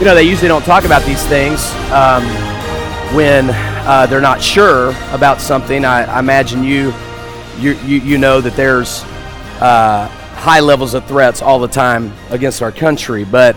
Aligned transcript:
You 0.00 0.06
know, 0.06 0.14
they 0.14 0.22
usually 0.22 0.48
don't 0.48 0.64
talk 0.64 0.86
about 0.86 1.04
these 1.04 1.22
things 1.26 1.70
um, 1.92 2.24
when 3.14 3.50
uh, 3.50 4.06
they're 4.08 4.22
not 4.22 4.40
sure 4.40 4.94
about 5.10 5.42
something. 5.42 5.84
I, 5.84 6.04
I 6.04 6.20
imagine 6.20 6.64
you, 6.64 6.94
you, 7.58 7.72
you, 7.84 8.00
you 8.00 8.16
know 8.16 8.40
that 8.40 8.56
there's 8.56 9.02
uh, 9.60 10.08
high 10.36 10.60
levels 10.60 10.94
of 10.94 11.04
threats 11.04 11.42
all 11.42 11.58
the 11.58 11.68
time 11.68 12.14
against 12.30 12.62
our 12.62 12.72
country, 12.72 13.24
but 13.24 13.54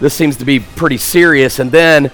this 0.00 0.14
seems 0.14 0.38
to 0.38 0.46
be 0.46 0.58
pretty 0.58 0.96
serious. 0.96 1.58
And 1.58 1.70
then 1.70 2.06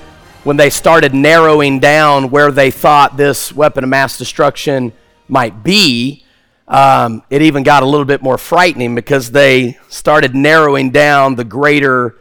when 0.43 0.57
they 0.57 0.69
started 0.69 1.15
narrowing 1.15 1.79
down 1.79 2.31
where 2.31 2.51
they 2.51 2.73
thought 2.73 3.17
this 3.17 3.53
weapon 3.53 3.85
of 3.85 3.91
mass 3.91 4.19
destruction 4.19 4.93
might 5.29 5.63
be, 5.63 6.25
um, 6.67 7.23
it 7.31 7.41
even 7.41 7.63
got 7.63 7.85
a 7.85 7.87
little 7.87 8.05
bit 8.05 8.21
more 8.21 8.37
frightening 8.37 8.97
because 8.97 9.31
they 9.31 9.79
started 9.89 10.35
narrowing 10.35 10.91
down 10.91 11.37
the 11.37 11.45
greater 11.45 12.17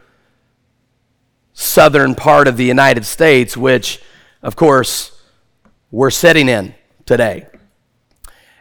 southern 1.54 2.14
part 2.14 2.46
of 2.46 2.56
the 2.56 2.64
United 2.64 3.06
States, 3.06 3.56
which, 3.56 4.02
of 4.42 4.56
course, 4.56 5.22
we're 5.90 6.10
sitting 6.10 6.48
in 6.48 6.74
today. 7.06 7.46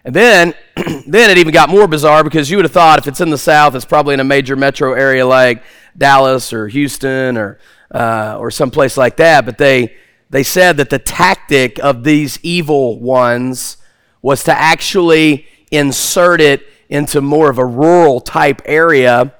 And 0.06 0.16
then, 0.16 0.54
then 0.76 1.30
it 1.30 1.38
even 1.38 1.54
got 1.54 1.70
more 1.70 1.88
bizarre 1.88 2.24
because 2.24 2.50
you 2.50 2.58
would 2.58 2.66
have 2.66 2.72
thought 2.72 3.00
if 3.00 3.08
it's 3.08 3.22
in 3.22 3.30
the 3.30 3.38
South, 3.38 3.76
it's 3.76 3.86
probably 3.86 4.14
in 4.14 4.20
a 4.20 4.26
major 4.26 4.56
metro 4.56 4.94
area 4.94 5.26
like 5.26 5.64
Dallas 5.98 6.54
or 6.54 6.68
Houston 6.68 7.38
or 7.38 7.60
uh, 7.92 8.38
or 8.40 8.52
someplace 8.52 8.98
like 8.98 9.18
that. 9.18 9.46
But 9.46 9.58
they 9.58 9.96
they 10.30 10.44
said 10.44 10.78
that 10.78 10.90
the 10.90 11.00
tactic 11.00 11.80
of 11.80 12.04
these 12.04 12.40
evil 12.44 13.00
ones 13.00 13.78
was 14.22 14.44
to 14.44 14.52
actually 14.52 15.48
insert 15.72 16.42
it 16.42 16.68
into 16.90 17.22
more 17.22 17.50
of 17.50 17.58
a 17.58 17.66
rural 17.66 18.20
type 18.20 18.62
area 18.66 19.34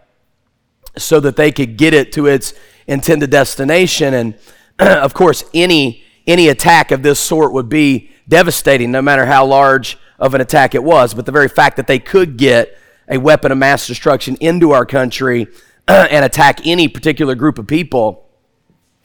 so 0.98 1.20
that 1.20 1.36
they 1.36 1.52
could 1.52 1.78
get 1.78 1.94
it 1.94 2.12
to 2.14 2.28
its 2.28 2.54
intended 2.88 3.30
destination. 3.30 4.14
And 4.14 4.36
of 4.80 5.14
course, 5.14 5.44
any, 5.54 6.04
any 6.28 6.48
attack 6.48 6.92
of 6.92 7.04
this 7.04 7.20
sort 7.20 7.54
would 7.54 7.70
be 7.70 8.12
devastating, 8.28 8.92
no 8.92 9.02
matter 9.02 9.26
how 9.26 9.46
large 9.46 9.98
of 10.20 10.34
an 10.34 10.42
attack 10.42 10.76
it 10.76 10.84
was. 10.84 11.14
But 11.14 11.26
the 11.26 11.32
very 11.32 11.50
fact 11.50 11.78
that 11.78 11.88
they 11.88 12.00
could 12.00 12.38
get 12.38 12.78
a 13.08 13.18
weapon 13.18 13.52
of 13.52 13.58
mass 13.58 13.88
destruction 13.88 14.38
into 14.40 14.72
our 14.72 14.86
country 14.86 15.48
and 15.88 16.26
attack 16.26 16.66
any 16.66 16.88
particular 16.88 17.36
group 17.36 17.60
of 17.60 17.68
people 17.68 18.30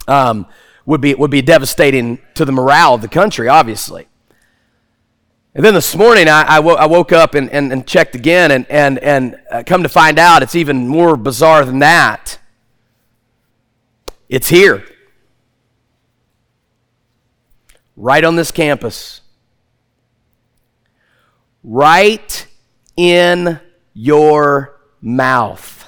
um, 0.07 0.47
would, 0.85 1.01
be, 1.01 1.13
would 1.13 1.31
be 1.31 1.41
devastating 1.41 2.19
to 2.35 2.45
the 2.45 2.51
morale 2.51 2.93
of 2.93 3.01
the 3.01 3.07
country, 3.07 3.47
obviously. 3.47 4.07
And 5.53 5.65
then 5.65 5.73
this 5.73 5.95
morning, 5.95 6.27
I, 6.27 6.43
I, 6.43 6.59
wo- 6.59 6.75
I 6.75 6.85
woke 6.85 7.11
up 7.11 7.35
and, 7.35 7.49
and, 7.49 7.71
and, 7.73 7.85
checked 7.85 8.15
again, 8.15 8.51
and, 8.51 8.65
and, 8.69 8.99
and 8.99 9.39
uh, 9.51 9.63
come 9.65 9.83
to 9.83 9.89
find 9.89 10.19
out 10.19 10.43
it's 10.43 10.55
even 10.55 10.87
more 10.87 11.17
bizarre 11.17 11.65
than 11.65 11.79
that. 11.79 12.39
It's 14.29 14.47
here. 14.47 14.85
Right 17.97 18.23
on 18.23 18.35
this 18.35 18.51
campus. 18.51 19.21
Right 21.63 22.47
in 22.95 23.59
your 23.93 24.79
mouth. 25.01 25.87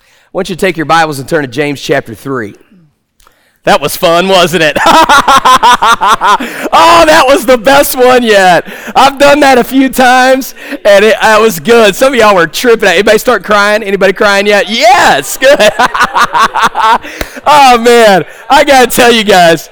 I 0.00 0.04
want 0.32 0.48
you 0.48 0.56
to 0.56 0.60
take 0.60 0.76
your 0.76 0.86
Bibles 0.86 1.18
and 1.18 1.28
turn 1.28 1.42
to 1.42 1.48
James 1.48 1.80
chapter 1.80 2.14
3. 2.14 2.54
That 3.68 3.82
was 3.82 3.94
fun, 3.98 4.28
wasn't 4.28 4.62
it? 4.62 4.78
oh, 4.86 4.88
that 7.04 7.24
was 7.26 7.44
the 7.44 7.58
best 7.58 7.98
one 7.98 8.22
yet. 8.22 8.64
I've 8.96 9.18
done 9.18 9.40
that 9.40 9.58
a 9.58 9.62
few 9.62 9.90
times, 9.90 10.54
and 10.86 11.04
it, 11.04 11.14
it 11.20 11.40
was 11.42 11.60
good. 11.60 11.94
Some 11.94 12.14
of 12.14 12.18
y'all 12.18 12.34
were 12.34 12.46
tripping. 12.46 12.88
Anybody 12.88 13.18
start 13.18 13.44
crying? 13.44 13.82
Anybody 13.82 14.14
crying 14.14 14.46
yet? 14.46 14.70
Yes, 14.70 15.36
good. 15.36 15.58
oh 17.44 17.78
man, 17.84 18.24
I 18.48 18.64
gotta 18.66 18.90
tell 18.90 19.12
you 19.12 19.24
guys. 19.24 19.68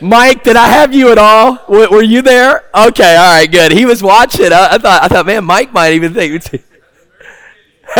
Mike, 0.00 0.44
did 0.44 0.54
I 0.54 0.68
have 0.68 0.94
you 0.94 1.10
at 1.10 1.18
all? 1.18 1.56
W- 1.66 1.90
were 1.90 2.04
you 2.04 2.22
there? 2.22 2.64
Okay, 2.76 3.16
all 3.16 3.32
right, 3.34 3.50
good. 3.50 3.72
He 3.72 3.86
was 3.86 4.04
watching. 4.04 4.52
I, 4.52 4.74
I 4.74 4.78
thought, 4.78 5.02
I 5.02 5.08
thought, 5.08 5.26
man, 5.26 5.44
Mike 5.44 5.72
might 5.72 5.94
even 5.94 6.14
think. 6.14 6.62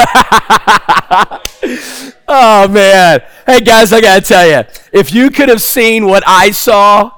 oh 2.28 2.68
man. 2.68 3.22
Hey 3.46 3.60
guys, 3.60 3.92
I 3.92 4.00
gotta 4.00 4.20
tell 4.20 4.46
you, 4.46 4.64
if 4.92 5.12
you 5.14 5.30
could 5.30 5.48
have 5.48 5.62
seen 5.62 6.06
what 6.06 6.22
I 6.26 6.50
saw, 6.50 7.12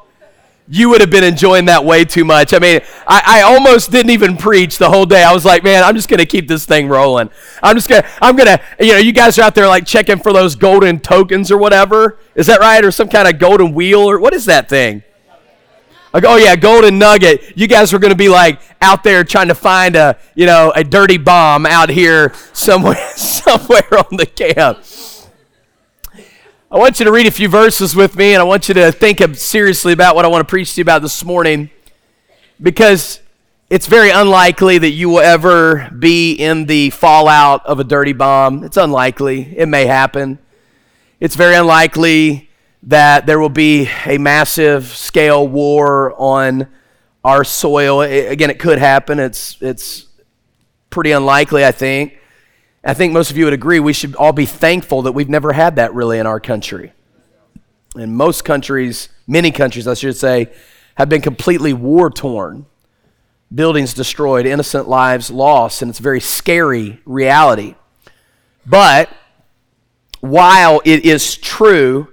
you 0.68 0.88
would 0.90 1.00
have 1.00 1.10
been 1.10 1.24
enjoying 1.24 1.64
that 1.64 1.84
way 1.84 2.04
too 2.04 2.24
much. 2.24 2.54
I 2.54 2.60
mean, 2.60 2.80
I, 3.06 3.22
I 3.26 3.42
almost 3.42 3.90
didn't 3.90 4.10
even 4.10 4.36
preach 4.36 4.78
the 4.78 4.88
whole 4.88 5.04
day. 5.04 5.24
I 5.24 5.32
was 5.32 5.44
like, 5.44 5.64
man, 5.64 5.82
I'm 5.82 5.96
just 5.96 6.08
gonna 6.08 6.26
keep 6.26 6.46
this 6.46 6.64
thing 6.64 6.88
rolling. 6.88 7.28
I'm 7.60 7.74
just 7.74 7.88
gonna, 7.88 8.06
I'm 8.22 8.36
gonna, 8.36 8.60
you 8.78 8.92
know, 8.92 8.98
you 8.98 9.12
guys 9.12 9.36
are 9.38 9.42
out 9.42 9.56
there 9.56 9.66
like 9.66 9.84
checking 9.84 10.20
for 10.20 10.32
those 10.32 10.54
golden 10.54 11.00
tokens 11.00 11.50
or 11.50 11.58
whatever. 11.58 12.20
Is 12.36 12.46
that 12.46 12.60
right? 12.60 12.84
Or 12.84 12.92
some 12.92 13.08
kind 13.08 13.26
of 13.26 13.40
golden 13.40 13.74
wheel 13.74 14.00
or 14.00 14.20
what 14.20 14.32
is 14.32 14.44
that 14.44 14.68
thing? 14.68 15.02
Like, 16.12 16.24
oh 16.26 16.36
yeah, 16.36 16.56
golden 16.56 16.98
nugget. 16.98 17.56
You 17.56 17.68
guys 17.68 17.92
were 17.92 18.00
going 18.00 18.10
to 18.10 18.16
be 18.16 18.28
like 18.28 18.60
out 18.80 19.04
there 19.04 19.22
trying 19.22 19.48
to 19.48 19.54
find 19.54 19.94
a, 19.94 20.18
you 20.34 20.46
know, 20.46 20.72
a 20.74 20.82
dirty 20.82 21.18
bomb 21.18 21.66
out 21.66 21.88
here 21.88 22.32
somewhere, 22.52 22.96
somewhere 23.16 23.98
on 23.98 24.16
the 24.16 24.26
camp. 24.26 24.84
I 26.72 26.78
want 26.78 26.98
you 26.98 27.04
to 27.04 27.12
read 27.12 27.26
a 27.26 27.32
few 27.32 27.48
verses 27.48 27.96
with 27.96 28.16
me, 28.16 28.32
and 28.32 28.40
I 28.40 28.44
want 28.44 28.68
you 28.68 28.74
to 28.74 28.92
think 28.92 29.20
seriously 29.36 29.92
about 29.92 30.14
what 30.14 30.24
I 30.24 30.28
want 30.28 30.46
to 30.46 30.50
preach 30.50 30.74
to 30.74 30.80
you 30.80 30.82
about 30.82 31.02
this 31.02 31.24
morning, 31.24 31.70
because 32.60 33.20
it's 33.68 33.86
very 33.86 34.10
unlikely 34.10 34.78
that 34.78 34.90
you 34.90 35.08
will 35.08 35.20
ever 35.20 35.90
be 35.96 36.32
in 36.32 36.66
the 36.66 36.90
fallout 36.90 37.64
of 37.66 37.78
a 37.78 37.84
dirty 37.84 38.12
bomb. 38.12 38.64
It's 38.64 38.76
unlikely. 38.76 39.54
It 39.56 39.66
may 39.66 39.86
happen. 39.86 40.38
It's 41.20 41.36
very 41.36 41.54
unlikely 41.54 42.49
that 42.84 43.26
there 43.26 43.38
will 43.38 43.48
be 43.48 43.88
a 44.06 44.18
massive 44.18 44.86
scale 44.86 45.46
war 45.46 46.14
on 46.18 46.68
our 47.22 47.44
soil. 47.44 48.00
again, 48.00 48.50
it 48.50 48.58
could 48.58 48.78
happen. 48.78 49.18
It's, 49.18 49.58
it's 49.60 50.06
pretty 50.88 51.12
unlikely, 51.12 51.64
I 51.64 51.72
think. 51.72 52.18
I 52.82 52.94
think 52.94 53.12
most 53.12 53.30
of 53.30 53.36
you 53.36 53.44
would 53.44 53.52
agree 53.52 53.78
we 53.78 53.92
should 53.92 54.14
all 54.16 54.32
be 54.32 54.46
thankful 54.46 55.02
that 55.02 55.12
we've 55.12 55.28
never 55.28 55.52
had 55.52 55.76
that 55.76 55.92
really 55.92 56.18
in 56.18 56.26
our 56.26 56.40
country. 56.40 56.92
And 57.94 58.16
most 58.16 58.44
countries, 58.44 59.10
many 59.26 59.50
countries, 59.50 59.86
I 59.86 59.94
should 59.94 60.16
say, 60.16 60.50
have 60.94 61.08
been 61.08 61.20
completely 61.20 61.74
war 61.74 62.08
torn. 62.08 62.66
Buildings 63.54 63.92
destroyed, 63.92 64.46
innocent 64.46 64.88
lives 64.88 65.30
lost, 65.30 65.82
and 65.82 65.90
it's 65.90 65.98
a 65.98 66.02
very 66.02 66.20
scary 66.20 67.00
reality. 67.04 67.74
But 68.64 69.10
while 70.20 70.80
it 70.84 71.04
is 71.04 71.36
true 71.36 72.09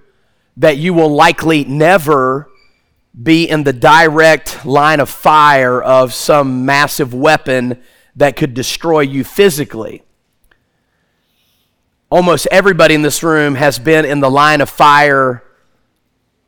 that 0.58 0.78
you 0.78 0.94
will 0.94 1.10
likely 1.10 1.64
never 1.64 2.50
be 3.22 3.50
in 3.50 3.64
the 3.64 3.74
direct 3.74 4.66
line 4.66 5.00
of 5.00 5.10
fire 5.10 5.82
of 5.82 6.14
some 6.14 6.66
massive 6.66 7.14
weapon 7.14 7.82
that 8.16 8.36
could 8.36 8.54
destroy 8.54 9.00
you 9.00 9.24
physically. 9.24 10.04
Almost 12.10 12.48
everybody 12.52 12.96
in 12.96 13.02
this 13.02 13.22
room 13.22 13.56
has 13.56 13.80
been 13.80 14.06
in 14.06 14.20
the 14.20 14.30
line 14.30 14.62
of 14.62 14.70
fire 14.70 15.44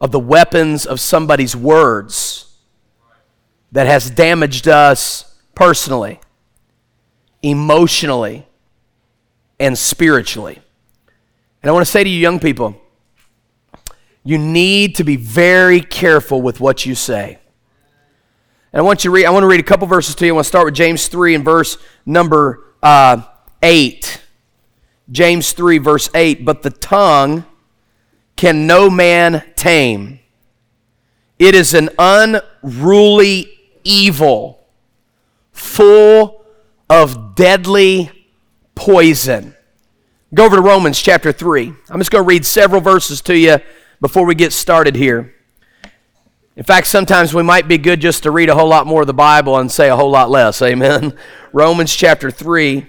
of 0.02 0.12
the 0.12 0.20
weapons 0.20 0.86
of 0.86 1.00
somebody's 1.00 1.56
words 1.56 2.56
that 3.72 3.86
has 3.86 4.10
damaged 4.10 4.68
us 4.68 5.36
personally, 5.54 6.20
emotionally, 7.44 8.48
and 9.60 9.78
spiritually. 9.78 10.60
And 11.62 11.70
I 11.70 11.74
want 11.74 11.86
to 11.86 11.92
say 11.92 12.04
to 12.04 12.10
you, 12.10 12.18
young 12.18 12.40
people, 12.40 12.82
you 14.24 14.38
need 14.38 14.96
to 14.96 15.04
be 15.04 15.16
very 15.16 15.82
careful 15.82 16.42
with 16.42 16.60
what 16.60 16.86
you 16.86 16.96
say. 16.96 17.40
And 18.72 18.80
I 18.80 18.84
want 18.84 19.04
you 19.04 19.10
to 19.10 19.16
read, 19.16 19.26
I 19.26 19.32
want 19.32 19.44
to 19.44 19.48
read 19.48 19.60
a 19.60 19.64
couple 19.64 19.88
verses 19.88 20.16
to 20.16 20.26
you. 20.26 20.34
I 20.34 20.36
want 20.36 20.46
to 20.46 20.50
start 20.50 20.66
with 20.66 20.76
James 20.76 21.08
3 21.08 21.36
and 21.36 21.46
verse 21.46 21.78
number 22.06 22.66
uh, 22.84 23.24
8. 23.64 24.22
James 25.12 25.54
3, 25.54 25.80
verse 25.80 26.10
8. 26.14 26.46
But 26.46 26.62
the 26.62 26.70
tongue 26.70 27.46
can 28.36 28.68
no 28.68 28.90
man 28.90 29.44
tame. 29.56 30.20
It 31.40 31.56
is 31.56 31.74
an 31.74 31.90
unruly 31.98 33.52
evil, 33.84 34.60
full 35.52 36.46
of 36.90 37.36
deadly 37.36 38.12
poison. 38.76 39.56
Go 40.34 40.46
over 40.46 40.58
to 40.58 40.62
Romans 40.62 41.02
chapter 41.02 41.32
3. 41.32 41.74
I'm 41.90 42.00
just 42.00 42.12
going 42.12 42.24
to 42.24 42.28
read 42.28 42.46
several 42.46 42.82
verses 42.82 43.22
to 43.22 43.38
you 43.38 43.58
before 44.02 44.26
we 44.26 44.36
get 44.36 44.54
started 44.54 44.96
here. 44.96 45.34
In 46.56 46.64
fact, 46.64 46.88
sometimes 46.88 47.34
we 47.34 47.44
might 47.44 47.68
be 47.68 47.78
good 47.78 48.02
just 48.02 48.24
to 48.24 48.32
read 48.32 48.50
a 48.50 48.56
whole 48.56 48.68
lot 48.68 48.86
more 48.86 49.02
of 49.02 49.08
the 49.08 49.14
Bible 49.14 49.58
and 49.58 49.72
say 49.72 49.90
a 49.90 49.96
whole 49.96 50.12
lot 50.12 50.30
less. 50.30 50.62
Amen. 50.62 51.18
Romans 51.54 51.96
chapter 51.96 52.30
3. 52.30 52.86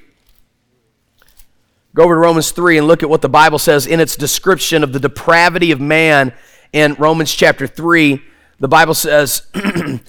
Go 1.95 2.05
over 2.05 2.15
to 2.15 2.21
Romans 2.21 2.51
3 2.53 2.79
and 2.79 2.87
look 2.87 3.03
at 3.03 3.11
what 3.11 3.23
the 3.23 3.29
Bible 3.29 3.59
says 3.59 3.87
in 3.87 4.01
its 4.01 4.17
description 4.17 4.85
of 4.85 4.93
the 4.93 5.01
depravity 5.01 5.73
of 5.73 5.81
man 5.81 6.33
in 6.73 6.95
Romans 6.95 7.35
chapter 7.35 7.67
3. 7.67 8.23
The 8.59 8.69
Bible 8.69 8.95
says, 8.95 9.43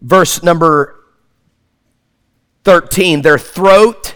verse 0.00 0.42
number 0.42 1.04
13, 2.64 3.22
their 3.22 3.38
throat 3.38 4.14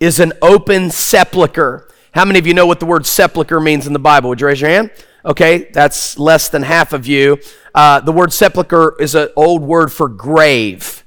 is 0.00 0.18
an 0.20 0.32
open 0.42 0.90
sepulchre 0.90 1.88
How 2.12 2.24
many 2.24 2.38
of 2.38 2.46
you 2.46 2.54
know 2.54 2.66
what 2.66 2.80
the 2.80 2.86
word 2.86 3.06
sepulcher 3.06 3.60
means 3.60 3.86
in 3.86 3.92
the 3.92 3.98
Bible? 3.98 4.28
Would 4.30 4.40
you 4.40 4.46
raise 4.46 4.60
your 4.60 4.70
hand? 4.70 4.90
Okay, 5.24 5.70
that's 5.72 6.18
less 6.18 6.48
than 6.48 6.62
half 6.62 6.92
of 6.92 7.06
you. 7.06 7.38
Uh, 7.74 8.00
the 8.00 8.12
word 8.12 8.32
sepulcher 8.32 8.94
is 9.00 9.14
an 9.14 9.28
old 9.36 9.62
word 9.62 9.90
for 9.92 10.08
grave. 10.08 11.04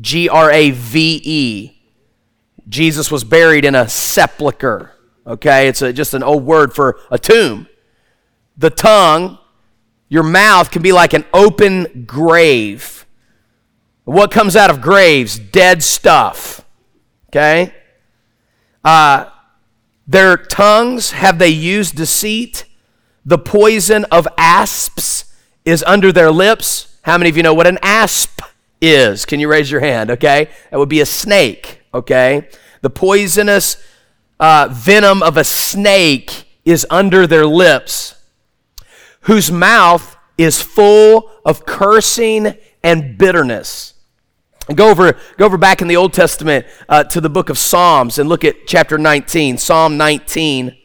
G 0.00 0.28
R 0.28 0.50
A 0.50 0.70
V 0.70 1.20
E. 1.24 1.78
Jesus 2.68 3.10
was 3.10 3.24
buried 3.24 3.64
in 3.64 3.74
a 3.74 3.88
sepulcher. 3.88 4.92
Okay, 5.26 5.68
it's 5.68 5.82
a, 5.82 5.92
just 5.92 6.14
an 6.14 6.22
old 6.22 6.44
word 6.44 6.74
for 6.74 6.98
a 7.10 7.18
tomb. 7.18 7.68
The 8.56 8.70
tongue, 8.70 9.38
your 10.08 10.24
mouth 10.24 10.70
can 10.70 10.82
be 10.82 10.92
like 10.92 11.12
an 11.12 11.24
open 11.32 12.04
grave. 12.04 13.06
What 14.04 14.32
comes 14.32 14.56
out 14.56 14.70
of 14.70 14.80
graves? 14.80 15.38
Dead 15.38 15.82
stuff. 15.82 16.66
Okay? 17.28 17.72
Uh, 18.84 19.26
their 20.06 20.36
tongues, 20.36 21.12
have 21.12 21.38
they 21.38 21.48
used 21.48 21.94
deceit? 21.94 22.64
The 23.24 23.38
poison 23.38 24.04
of 24.10 24.26
asps 24.36 25.32
is 25.64 25.84
under 25.84 26.12
their 26.12 26.30
lips. 26.30 26.98
How 27.02 27.18
many 27.18 27.30
of 27.30 27.36
you 27.36 27.42
know 27.42 27.54
what 27.54 27.66
an 27.66 27.78
asp 27.82 28.40
is? 28.80 29.24
Can 29.24 29.40
you 29.40 29.48
raise 29.48 29.70
your 29.70 29.80
hand? 29.80 30.10
Okay? 30.10 30.48
That 30.70 30.78
would 30.78 30.88
be 30.88 31.00
a 31.00 31.06
snake. 31.06 31.80
Okay? 31.94 32.48
The 32.80 32.90
poisonous 32.90 33.76
uh, 34.40 34.68
venom 34.70 35.22
of 35.22 35.36
a 35.36 35.44
snake 35.44 36.46
is 36.64 36.86
under 36.90 37.26
their 37.26 37.46
lips, 37.46 38.16
whose 39.22 39.52
mouth 39.52 40.16
is 40.36 40.60
full 40.60 41.30
of 41.44 41.64
cursing 41.64 42.56
and 42.82 43.16
bitterness. 43.16 43.94
Go 44.74 44.90
over, 44.90 45.16
go 45.36 45.44
over 45.44 45.58
back 45.58 45.82
in 45.82 45.88
the 45.88 45.96
Old 45.96 46.12
Testament 46.12 46.66
uh, 46.88 47.04
to 47.04 47.20
the 47.20 47.30
book 47.30 47.50
of 47.50 47.58
Psalms 47.58 48.18
and 48.18 48.28
look 48.28 48.44
at 48.44 48.66
chapter 48.66 48.98
19, 48.98 49.58
Psalm 49.58 49.96
19. 49.96 50.76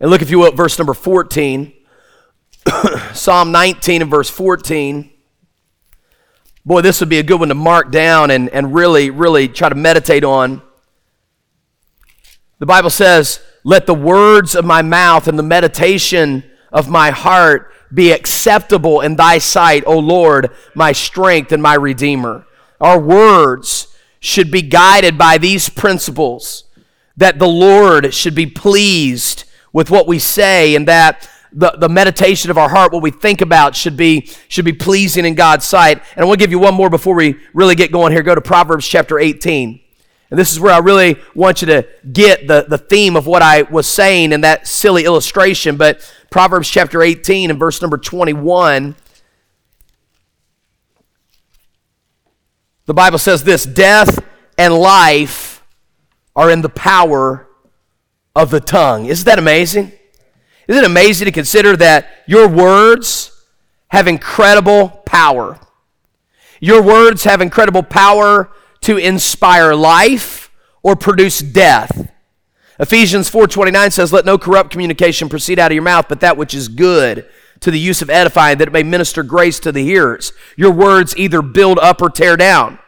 And 0.00 0.10
look, 0.10 0.22
if 0.22 0.30
you 0.30 0.38
will, 0.38 0.46
at 0.46 0.54
verse 0.54 0.78
number 0.78 0.94
14. 0.94 1.72
Psalm 3.14 3.52
19 3.52 4.02
and 4.02 4.10
verse 4.10 4.28
14. 4.28 5.10
Boy, 6.64 6.80
this 6.80 7.00
would 7.00 7.08
be 7.08 7.18
a 7.18 7.22
good 7.22 7.40
one 7.40 7.48
to 7.48 7.54
mark 7.54 7.90
down 7.90 8.30
and, 8.30 8.48
and 8.50 8.74
really, 8.74 9.08
really 9.10 9.48
try 9.48 9.68
to 9.68 9.74
meditate 9.74 10.24
on. 10.24 10.62
The 12.58 12.66
Bible 12.66 12.90
says, 12.90 13.40
Let 13.64 13.86
the 13.86 13.94
words 13.94 14.54
of 14.54 14.64
my 14.64 14.82
mouth 14.82 15.28
and 15.28 15.38
the 15.38 15.44
meditation 15.44 16.44
of 16.72 16.88
my 16.88 17.10
heart 17.10 17.72
be 17.94 18.10
acceptable 18.10 19.00
in 19.00 19.16
thy 19.16 19.38
sight, 19.38 19.84
O 19.86 19.98
Lord, 19.98 20.50
my 20.74 20.92
strength 20.92 21.52
and 21.52 21.62
my 21.62 21.74
redeemer. 21.74 22.46
Our 22.80 22.98
words 22.98 23.96
should 24.18 24.50
be 24.50 24.62
guided 24.62 25.16
by 25.16 25.38
these 25.38 25.68
principles 25.68 26.64
that 27.16 27.38
the 27.38 27.48
Lord 27.48 28.12
should 28.12 28.34
be 28.34 28.46
pleased 28.46 29.44
with 29.76 29.90
what 29.90 30.06
we 30.06 30.18
say 30.18 30.74
and 30.74 30.88
that 30.88 31.28
the, 31.52 31.70
the 31.72 31.88
meditation 31.88 32.50
of 32.50 32.56
our 32.56 32.70
heart, 32.70 32.94
what 32.94 33.02
we 33.02 33.10
think 33.10 33.42
about, 33.42 33.76
should 33.76 33.94
be, 33.94 34.26
should 34.48 34.64
be 34.64 34.72
pleasing 34.72 35.26
in 35.26 35.34
God's 35.34 35.66
sight. 35.66 36.00
And 36.14 36.22
I 36.22 36.24
want 36.24 36.40
to 36.40 36.42
give 36.42 36.50
you 36.50 36.58
one 36.58 36.72
more 36.72 36.88
before 36.88 37.14
we 37.14 37.36
really 37.52 37.74
get 37.74 37.92
going 37.92 38.10
here. 38.10 38.22
Go 38.22 38.34
to 38.34 38.40
Proverbs 38.40 38.88
chapter 38.88 39.18
18. 39.18 39.78
And 40.30 40.38
this 40.40 40.50
is 40.50 40.58
where 40.58 40.72
I 40.72 40.78
really 40.78 41.18
want 41.34 41.60
you 41.60 41.66
to 41.66 41.86
get 42.10 42.48
the, 42.48 42.64
the 42.66 42.78
theme 42.78 43.16
of 43.16 43.26
what 43.26 43.42
I 43.42 43.62
was 43.62 43.86
saying 43.86 44.32
in 44.32 44.40
that 44.40 44.66
silly 44.66 45.04
illustration. 45.04 45.76
But 45.76 46.10
Proverbs 46.30 46.70
chapter 46.70 47.02
18 47.02 47.50
and 47.50 47.58
verse 47.58 47.82
number 47.82 47.98
21, 47.98 48.96
the 52.86 52.94
Bible 52.94 53.18
says 53.18 53.44
this 53.44 53.66
Death 53.66 54.24
and 54.56 54.72
life 54.72 55.62
are 56.34 56.50
in 56.50 56.62
the 56.62 56.70
power 56.70 57.45
of 58.36 58.50
the 58.50 58.60
tongue. 58.60 59.06
Isn't 59.06 59.24
that 59.24 59.38
amazing? 59.38 59.92
Isn't 60.68 60.84
it 60.84 60.86
amazing 60.86 61.24
to 61.24 61.32
consider 61.32 61.74
that 61.78 62.06
your 62.26 62.46
words 62.46 63.32
have 63.88 64.06
incredible 64.06 64.88
power? 65.06 65.58
Your 66.60 66.82
words 66.82 67.24
have 67.24 67.40
incredible 67.40 67.82
power 67.82 68.50
to 68.82 68.98
inspire 68.98 69.74
life 69.74 70.50
or 70.82 70.94
produce 70.94 71.40
death. 71.40 72.08
Ephesians 72.78 73.30
4:29 73.30 73.90
says, 73.90 74.12
"Let 74.12 74.26
no 74.26 74.36
corrupt 74.36 74.70
communication 74.70 75.30
proceed 75.30 75.58
out 75.58 75.70
of 75.70 75.74
your 75.74 75.82
mouth, 75.82 76.06
but 76.08 76.20
that 76.20 76.36
which 76.36 76.52
is 76.52 76.68
good 76.68 77.24
to 77.60 77.70
the 77.70 77.78
use 77.78 78.02
of 78.02 78.10
edifying, 78.10 78.58
that 78.58 78.68
it 78.68 78.72
may 78.72 78.82
minister 78.82 79.22
grace 79.22 79.58
to 79.60 79.72
the 79.72 79.82
hearers." 79.82 80.34
Your 80.56 80.72
words 80.72 81.16
either 81.16 81.40
build 81.40 81.78
up 81.78 82.02
or 82.02 82.10
tear 82.10 82.36
down. 82.36 82.78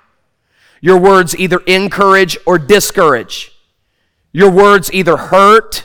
Your 0.82 0.98
words 0.98 1.34
either 1.38 1.60
encourage 1.66 2.36
or 2.44 2.58
discourage. 2.58 3.52
Your 4.38 4.52
words 4.52 4.92
either 4.92 5.16
hurt 5.16 5.84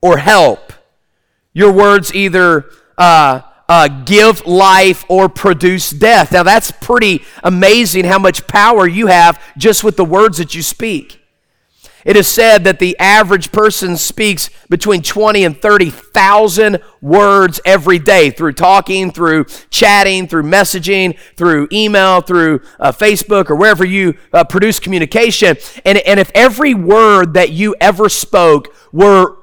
or 0.00 0.18
help. 0.18 0.72
Your 1.52 1.72
words 1.72 2.14
either 2.14 2.66
uh, 2.96 3.40
uh, 3.68 3.88
give 4.04 4.46
life 4.46 5.04
or 5.08 5.28
produce 5.28 5.90
death. 5.90 6.30
Now, 6.30 6.44
that's 6.44 6.70
pretty 6.70 7.24
amazing 7.42 8.04
how 8.04 8.20
much 8.20 8.46
power 8.46 8.86
you 8.86 9.08
have 9.08 9.42
just 9.58 9.82
with 9.82 9.96
the 9.96 10.04
words 10.04 10.38
that 10.38 10.54
you 10.54 10.62
speak. 10.62 11.20
It 12.04 12.16
is 12.16 12.28
said 12.28 12.64
that 12.64 12.80
the 12.80 12.98
average 12.98 13.50
person 13.50 13.96
speaks 13.96 14.50
between 14.68 15.02
20 15.02 15.44
and 15.44 15.60
30,000 15.60 16.78
words 17.00 17.60
every 17.64 17.98
day 17.98 18.30
through 18.30 18.52
talking, 18.52 19.10
through 19.10 19.46
chatting, 19.70 20.28
through 20.28 20.42
messaging, 20.42 21.18
through 21.36 21.68
email, 21.72 22.20
through 22.20 22.60
uh, 22.78 22.92
Facebook, 22.92 23.48
or 23.48 23.56
wherever 23.56 23.84
you 23.84 24.18
uh, 24.32 24.44
produce 24.44 24.78
communication. 24.78 25.56
And, 25.86 25.98
and 25.98 26.20
if 26.20 26.30
every 26.34 26.74
word 26.74 27.34
that 27.34 27.50
you 27.50 27.74
ever 27.80 28.10
spoke 28.10 28.74
were 28.92 29.36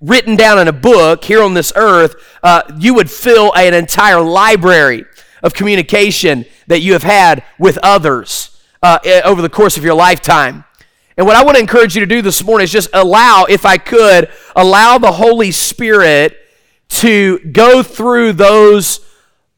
written 0.00 0.36
down 0.36 0.58
in 0.60 0.68
a 0.68 0.72
book 0.72 1.24
here 1.24 1.42
on 1.42 1.54
this 1.54 1.72
earth, 1.74 2.14
uh, 2.42 2.62
you 2.78 2.94
would 2.94 3.10
fill 3.10 3.52
an 3.54 3.74
entire 3.74 4.20
library 4.20 5.04
of 5.42 5.52
communication 5.52 6.44
that 6.68 6.80
you 6.80 6.92
have 6.92 7.02
had 7.02 7.42
with 7.58 7.78
others 7.82 8.62
uh, 8.82 8.98
over 9.24 9.42
the 9.42 9.48
course 9.48 9.76
of 9.76 9.84
your 9.84 9.94
lifetime. 9.94 10.64
And 11.16 11.26
what 11.26 11.36
I 11.36 11.44
want 11.44 11.56
to 11.56 11.60
encourage 11.60 11.94
you 11.94 12.00
to 12.00 12.06
do 12.06 12.22
this 12.22 12.42
morning 12.42 12.64
is 12.64 12.72
just 12.72 12.90
allow, 12.92 13.44
if 13.44 13.64
I 13.64 13.78
could, 13.78 14.30
allow 14.56 14.98
the 14.98 15.12
Holy 15.12 15.52
Spirit 15.52 16.36
to 16.88 17.38
go 17.38 17.82
through 17.82 18.32
those 18.32 19.00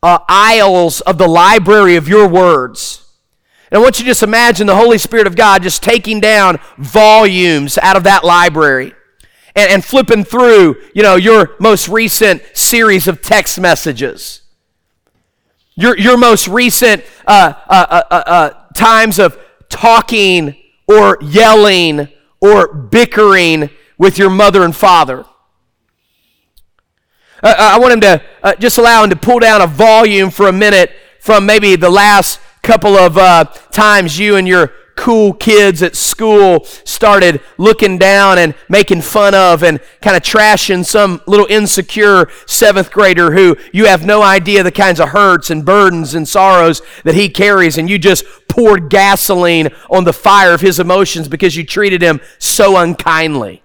uh, 0.02 0.19
aisles 0.28 1.00
of 1.02 1.19
the 1.19 1.26
library 1.26 1.97
of 1.97 2.09
your 2.09 2.28
words. 2.28 3.07
And 3.71 3.78
I 3.78 3.83
want 3.83 3.99
you 3.99 4.04
to 4.04 4.11
just 4.11 4.23
imagine 4.23 4.66
the 4.66 4.76
Holy 4.76 4.99
Spirit 4.99 5.26
of 5.26 5.35
God 5.35 5.62
just 5.62 5.83
taking 5.83 6.21
down 6.21 6.59
volumes 6.76 7.78
out 7.78 7.97
of 7.97 8.04
that 8.04 8.23
library 8.23 8.95
and, 9.54 9.73
and 9.73 9.85
flipping 9.85 10.25
through, 10.25 10.76
you 10.95 11.02
know, 11.02 11.16
your 11.16 11.57
most 11.59 11.88
recent 11.88 12.42
series 12.54 13.09
of 13.09 13.23
text 13.23 13.59
messages. 13.59 14.42
Your, 15.75 15.99
your 15.99 16.16
most 16.16 16.49
recent 16.49 17.02
uh, 17.26 17.54
uh, 17.69 17.87
uh, 17.90 18.02
uh, 18.11 18.23
uh 18.26 18.50
times 18.75 19.19
of 19.19 19.38
talking 19.69 20.57
or 20.87 21.19
yelling 21.21 22.09
or 22.40 22.73
bickering 22.73 23.71
with 23.99 24.19
your 24.19 24.31
mother 24.31 24.62
and 24.62 24.75
father. 24.75 25.25
Uh, 27.43 27.55
I 27.59 27.78
want 27.78 27.93
him 27.93 28.00
to 28.00 28.23
uh, 28.43 28.55
just 28.55 28.78
allow 28.78 29.05
him 29.05 29.11
to 29.11 29.16
pull 29.16 29.38
down 29.38 29.61
a 29.61 29.66
volume 29.66 30.31
for 30.31 30.49
a 30.49 30.52
minute 30.52 30.93
from 31.21 31.47
maybe 31.47 31.76
the 31.76 31.90
last 31.90 32.40
couple 32.62 32.97
of 32.97 33.19
uh, 33.19 33.45
times 33.73 34.19
you 34.19 34.37
and 34.37 34.49
your 34.49 34.73
cool 34.97 35.35
kids 35.35 35.83
at 35.83 35.95
school 35.95 36.65
started 36.65 37.41
looking 37.59 37.99
down 37.99 38.38
and 38.38 38.55
making 38.69 39.03
fun 39.03 39.35
of 39.35 39.62
and 39.62 39.79
kind 40.00 40.17
of 40.17 40.23
trashing 40.23 40.85
some 40.85 41.21
little 41.26 41.47
insecure 41.47 42.29
seventh 42.47 42.91
grader 42.91 43.33
who 43.33 43.57
you 43.73 43.85
have 43.85 44.05
no 44.05 44.23
idea 44.23 44.62
the 44.62 44.73
kinds 44.73 44.99
of 44.99 45.11
hurts 45.11 45.50
and 45.50 45.65
burdens 45.65 46.15
and 46.15 46.26
sorrows 46.26 46.83
that 47.05 47.15
he 47.15 47.29
carries, 47.29 47.79
and 47.79 47.88
you 47.88 47.99
just 47.99 48.25
poured 48.49 48.88
gasoline 48.91 49.69
on 49.91 50.05
the 50.05 50.12
fire 50.12 50.55
of 50.55 50.62
his 50.62 50.81
emotions 50.81 51.29
because 51.29 51.55
you 51.55 51.65
treated 51.65 52.03
him 52.03 52.21
so 52.38 52.76
unkindly. 52.76 53.62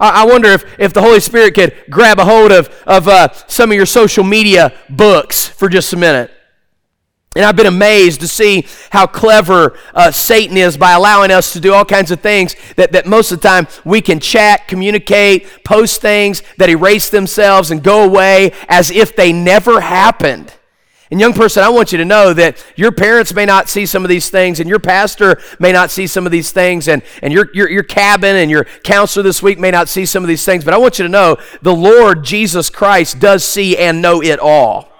I 0.00 0.26
wonder 0.26 0.48
if, 0.48 0.64
if 0.80 0.92
the 0.92 1.00
Holy 1.00 1.20
Spirit 1.20 1.54
could 1.54 1.76
grab 1.88 2.18
a 2.18 2.24
hold 2.24 2.50
of, 2.50 2.68
of 2.86 3.06
uh, 3.06 3.28
some 3.46 3.70
of 3.70 3.76
your 3.76 3.86
social 3.86 4.24
media 4.24 4.72
books 4.90 5.46
for 5.46 5.68
just 5.68 5.92
a 5.92 5.96
minute. 5.96 6.32
And 7.34 7.46
I've 7.46 7.56
been 7.56 7.66
amazed 7.66 8.20
to 8.20 8.28
see 8.28 8.66
how 8.90 9.06
clever 9.06 9.78
uh, 9.94 10.10
Satan 10.10 10.58
is 10.58 10.76
by 10.76 10.92
allowing 10.92 11.30
us 11.30 11.54
to 11.54 11.60
do 11.60 11.72
all 11.72 11.84
kinds 11.84 12.10
of 12.10 12.20
things 12.20 12.54
that, 12.76 12.92
that 12.92 13.06
most 13.06 13.32
of 13.32 13.40
the 13.40 13.48
time 13.48 13.66
we 13.86 14.02
can 14.02 14.20
chat, 14.20 14.68
communicate, 14.68 15.64
post 15.64 16.02
things 16.02 16.42
that 16.58 16.68
erase 16.68 17.08
themselves 17.08 17.70
and 17.70 17.82
go 17.82 18.04
away 18.04 18.52
as 18.68 18.90
if 18.90 19.16
they 19.16 19.32
never 19.32 19.80
happened. 19.80 20.52
And, 21.10 21.20
young 21.20 21.34
person, 21.34 21.62
I 21.62 21.68
want 21.68 21.92
you 21.92 21.98
to 21.98 22.06
know 22.06 22.32
that 22.32 22.64
your 22.74 22.90
parents 22.90 23.34
may 23.34 23.44
not 23.44 23.68
see 23.68 23.84
some 23.84 24.02
of 24.02 24.08
these 24.08 24.30
things, 24.30 24.60
and 24.60 24.68
your 24.68 24.78
pastor 24.78 25.38
may 25.58 25.70
not 25.70 25.90
see 25.90 26.06
some 26.06 26.24
of 26.24 26.32
these 26.32 26.52
things, 26.52 26.88
and, 26.88 27.02
and 27.20 27.34
your, 27.34 27.50
your, 27.52 27.68
your 27.68 27.82
cabin 27.82 28.36
and 28.36 28.50
your 28.50 28.64
counselor 28.82 29.22
this 29.22 29.42
week 29.42 29.58
may 29.58 29.70
not 29.70 29.90
see 29.90 30.06
some 30.06 30.24
of 30.24 30.28
these 30.28 30.42
things. 30.42 30.64
But 30.64 30.72
I 30.72 30.78
want 30.78 30.98
you 30.98 31.02
to 31.02 31.10
know 31.10 31.36
the 31.60 31.74
Lord 31.74 32.24
Jesus 32.24 32.70
Christ 32.70 33.20
does 33.20 33.44
see 33.44 33.76
and 33.76 34.00
know 34.00 34.22
it 34.22 34.38
all. 34.38 34.90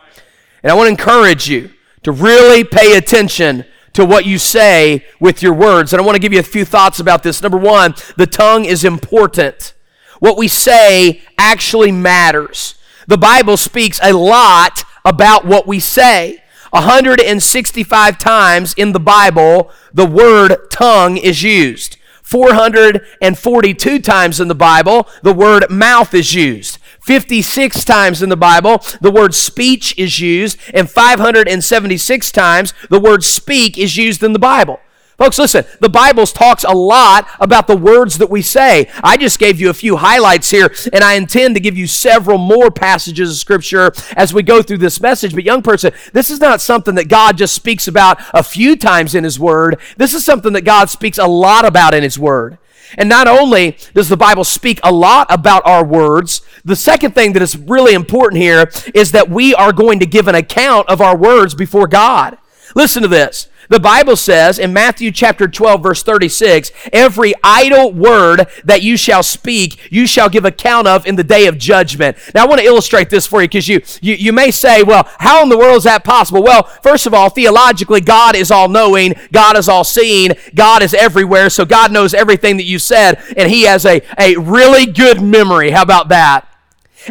And 0.62 0.70
I 0.70 0.74
want 0.74 0.88
to 0.88 0.90
encourage 0.90 1.48
you 1.48 1.70
to 2.02 2.12
really 2.12 2.64
pay 2.64 2.96
attention 2.96 3.64
to 3.92 4.04
what 4.04 4.26
you 4.26 4.38
say 4.38 5.04
with 5.20 5.42
your 5.42 5.52
words. 5.52 5.92
And 5.92 6.00
I 6.00 6.04
want 6.04 6.16
to 6.16 6.20
give 6.20 6.32
you 6.32 6.40
a 6.40 6.44
few 6.44 6.64
thoughts 6.64 6.98
about 6.98 7.22
this. 7.22 7.42
Number 7.42 7.58
one, 7.58 7.94
the 8.16 8.26
tongue 8.26 8.64
is 8.64 8.84
important. 8.84 9.74
What 10.18 10.36
we 10.36 10.48
say 10.48 11.22
actually 11.36 11.92
matters. 11.92 12.76
The 13.06 13.18
Bible 13.18 13.56
speaks 13.56 13.98
a 14.02 14.12
lot 14.12 14.84
about 15.04 15.44
what 15.44 15.66
we 15.66 15.80
say. 15.80 16.42
165 16.70 18.18
times 18.18 18.72
in 18.74 18.92
the 18.92 19.00
Bible, 19.00 19.70
the 19.92 20.06
word 20.06 20.70
tongue 20.70 21.18
is 21.18 21.42
used. 21.42 21.98
442 22.22 23.98
times 23.98 24.40
in 24.40 24.48
the 24.48 24.54
Bible, 24.54 25.06
the 25.22 25.34
word 25.34 25.66
mouth 25.68 26.14
is 26.14 26.32
used. 26.32 26.78
56 27.04 27.84
times 27.84 28.22
in 28.22 28.28
the 28.28 28.36
Bible, 28.36 28.82
the 29.00 29.10
word 29.10 29.34
speech 29.34 29.96
is 29.98 30.20
used, 30.20 30.58
and 30.72 30.90
576 30.90 32.32
times 32.32 32.74
the 32.90 33.00
word 33.00 33.24
speak 33.24 33.76
is 33.78 33.96
used 33.96 34.22
in 34.22 34.32
the 34.32 34.38
Bible. 34.38 34.80
Folks, 35.18 35.38
listen, 35.38 35.64
the 35.80 35.88
Bible 35.88 36.26
talks 36.26 36.64
a 36.64 36.72
lot 36.72 37.28
about 37.38 37.68
the 37.68 37.76
words 37.76 38.18
that 38.18 38.30
we 38.30 38.42
say. 38.42 38.90
I 39.04 39.16
just 39.16 39.38
gave 39.38 39.60
you 39.60 39.70
a 39.70 39.74
few 39.74 39.96
highlights 39.96 40.50
here, 40.50 40.74
and 40.92 41.04
I 41.04 41.14
intend 41.14 41.54
to 41.54 41.60
give 41.60 41.76
you 41.76 41.86
several 41.86 42.38
more 42.38 42.70
passages 42.70 43.30
of 43.30 43.36
Scripture 43.36 43.92
as 44.16 44.34
we 44.34 44.42
go 44.42 44.62
through 44.62 44.78
this 44.78 45.00
message. 45.00 45.34
But, 45.34 45.44
young 45.44 45.62
person, 45.62 45.92
this 46.12 46.30
is 46.30 46.40
not 46.40 46.60
something 46.60 46.96
that 46.96 47.08
God 47.08 47.36
just 47.36 47.54
speaks 47.54 47.86
about 47.86 48.20
a 48.32 48.42
few 48.42 48.74
times 48.74 49.14
in 49.14 49.22
His 49.22 49.38
Word. 49.38 49.78
This 49.96 50.14
is 50.14 50.24
something 50.24 50.54
that 50.54 50.62
God 50.62 50.90
speaks 50.90 51.18
a 51.18 51.26
lot 51.28 51.64
about 51.64 51.94
in 51.94 52.02
His 52.02 52.18
Word. 52.18 52.58
And 52.98 53.08
not 53.08 53.28
only 53.28 53.76
does 53.94 54.08
the 54.08 54.16
Bible 54.16 54.44
speak 54.44 54.80
a 54.82 54.92
lot 54.92 55.26
about 55.30 55.66
our 55.66 55.84
words, 55.84 56.42
the 56.64 56.76
second 56.76 57.14
thing 57.14 57.32
that 57.32 57.42
is 57.42 57.56
really 57.56 57.94
important 57.94 58.40
here 58.40 58.70
is 58.94 59.12
that 59.12 59.28
we 59.28 59.54
are 59.54 59.72
going 59.72 59.98
to 60.00 60.06
give 60.06 60.28
an 60.28 60.34
account 60.34 60.88
of 60.88 61.00
our 61.00 61.16
words 61.16 61.54
before 61.54 61.86
God. 61.86 62.38
Listen 62.74 63.02
to 63.02 63.08
this. 63.08 63.48
The 63.72 63.80
Bible 63.80 64.16
says 64.16 64.58
in 64.58 64.74
Matthew 64.74 65.10
chapter 65.10 65.48
12, 65.48 65.82
verse 65.82 66.02
36, 66.02 66.72
every 66.92 67.32
idle 67.42 67.90
word 67.90 68.46
that 68.64 68.82
you 68.82 68.98
shall 68.98 69.22
speak, 69.22 69.90
you 69.90 70.06
shall 70.06 70.28
give 70.28 70.44
account 70.44 70.86
of 70.86 71.06
in 71.06 71.16
the 71.16 71.24
day 71.24 71.46
of 71.46 71.56
judgment. 71.56 72.18
Now, 72.34 72.44
I 72.44 72.46
want 72.46 72.60
to 72.60 72.66
illustrate 72.66 73.08
this 73.08 73.26
for 73.26 73.40
you 73.40 73.48
because 73.48 73.68
you, 73.68 73.80
you, 74.02 74.12
you 74.12 74.30
may 74.30 74.50
say, 74.50 74.82
well, 74.82 75.08
how 75.20 75.42
in 75.42 75.48
the 75.48 75.56
world 75.56 75.78
is 75.78 75.84
that 75.84 76.04
possible? 76.04 76.42
Well, 76.42 76.64
first 76.82 77.06
of 77.06 77.14
all, 77.14 77.30
theologically, 77.30 78.02
God 78.02 78.36
is 78.36 78.50
all 78.50 78.68
knowing, 78.68 79.14
God 79.32 79.56
is 79.56 79.70
all 79.70 79.84
seeing, 79.84 80.32
God 80.54 80.82
is 80.82 80.92
everywhere, 80.92 81.48
so 81.48 81.64
God 81.64 81.92
knows 81.92 82.12
everything 82.12 82.58
that 82.58 82.64
you 82.64 82.78
said, 82.78 83.22
and 83.38 83.50
He 83.50 83.62
has 83.62 83.86
a, 83.86 84.02
a 84.18 84.36
really 84.36 84.84
good 84.84 85.22
memory. 85.22 85.70
How 85.70 85.80
about 85.80 86.10
that? 86.10 86.46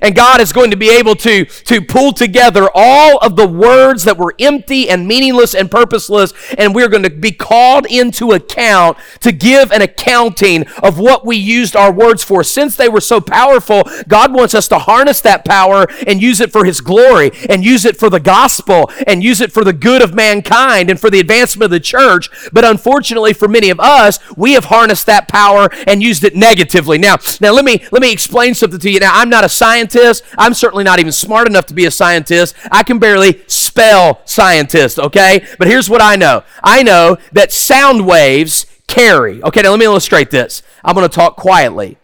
And 0.01 0.15
God 0.15 0.41
is 0.41 0.53
going 0.53 0.71
to 0.71 0.77
be 0.77 0.89
able 0.89 1.15
to, 1.15 1.45
to 1.45 1.81
pull 1.81 2.13
together 2.13 2.69
all 2.73 3.17
of 3.19 3.35
the 3.35 3.47
words 3.47 4.03
that 4.03 4.17
were 4.17 4.35
empty 4.39 4.89
and 4.89 5.07
meaningless 5.07 5.53
and 5.53 5.69
purposeless, 5.69 6.33
and 6.57 6.73
we're 6.75 6.89
going 6.89 7.03
to 7.03 7.09
be 7.09 7.31
called 7.31 7.85
into 7.85 8.31
account 8.31 8.97
to 9.21 9.31
give 9.31 9.71
an 9.71 9.81
accounting 9.81 10.67
of 10.83 10.99
what 10.99 11.25
we 11.25 11.37
used 11.37 11.75
our 11.75 11.91
words 11.91 12.23
for. 12.23 12.43
Since 12.43 12.75
they 12.75 12.89
were 12.89 13.01
so 13.01 13.21
powerful, 13.21 13.83
God 14.07 14.33
wants 14.33 14.53
us 14.53 14.67
to 14.69 14.79
harness 14.79 15.21
that 15.21 15.45
power 15.45 15.87
and 16.07 16.21
use 16.21 16.39
it 16.39 16.51
for 16.51 16.65
His 16.65 16.81
glory, 16.81 17.31
and 17.49 17.63
use 17.63 17.85
it 17.85 17.97
for 17.97 18.09
the 18.09 18.19
gospel, 18.19 18.89
and 19.07 19.23
use 19.23 19.41
it 19.41 19.51
for 19.51 19.63
the 19.63 19.73
good 19.73 20.01
of 20.01 20.13
mankind 20.13 20.89
and 20.89 20.99
for 20.99 21.09
the 21.09 21.19
advancement 21.19 21.65
of 21.65 21.71
the 21.71 21.79
church. 21.79 22.29
But 22.51 22.65
unfortunately, 22.65 23.33
for 23.33 23.47
many 23.47 23.69
of 23.69 23.79
us, 23.79 24.19
we 24.35 24.53
have 24.53 24.65
harnessed 24.65 25.05
that 25.07 25.27
power 25.27 25.69
and 25.87 26.01
used 26.01 26.23
it 26.23 26.35
negatively. 26.35 26.97
Now, 26.97 27.17
now 27.39 27.53
let 27.53 27.65
me 27.65 27.83
let 27.91 28.01
me 28.01 28.11
explain 28.11 28.53
something 28.53 28.79
to 28.79 28.89
you. 28.89 28.99
Now, 28.99 29.11
I'm 29.13 29.29
not 29.29 29.43
a 29.43 29.49
scientist 29.49 29.80
scientist. 29.89 30.23
I'm 30.37 30.53
certainly 30.53 30.83
not 30.83 30.99
even 30.99 31.11
smart 31.11 31.47
enough 31.47 31.65
to 31.67 31.73
be 31.73 31.85
a 31.85 31.91
scientist. 31.91 32.55
I 32.71 32.83
can 32.83 32.99
barely 32.99 33.43
spell 33.47 34.21
scientist, 34.25 34.99
okay? 34.99 35.45
But 35.57 35.67
here's 35.67 35.89
what 35.89 36.01
I 36.01 36.15
know 36.15 36.43
I 36.63 36.83
know 36.83 37.17
that 37.31 37.51
sound 37.51 38.05
waves 38.05 38.65
carry. 38.87 39.41
Okay, 39.43 39.61
now 39.61 39.71
let 39.71 39.79
me 39.79 39.85
illustrate 39.85 40.31
this. 40.31 40.61
I'm 40.83 40.95
going 40.95 41.07
to 41.07 41.15
talk 41.15 41.35
quietly. 41.35 41.97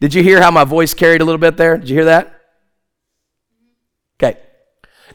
Did 0.00 0.14
you 0.14 0.22
hear 0.22 0.40
how 0.40 0.50
my 0.50 0.64
voice 0.64 0.94
carried 0.94 1.20
a 1.20 1.24
little 1.24 1.40
bit 1.40 1.56
there? 1.56 1.76
Did 1.76 1.88
you 1.88 1.96
hear 1.96 2.04
that? 2.06 2.40
Okay. 4.16 4.38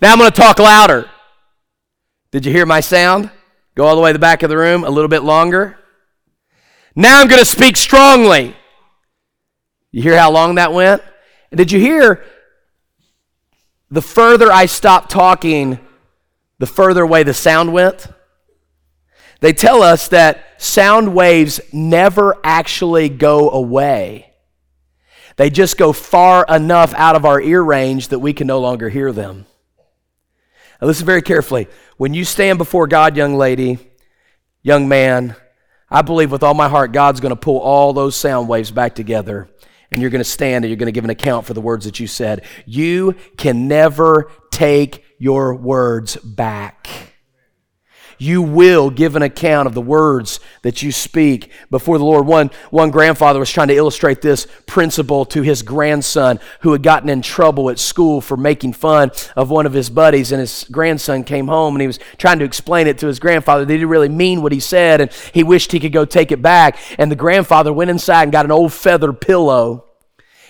Now 0.02 0.12
I'm 0.12 0.20
going 0.20 0.32
to 0.32 0.38
talk 0.38 0.60
louder. 0.60 1.10
Did 2.32 2.46
you 2.46 2.52
hear 2.52 2.66
my 2.66 2.82
sound? 2.82 3.32
Go 3.76 3.86
all 3.86 3.96
the 3.96 4.02
way 4.02 4.10
to 4.10 4.14
the 4.14 4.20
back 4.20 4.44
of 4.44 4.50
the 4.50 4.58
room, 4.58 4.84
a 4.84 4.90
little 4.90 5.08
bit 5.08 5.24
longer. 5.24 5.80
Now 6.96 7.22
I'm 7.22 7.28
going 7.28 7.40
to 7.40 7.46
speak 7.46 7.78
strongly. 7.78 8.56
You 9.92 10.02
hear 10.02 10.18
how 10.18 10.32
long 10.32 10.56
that 10.56 10.74
went? 10.74 11.02
And 11.54 11.60
did 11.60 11.72
you 11.72 11.80
hear? 11.80 12.26
The 13.92 14.02
further 14.02 14.52
I 14.52 14.66
stopped 14.66 15.12
talking, 15.12 15.78
the 16.58 16.66
further 16.66 17.04
away 17.04 17.22
the 17.22 17.36
sound 17.36 17.72
went. 17.72 18.08
They 19.40 19.54
tell 19.54 19.84
us 19.84 20.08
that 20.08 20.60
sound 20.60 21.14
waves 21.14 21.62
never 21.72 22.38
actually 22.44 23.08
go 23.08 23.52
away. 23.52 24.34
They 25.36 25.52
just 25.52 25.78
go 25.78 25.94
far 25.94 26.44
enough 26.50 26.92
out 26.96 27.16
of 27.16 27.24
our 27.24 27.40
ear 27.40 27.62
range 27.62 28.08
that 28.08 28.18
we 28.18 28.34
can 28.34 28.48
no 28.48 28.60
longer 28.60 28.90
hear 28.90 29.12
them. 29.12 29.46
Now, 30.82 30.88
listen 30.88 31.06
very 31.06 31.22
carefully. 31.22 31.68
When 31.98 32.16
you 32.16 32.26
stand 32.26 32.58
before 32.58 32.88
God, 32.88 33.16
young 33.16 33.36
lady, 33.36 33.78
young 34.64 34.88
man, 34.88 35.36
I 35.88 36.02
believe 36.02 36.32
with 36.32 36.42
all 36.42 36.56
my 36.56 36.68
heart 36.68 36.94
God's 36.94 37.20
going 37.20 37.30
to 37.30 37.40
pull 37.40 37.60
all 37.60 37.94
those 37.94 38.16
sound 38.16 38.50
waves 38.50 38.72
back 38.72 38.96
together 38.96 39.50
and 39.94 40.02
you're 40.02 40.12
going 40.12 40.20
to 40.20 40.30
stand 40.30 40.66
and 40.66 40.70
you're 40.70 40.78
going 40.78 40.88
to 40.88 40.92
give 40.92 41.04
an 41.04 41.10
account 41.10 41.46
for 41.46 41.54
the 41.54 41.62
words 41.62 41.86
that 41.86 42.00
you 42.00 42.08
said. 42.08 42.44
You 42.66 43.16
can 43.38 43.68
never 43.68 44.30
take 44.52 45.06
your 45.18 45.56
words 45.56 46.18
back 46.18 47.13
you 48.24 48.42
will 48.42 48.90
give 48.90 49.16
an 49.16 49.22
account 49.22 49.68
of 49.68 49.74
the 49.74 49.82
words 49.82 50.40
that 50.62 50.82
you 50.82 50.92
speak 50.92 51.52
before 51.70 51.98
the 51.98 52.06
Lord. 52.06 52.26
One, 52.26 52.52
one 52.72 52.90
grandfather 52.90 53.38
was 53.38 53.52
trying 53.52 53.68
to 53.68 53.76
illustrate 53.76 54.22
this 54.22 54.48
principle 54.66 55.26
to 55.26 55.42
his 55.42 55.62
grandson 55.62 56.40
who 56.62 56.72
had 56.72 56.84
gotten 56.84 57.10
in 57.10 57.22
trouble 57.22 57.70
at 57.70 57.80
school 57.80 58.22
for 58.22 58.38
making 58.38 58.74
fun 58.74 59.12
of 59.36 59.50
one 59.50 59.66
of 59.66 59.74
his 59.74 59.90
buddies. 59.90 60.32
And 60.32 60.40
his 60.40 60.66
grandson 60.72 61.26
came 61.26 61.48
home 61.48 61.76
and 61.76 61.82
he 61.82 61.88
was 61.88 62.00
trying 62.18 62.40
to 62.40 62.46
explain 62.46 62.88
it 62.88 62.98
to 63.00 63.08
his 63.08 63.20
grandfather. 63.20 63.66
They 63.66 63.76
didn't 63.76 63.90
really 63.90 64.10
mean 64.10 64.42
what 64.42 64.54
he 64.54 64.62
said 64.62 65.02
and 65.02 65.12
he 65.34 65.44
wished 65.44 65.74
he 65.74 65.80
could 65.82 65.92
go 65.92 66.06
take 66.06 66.32
it 66.32 66.42
back. 66.42 66.78
And 66.98 67.12
the 67.12 67.18
grandfather 67.18 67.74
went 67.74 67.90
inside 67.90 68.24
and 68.24 68.32
got 68.32 68.46
an 68.46 68.52
old 68.52 68.72
feather 68.72 69.12
pillow 69.12 69.93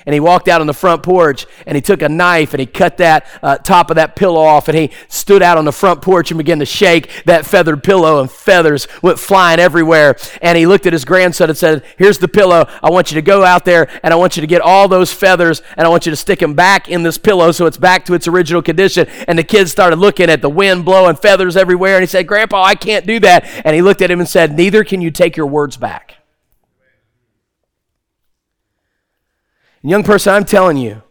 and 0.06 0.14
he 0.14 0.20
walked 0.20 0.48
out 0.48 0.62
on 0.62 0.68
the 0.68 0.74
front 0.74 1.04
porch 1.04 1.46
and 1.66 1.76
he 1.76 1.82
took 1.82 2.02
a 2.02 2.10
knife 2.10 2.54
and 2.54 2.60
he 2.60 2.66
cut 2.66 2.98
that 2.98 3.28
uh, 3.42 3.58
top 3.58 3.90
of 3.90 3.96
that 3.96 4.16
pillow 4.16 4.42
off 4.42 4.68
and 4.68 4.78
he 4.78 4.92
stood 5.08 5.42
out 5.42 5.58
on 5.58 5.66
the 5.66 5.72
front 5.72 6.02
porch 6.02 6.32
and 6.32 6.38
began 6.38 6.60
to 6.60 6.66
shake 6.66 7.10
that 7.26 7.46
feathered 7.46 7.84
pillow 7.84 8.22
and 8.22 8.32
feathers 8.32 8.88
went 9.02 9.20
flying 9.20 9.60
everywhere. 9.60 10.16
And 10.42 10.58
he 10.58 10.66
looked 10.66 10.86
at 10.86 10.94
his 10.94 11.06
grandson 11.06 11.50
and 11.50 11.58
said 11.58 11.84
here's 11.98 12.18
the 12.18 12.28
pillow. 12.28 12.68
I 12.82 12.90
want 12.90 13.12
you 13.12 13.16
to 13.16 13.22
go 13.22 13.44
out 13.44 13.66
there 13.66 13.90
and 14.04 14.14
i 14.14 14.18
want 14.18 14.36
you 14.36 14.42
to 14.42 14.48
get 14.48 14.62
all 14.62 14.88
those 14.88 15.12
feathers 15.12 15.62
and 15.78 15.86
i 15.86 15.90
want 15.90 16.06
you 16.06 16.12
to 16.12 16.16
stick 16.16 16.40
them 16.40 16.54
back 16.54 16.90
in 16.90 17.04
this 17.04 17.18
pillow 17.18 17.52
so 17.52 17.66
it's 17.66 17.78
back 17.78 18.06
to 18.06 18.14
its 18.14 18.28
original 18.28 18.62
condition. 18.62 19.08
And 19.28 19.38
the 19.38 19.44
kid 19.44 19.70
started 19.70 19.98
looking 19.98 20.30
at 20.30 20.42
the 20.42 20.50
wind 20.50 20.86
blowing 20.86 21.16
feathers 21.16 21.56
everywhere 21.56 21.96
and 21.96 22.04
he 22.04 22.08
said 22.08 22.28
grandpa 22.28 22.64
i 22.64 22.76
can't 22.76 23.06
do 23.06 23.20
that. 23.20 23.46
And 23.66 23.76
he 23.76 23.82
looked 23.82 24.02
at 24.02 24.12
him 24.12 24.20
and 24.20 24.30
said 24.30 24.56
neither 24.56 24.84
can 24.84 25.02
you 25.02 25.12
take 25.12 25.38
your 25.38 25.48
words 25.48 25.78
back 25.78 26.23
young 29.84 30.04
person, 30.04 30.34
I'm 30.34 30.46
telling 30.46 30.78
you, 30.78 31.04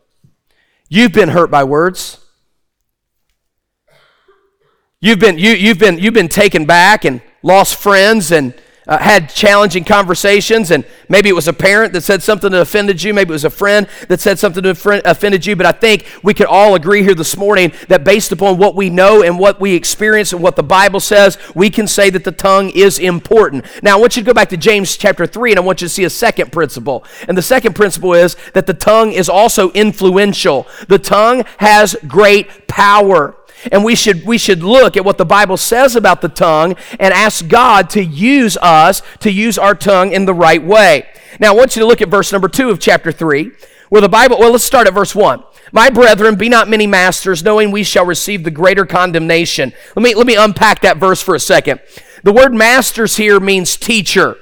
you've 0.89 1.13
been 1.13 1.29
hurt 1.29 1.51
by 1.51 1.65
words. 1.65 2.19
You've 5.01 5.19
been, 5.19 5.39
you, 5.39 5.51
you've 5.51 5.79
been, 5.79 5.99
you've 5.99 6.15
been 6.15 6.29
taken 6.29 6.65
back 6.65 7.05
and 7.05 7.21
lost 7.43 7.77
friends 7.77 8.31
and 8.31 8.55
uh, 8.87 8.99
had 8.99 9.29
challenging 9.29 9.85
conversations, 9.85 10.71
and 10.71 10.85
maybe 11.09 11.29
it 11.29 11.35
was 11.35 11.49
a 11.49 11.53
parent 11.53 11.93
that 11.93 12.03
said 12.03 12.23
something 12.23 12.51
that 12.53 12.61
offended 12.61 13.03
you, 13.03 13.15
maybe 13.15 13.31
it 13.31 13.33
was 13.33 13.45
a 13.45 13.51
friend 13.51 13.87
that 14.09 14.21
said 14.21 14.39
something 14.39 14.63
that 14.63 15.03
offended 15.05 15.47
you, 15.47 15.57
but 15.57 15.67
I 15.67 15.73
think 15.73 16.07
we 16.23 16.35
could 16.35 16.47
all 16.47 16.75
agree 16.75 17.03
here 17.03 17.15
this 17.15 17.37
morning 17.37 17.73
that 17.89 18.05
based 18.05 18.33
upon 18.33 18.59
what 18.59 18.75
we 18.75 18.91
know 18.91 19.23
and 19.23 19.39
what 19.39 19.61
we 19.61 19.75
experience 19.75 20.33
and 20.33 20.43
what 20.43 20.57
the 20.57 20.63
Bible 20.63 21.01
says, 21.01 21.39
we 21.55 21.71
can 21.71 21.87
say 21.87 22.11
that 22.11 22.25
the 22.25 22.33
tongue 22.33 22.71
is 22.71 22.99
important. 22.99 23.65
Now, 23.83 23.97
I 23.97 24.01
want 24.01 24.17
you 24.17 24.23
to 24.23 24.27
go 24.27 24.35
back 24.35 24.49
to 24.51 24.57
James 24.57 24.97
chapter 24.97 25.27
3, 25.27 25.53
and 25.53 25.59
I 25.59 25.63
want 25.63 25.81
you 25.81 25.87
to 25.87 25.93
see 25.93 26.05
a 26.05 26.11
second 26.11 26.53
principle. 26.53 27.05
And 27.29 27.37
the 27.37 27.43
second 27.43 27.75
principle 27.75 28.15
is 28.15 28.37
that 28.55 28.67
the 28.67 28.75
tongue 28.75 29.13
is 29.13 29.29
also 29.29 29.71
influential, 29.73 30.67
the 30.89 30.99
tongue 30.99 31.45
has 31.59 31.97
great 32.07 32.67
power. 32.67 33.37
And 33.71 33.85
we 33.85 33.95
should, 33.95 34.27
we 34.27 34.39
should 34.39 34.63
look 34.63 34.97
at 34.97 35.05
what 35.05 35.19
the 35.19 35.25
Bible 35.25 35.57
says 35.57 35.95
about 35.95 36.21
the 36.21 36.29
tongue 36.29 36.75
and 36.99 37.15
ask 37.15 37.47
God 37.47 37.89
to 37.91 38.03
use 38.03 38.57
us, 38.57 39.03
to 39.21 39.31
use 39.31 39.59
our 39.59 39.75
tongue 39.75 40.13
in 40.13 40.25
the 40.25 40.35
right 40.35 40.63
way. 40.65 41.07
Now, 41.39 41.53
I 41.53 41.57
want 41.57 41.77
you 41.77 41.83
to 41.83 41.87
look 41.87 42.03
at 42.03 42.09
verse 42.09 42.33
number 42.33 42.49
two 42.49 42.71
of 42.71 42.81
chapter 42.81 43.13
three, 43.13 43.53
where 43.89 44.01
the 44.01 44.09
Bible, 44.09 44.39
well, 44.39 44.53
let's 44.53 44.65
start 44.65 44.87
at 44.87 44.95
verse 44.95 45.15
one. 45.15 45.45
My 45.71 45.91
brethren, 45.91 46.35
be 46.35 46.49
not 46.49 46.69
many 46.69 46.87
masters, 46.87 47.43
knowing 47.43 47.71
we 47.71 47.85
shall 47.85 48.05
receive 48.05 48.45
the 48.45 48.51
greater 48.51 48.85
condemnation. 48.85 49.73
Let 49.97 50.03
me, 50.03 50.15
let 50.15 50.27
me 50.27 50.35
unpack 50.35 50.81
that 50.81 50.99
verse 50.99 51.23
for 51.23 51.35
a 51.35 51.41
second. 51.41 51.81
The 52.25 52.33
word 52.33 52.53
masters 52.53 53.17
here 53.17 53.41
means 53.41 53.77
teacher. 53.77 54.37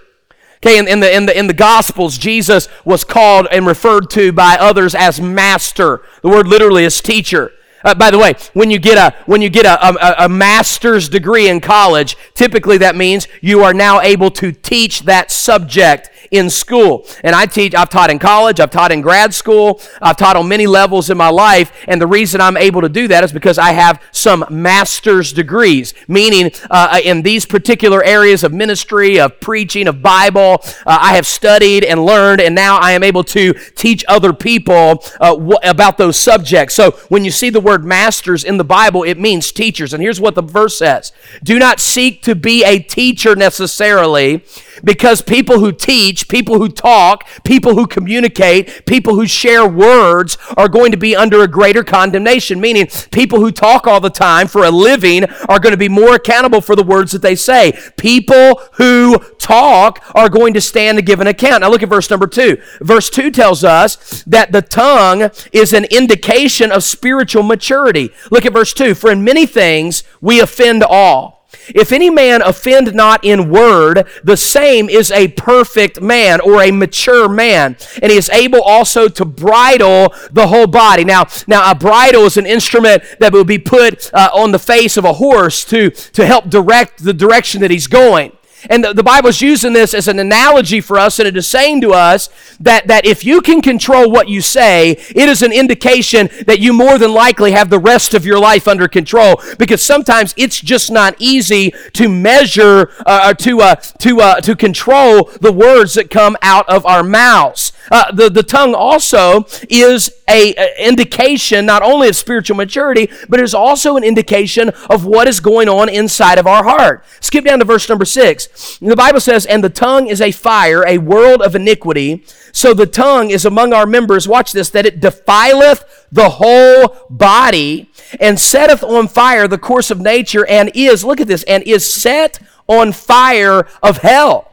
Okay, 0.57 0.79
in, 0.79 0.89
in, 0.89 1.01
the, 1.01 1.15
in, 1.15 1.27
the, 1.27 1.39
in 1.39 1.47
the 1.47 1.55
Gospels, 1.55 2.19
Jesus 2.19 2.69
was 2.85 3.05
called 3.05 3.47
and 3.51 3.67
referred 3.67 4.11
to 4.11 4.33
by 4.33 4.57
others 4.59 4.95
as 4.95 5.21
master. 5.21 6.03
The 6.23 6.29
word 6.29 6.47
literally 6.47 6.85
is 6.85 7.01
teacher. 7.01 7.53
Uh, 7.85 7.95
by 7.95 8.11
the 8.11 8.19
way, 8.19 8.35
when 8.53 8.71
you 8.71 8.79
get 8.79 8.99
a 8.99 9.17
when 9.27 9.41
you 9.41 9.49
get 9.49 9.65
a, 9.67 9.87
a, 9.87 10.25
a, 10.27 10.29
master's 10.29 11.09
degree 11.09 11.49
in 11.49 11.61
college, 11.61 12.17
typically 12.35 12.79
that 12.79 12.95
means 12.95 13.27
you 13.41 13.63
are 13.63 13.73
now 13.73 14.01
able 14.01 14.31
to 14.31 14.53
teach 14.53 15.01
that 15.03 15.31
subject 15.31 16.11
in 16.31 16.49
school. 16.49 17.07
And 17.25 17.35
I 17.35 17.47
teach, 17.47 17.75
I've 17.75 17.91
taught 17.91 18.11
in 18.11 18.19
college, 18.19 18.61
I've 18.61 18.71
taught 18.71 18.93
in 18.93 19.01
grad 19.01 19.35
school, 19.35 19.81
I've 20.01 20.17
taught 20.17 20.37
on 20.37 20.49
many 20.49 20.67
levels 20.67 21.11
in 21.11 21.17
my 21.17 21.29
life. 21.29 21.73
And 21.89 22.01
the 22.01 22.07
reason 22.07 22.41
I'm 22.41 22.57
able 22.57 22.81
to 22.83 22.89
do 22.89 23.09
that 23.09 23.25
is 23.25 23.33
because 23.33 23.59
I 23.59 23.73
have 23.73 24.03
some 24.13 24.45
master's 24.51 25.33
degrees, 25.33 25.95
meaning 26.07 26.53
uh, 26.71 27.01
in 27.03 27.23
these 27.23 27.47
particular 27.47 28.03
areas 28.05 28.45
of 28.45 28.53
ministry, 28.53 29.19
of 29.19 29.41
preaching, 29.41 29.89
of 29.89 30.03
Bible, 30.03 30.63
uh, 30.87 30.99
I 31.01 31.15
have 31.17 31.27
studied 31.27 31.85
and 31.85 32.05
learned, 32.05 32.41
and 32.41 32.55
now 32.55 32.79
I 32.79 32.93
am 32.93 33.03
able 33.03 33.25
to 33.25 33.55
teach 33.75 34.05
other 34.09 34.33
people 34.33 35.05
uh, 35.21 35.37
wh- 35.37 35.69
about 35.69 35.99
those 35.99 36.17
subjects. 36.17 36.75
So 36.75 36.93
when 37.09 37.25
you 37.25 37.31
see 37.31 37.51
the 37.51 37.61
word 37.61 37.70
masters 37.79 38.45
in 38.45 38.57
the 38.57 38.65
Bible, 38.65 39.03
it 39.03 39.19
means 39.19 39.53
teachers. 39.53 39.93
And 39.93 40.03
here's 40.03 40.21
what 40.21 40.35
the 40.35 40.43
verse 40.43 40.79
says 40.79 41.13
Do 41.43 41.59
not 41.59 41.81
seek 41.81 42.23
to 42.23 42.35
be 42.35 42.65
a 42.65 42.79
teacher 42.79 43.35
necessarily 43.35 44.45
because 44.85 45.23
people 45.23 45.61
who 45.61 45.73
teach, 45.73 46.29
people 46.29 46.59
who 46.59 46.69
talk, 46.69 47.27
people 47.45 47.75
who 47.75 47.87
communicate, 47.87 48.87
people 48.87 49.15
who 49.15 49.27
share 49.27 49.69
words 49.69 50.39
are 50.57 50.69
going 50.69 50.93
to 50.93 50.99
be 50.99 51.17
under 51.17 51.43
a 51.43 51.49
greater 51.49 51.83
condemnation. 51.83 52.61
Meaning, 52.61 52.89
people 53.11 53.41
who 53.41 53.51
talk 53.51 53.87
all 53.87 54.01
the 54.01 54.11
time 54.11 54.49
for 54.49 54.65
a 54.65 54.71
living 54.71 55.25
are 55.49 55.59
going 55.59 55.73
to 55.73 55.77
be 55.77 55.89
more 55.89 56.15
accountable 56.15 56.61
for 56.61 56.77
the 56.77 56.83
words 56.83 57.13
that 57.13 57.23
they 57.23 57.35
say. 57.35 57.79
People 57.97 58.61
who 58.75 59.19
talk 59.39 60.03
are 60.15 60.29
going 60.29 60.55
to 60.55 60.61
stand 60.61 60.99
to 60.99 61.03
give 61.03 61.21
an 61.21 61.27
account. 61.27 61.63
Now, 61.63 61.71
look 61.71 61.83
at 61.83 61.89
verse 61.89 62.11
number 62.11 62.27
two. 62.27 62.61
Verse 62.81 63.11
two 63.11 63.31
tells 63.31 63.65
us 63.65 64.23
that 64.25 64.53
the 64.53 64.63
tongue 64.63 65.31
is 65.53 65.73
an 65.73 65.85
indication 65.87 66.73
of 66.73 66.85
spiritual 66.85 67.43
maturity. 67.43 68.11
Look 68.31 68.47
at 68.47 68.53
verse 68.53 68.73
two. 68.73 68.95
For 68.95 69.11
in 69.11 69.25
many 69.25 69.47
things 69.47 70.03
we 70.21 70.41
offend 70.41 70.83
all. 70.83 71.40
If 71.75 71.93
any 71.93 72.11
man 72.11 72.43
offend 72.43 72.95
not 72.95 73.25
in 73.25 73.51
word, 73.51 74.07
the 74.25 74.37
same 74.37 74.89
is 74.89 75.11
a 75.11 75.29
perfect 75.29 76.01
man 76.01 76.41
or 76.41 76.63
a 76.63 76.71
mature 76.71 77.29
man, 77.29 77.77
and 78.03 78.11
he 78.11 78.19
is 78.19 78.29
able 78.31 78.63
also 78.63 79.09
to 79.09 79.25
bridle 79.25 80.15
the 80.31 80.49
whole 80.49 80.67
body. 80.67 81.05
Now, 81.05 81.27
now 81.47 81.71
a 81.71 81.75
bridle 81.75 82.25
is 82.25 82.37
an 82.37 82.47
instrument 82.47 83.03
that 83.21 83.33
would 83.33 83.47
be 83.47 83.59
put 83.59 84.13
uh, 84.13 84.31
on 84.35 84.53
the 84.53 84.59
face 84.59 84.97
of 84.97 85.05
a 85.05 85.15
horse 85.15 85.65
to, 85.67 85.91
to 85.91 86.27
help 86.27 86.49
direct 86.49 87.05
the 87.05 87.15
direction 87.15 87.61
that 87.61 87.71
he's 87.71 87.87
going. 87.87 88.33
And 88.69 88.85
the, 88.85 88.93
the 88.93 89.03
Bible's 89.03 89.41
using 89.41 89.73
this 89.73 89.95
as 89.95 90.09
an 90.09 90.19
analogy 90.19 90.81
for 90.81 90.99
us, 90.99 91.19
and 91.19 91.27
it 91.27 91.37
is 91.37 91.49
saying 91.49 91.81
to 91.83 91.93
us 91.93 92.29
that, 92.61 92.87
that 92.89 93.07
if 93.07 93.25
you 93.25 93.41
can 93.41 93.63
control 93.63 94.11
what 94.11 94.29
you 94.29 94.41
say, 94.41 94.93
it 94.93 95.29
is 95.29 95.43
an 95.43 95.53
indication 95.53 96.29
that 96.47 96.61
you 96.61 96.73
more 96.73 96.99
than 96.99 97.13
likely 97.13 97.53
have 97.53 97.71
the 97.71 97.79
rest 97.79 98.15
of 98.15 98.27
your 98.27 98.39
life 98.39 98.69
under 98.69 98.89
control. 98.89 99.41
Because 99.59 99.83
sometimes 99.83 100.35
it's 100.37 100.61
just 100.61 100.91
not 100.91 101.15
easy 101.19 101.73
to 101.95 102.09
measure, 102.09 102.91
uh, 103.07 103.35
to, 103.35 103.61
uh, 103.61 103.75
to, 103.75 104.21
uh, 104.21 104.41
to 104.41 104.55
control 104.57 105.31
the 105.41 105.53
words 105.53 105.95
that 105.95 106.11
come 106.11 106.37
out 106.43 106.69
of 106.69 106.85
our 106.85 107.03
mouths. 107.03 107.73
Uh, 107.91 108.13
the, 108.13 108.31
the 108.31 108.43
tongue 108.43 108.75
also 108.75 109.47
is 109.69 110.11
a, 110.29 110.55
a, 110.55 110.89
indication 110.89 111.67
not 111.67 111.83
only 111.83 112.09
of 112.09 112.17
spiritual 112.17 112.57
maturity, 112.57 113.11
but 113.29 113.41
is 113.41 113.55
also 113.55 113.97
an 113.97 114.05
indication 114.05 114.69
of 114.89 115.05
what 115.05 115.27
is 115.27 115.41
going 115.41 115.69
on 115.69 115.89
inside 115.89 116.39
of 116.39 116.47
our 116.47 116.65
heart. 116.65 117.05
Skip 117.21 117.45
down 117.45 117.59
to 117.59 117.65
verse 117.65 117.89
number 117.89 118.05
six. 118.05 118.79
The 118.79 118.97
Bible 118.97 119.21
says, 119.21 119.45
And 119.47 119.65
the 119.65 119.71
tongue 119.71 120.07
is 120.07 120.21
a 120.21 120.31
fire, 120.31 120.87
a 120.87 120.99
world 120.99 121.43
of 121.43 121.55
iniquity. 121.55 122.25
So 122.53 122.75
the 122.75 122.87
tongue 122.87 123.31
is 123.31 123.45
among 123.45 123.73
our 123.73 123.87
members, 123.87 124.29
watch 124.29 124.53
this, 124.53 124.71
that 124.71 124.87
it 124.87 125.01
defileth 125.01 126.07
the 126.13 126.31
whole 126.31 127.07
body 127.09 127.91
and 128.21 128.39
setteth 128.39 128.83
on 128.83 129.09
fire 129.09 129.47
the 129.47 129.59
course 129.59 129.91
of 129.91 130.01
nature 130.01 130.47
and 130.47 130.71
is, 130.75 131.05
look 131.05 131.21
at 131.21 131.29
this, 131.29 131.43
and 131.45 131.63
is 131.65 131.93
set 131.93 132.41
on 132.67 132.93
fire 132.93 133.67
of 133.83 133.99
hell. 133.99 134.50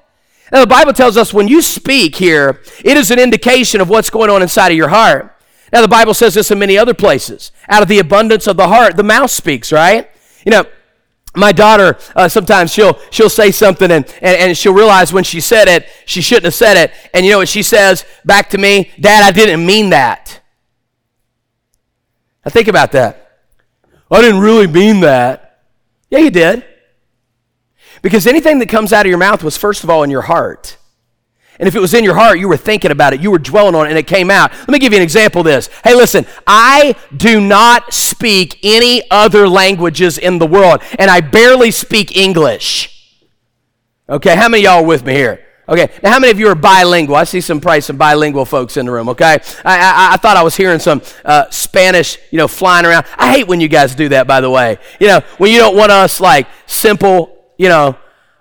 Now, 0.52 0.62
the 0.62 0.68
Bible 0.68 0.94
tells 0.94 1.18
us 1.18 1.34
when 1.34 1.48
you 1.48 1.62
speak 1.62 2.16
here, 2.16 2.62
it 2.84 2.98
is 2.98 3.12
an 3.12 3.20
indication 3.20 3.82
of 3.82 3.90
what's 3.90 4.10
going 4.10 4.30
on 4.30 4.42
inside 4.42 4.72
of 4.72 4.78
your 4.78 4.90
heart. 4.90 5.34
Now, 5.74 5.82
the 5.82 5.88
Bible 5.88 6.14
says 6.14 6.34
this 6.34 6.52
in 6.52 6.60
many 6.60 6.78
other 6.78 6.94
places. 6.94 7.52
Out 7.68 7.82
of 7.82 7.90
the 7.90 8.00
abundance 8.00 8.48
of 8.48 8.56
the 8.56 8.70
heart, 8.70 8.96
the 8.96 9.04
mouth 9.04 9.30
speaks, 9.30 9.72
right? 9.72 10.10
You 10.46 10.52
know, 10.52 10.66
my 11.38 11.52
daughter 11.52 11.98
uh, 12.16 12.28
sometimes 12.28 12.74
she'll 12.74 13.00
she'll 13.12 13.30
say 13.30 13.52
something 13.52 13.92
and, 13.92 14.06
and, 14.22 14.38
and 14.38 14.58
she'll 14.58 14.74
realize 14.74 15.14
when 15.14 15.24
she 15.24 15.40
said 15.40 15.68
it 15.68 15.88
she 16.06 16.22
shouldn't 16.22 16.46
have 16.46 16.56
said 16.56 16.76
it 16.78 16.92
and 17.14 17.26
you 17.26 17.32
know 17.32 17.38
what 17.38 17.48
she 17.48 17.62
says 17.62 18.06
back 18.26 18.50
to 18.50 18.58
me 18.58 18.92
dad 19.00 19.24
i 19.24 19.32
didn't 19.32 19.64
mean 19.64 19.92
that 19.92 20.42
now 22.44 22.50
think 22.50 22.68
about 22.68 22.92
that 22.92 23.40
i 24.10 24.20
didn't 24.22 24.42
really 24.42 24.68
mean 24.68 25.02
that 25.02 25.62
yeah 26.10 26.20
you 26.20 26.32
did 26.32 26.66
because 28.02 28.28
anything 28.28 28.60
that 28.60 28.70
comes 28.70 28.94
out 28.94 29.06
of 29.06 29.10
your 29.10 29.18
mouth 29.18 29.44
was, 29.44 29.58
first 29.58 29.84
of 29.84 29.90
all, 29.90 30.04
in 30.04 30.10
your 30.10 30.24
heart. 30.24 30.78
And 31.60 31.68
if 31.68 31.76
it 31.76 31.80
was 31.80 31.94
in 31.94 32.04
your 32.04 32.16
heart, 32.16 32.40
you 32.40 32.48
were 32.48 32.58
thinking 32.58 32.92
about 32.92 33.14
it, 33.14 33.22
you 33.22 33.32
were 33.32 33.40
dwelling 33.40 33.74
on 33.74 33.88
it, 33.88 33.90
and 33.90 33.98
it 33.98 34.06
came 34.06 34.30
out. 34.30 34.52
Let 34.52 34.70
me 34.70 34.80
give 34.80 34.94
you 34.94 34.98
an 34.98 35.04
example 35.04 35.42
of 35.42 35.46
this. 35.46 35.70
Hey, 35.84 35.96
listen, 35.96 36.26
I 36.46 36.96
do 37.16 37.42
not 37.42 37.94
speak 37.94 38.60
any 38.64 39.10
other 39.10 39.48
languages 39.48 40.18
in 40.18 40.38
the 40.38 40.46
world, 40.46 40.82
and 41.00 41.10
I 41.10 41.22
barely 41.22 41.72
speak 41.72 42.16
English. 42.16 42.94
Okay, 44.08 44.36
how 44.36 44.50
many 44.50 44.64
y'all 44.64 44.84
are 44.84 44.86
with 44.86 45.04
me 45.04 45.14
here? 45.14 45.44
Okay, 45.70 45.92
now 46.02 46.12
how 46.12 46.20
many 46.20 46.32
of 46.32 46.40
you 46.40 46.48
are 46.48 46.56
bilingual? 46.56 47.18
I 47.18 47.26
see 47.26 47.42
some 47.42 47.60
probably 47.60 47.82
some 47.82 47.98
bilingual 47.98 48.46
folks 48.46 48.78
in 48.78 48.86
the 48.86 48.92
room. 48.92 49.10
Okay, 49.10 49.26
I, 49.26 49.38
I, 49.66 50.14
I 50.14 50.18
thought 50.18 50.38
I 50.38 50.44
was 50.44 50.56
hearing 50.56 50.80
some 50.80 51.02
uh, 51.26 51.50
Spanish, 51.50 52.18
you 52.32 52.38
know, 52.38 52.48
flying 52.48 52.86
around. 52.86 53.06
I 53.18 53.34
hate 53.34 53.48
when 53.48 53.60
you 53.60 53.68
guys 53.68 53.94
do 53.94 54.08
that. 54.10 54.28
By 54.28 54.40
the 54.40 54.50
way, 54.50 54.78
you 55.02 55.08
know, 55.08 55.20
when 55.40 55.52
you 55.52 55.58
don't 55.58 55.76
want 55.76 55.92
us 55.92 56.22
like 56.22 56.48
simple 56.68 57.37
you 57.58 57.70
know, 57.70 57.98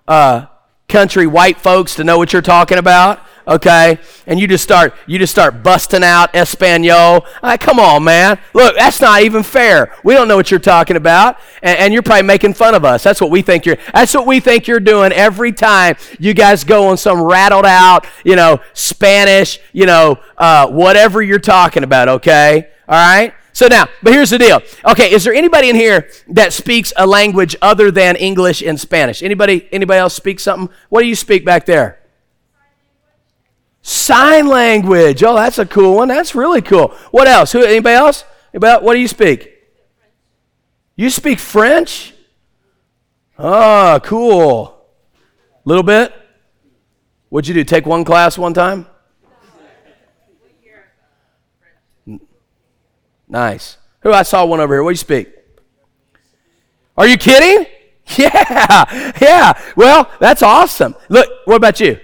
uh, 0.06 0.46
country 0.88 1.26
white 1.26 1.58
folks 1.58 1.96
to 1.96 2.04
know 2.04 2.18
what 2.18 2.32
you're 2.32 2.42
talking 2.42 2.78
about 2.78 3.20
okay? 3.48 3.98
And 4.26 4.40
you 4.40 4.46
just 4.46 4.64
start 4.64 4.94
you 5.06 5.18
just 5.18 5.32
start 5.32 5.62
busting 5.62 6.02
out 6.02 6.34
espanol. 6.34 7.24
Right, 7.42 7.58
come 7.58 7.78
on 7.78 8.04
man. 8.04 8.38
Look 8.52 8.76
that's 8.76 9.00
not 9.00 9.22
even 9.22 9.42
fair. 9.42 9.94
We 10.04 10.14
don't 10.14 10.28
know 10.28 10.36
what 10.36 10.50
you're 10.50 10.60
talking 10.60 10.96
about. 10.96 11.38
And, 11.62 11.78
and, 11.78 11.92
you're 11.92 12.02
probably 12.02 12.24
making 12.24 12.54
fun 12.54 12.74
of 12.74 12.84
us. 12.84 13.02
That's 13.02 13.20
what 13.20 13.30
we 13.30 13.42
think 13.42 13.66
you're 13.66 13.78
that's 13.92 14.14
what 14.14 14.26
we 14.26 14.40
think 14.40 14.66
you're 14.66 14.80
doing 14.80 15.12
every 15.12 15.52
time 15.52 15.96
you 16.18 16.34
guys 16.34 16.64
go 16.64 16.88
on 16.88 16.96
some 16.96 17.22
rattled 17.22 17.66
out 17.66 18.06
you 18.24 18.36
know 18.36 18.60
spanish 18.72 19.58
you 19.72 19.86
know 19.86 20.18
uh, 20.36 20.68
whatever 20.68 21.22
you're 21.22 21.38
talking 21.38 21.84
about 21.84 22.08
okay? 22.08 22.68
All 22.88 22.94
right 22.94 23.34
so 23.56 23.68
now, 23.68 23.88
but 24.02 24.12
here's 24.12 24.28
the 24.28 24.38
deal. 24.38 24.60
Okay, 24.84 25.10
is 25.10 25.24
there 25.24 25.32
anybody 25.32 25.70
in 25.70 25.76
here 25.76 26.10
that 26.28 26.52
speaks 26.52 26.92
a 26.94 27.06
language 27.06 27.56
other 27.62 27.90
than 27.90 28.14
English 28.16 28.60
and 28.60 28.78
Spanish? 28.78 29.22
Anybody 29.22 29.66
anybody 29.72 29.98
else 29.98 30.12
speak 30.12 30.40
something? 30.40 30.68
What 30.90 31.00
do 31.00 31.06
you 31.06 31.14
speak 31.14 31.42
back 31.42 31.64
there? 31.64 31.98
Sign 33.80 34.46
language. 34.46 35.22
Oh, 35.22 35.34
that's 35.34 35.58
a 35.58 35.64
cool 35.64 35.96
one. 35.96 36.08
That's 36.08 36.34
really 36.34 36.60
cool. 36.60 36.88
What 37.12 37.28
else? 37.28 37.52
Who 37.52 37.64
anybody 37.64 37.94
else? 37.94 38.24
About 38.52 38.82
what 38.82 38.92
do 38.92 39.00
you 39.00 39.08
speak? 39.08 39.50
You 40.94 41.08
speak 41.08 41.38
French? 41.38 42.12
Oh, 43.38 43.98
cool. 44.02 44.84
Little 45.64 45.82
bit? 45.82 46.12
What'd 47.30 47.48
you 47.48 47.54
do? 47.54 47.64
Take 47.64 47.86
one 47.86 48.04
class 48.04 48.36
one 48.36 48.52
time? 48.52 48.86
Nice. 53.28 53.76
Who 54.00 54.12
I 54.12 54.22
saw 54.22 54.44
one 54.44 54.60
over 54.60 54.74
here. 54.74 54.82
What 54.82 54.90
do 54.90 54.94
you 54.94 54.98
speak? 54.98 55.32
Are 56.96 57.06
you 57.06 57.16
kidding? 57.16 57.66
Yeah, 58.16 59.12
yeah. 59.20 59.60
Well, 59.74 60.08
that's 60.20 60.40
awesome. 60.40 60.94
Look, 61.08 61.28
what 61.44 61.56
about 61.56 61.80
you? 61.80 61.98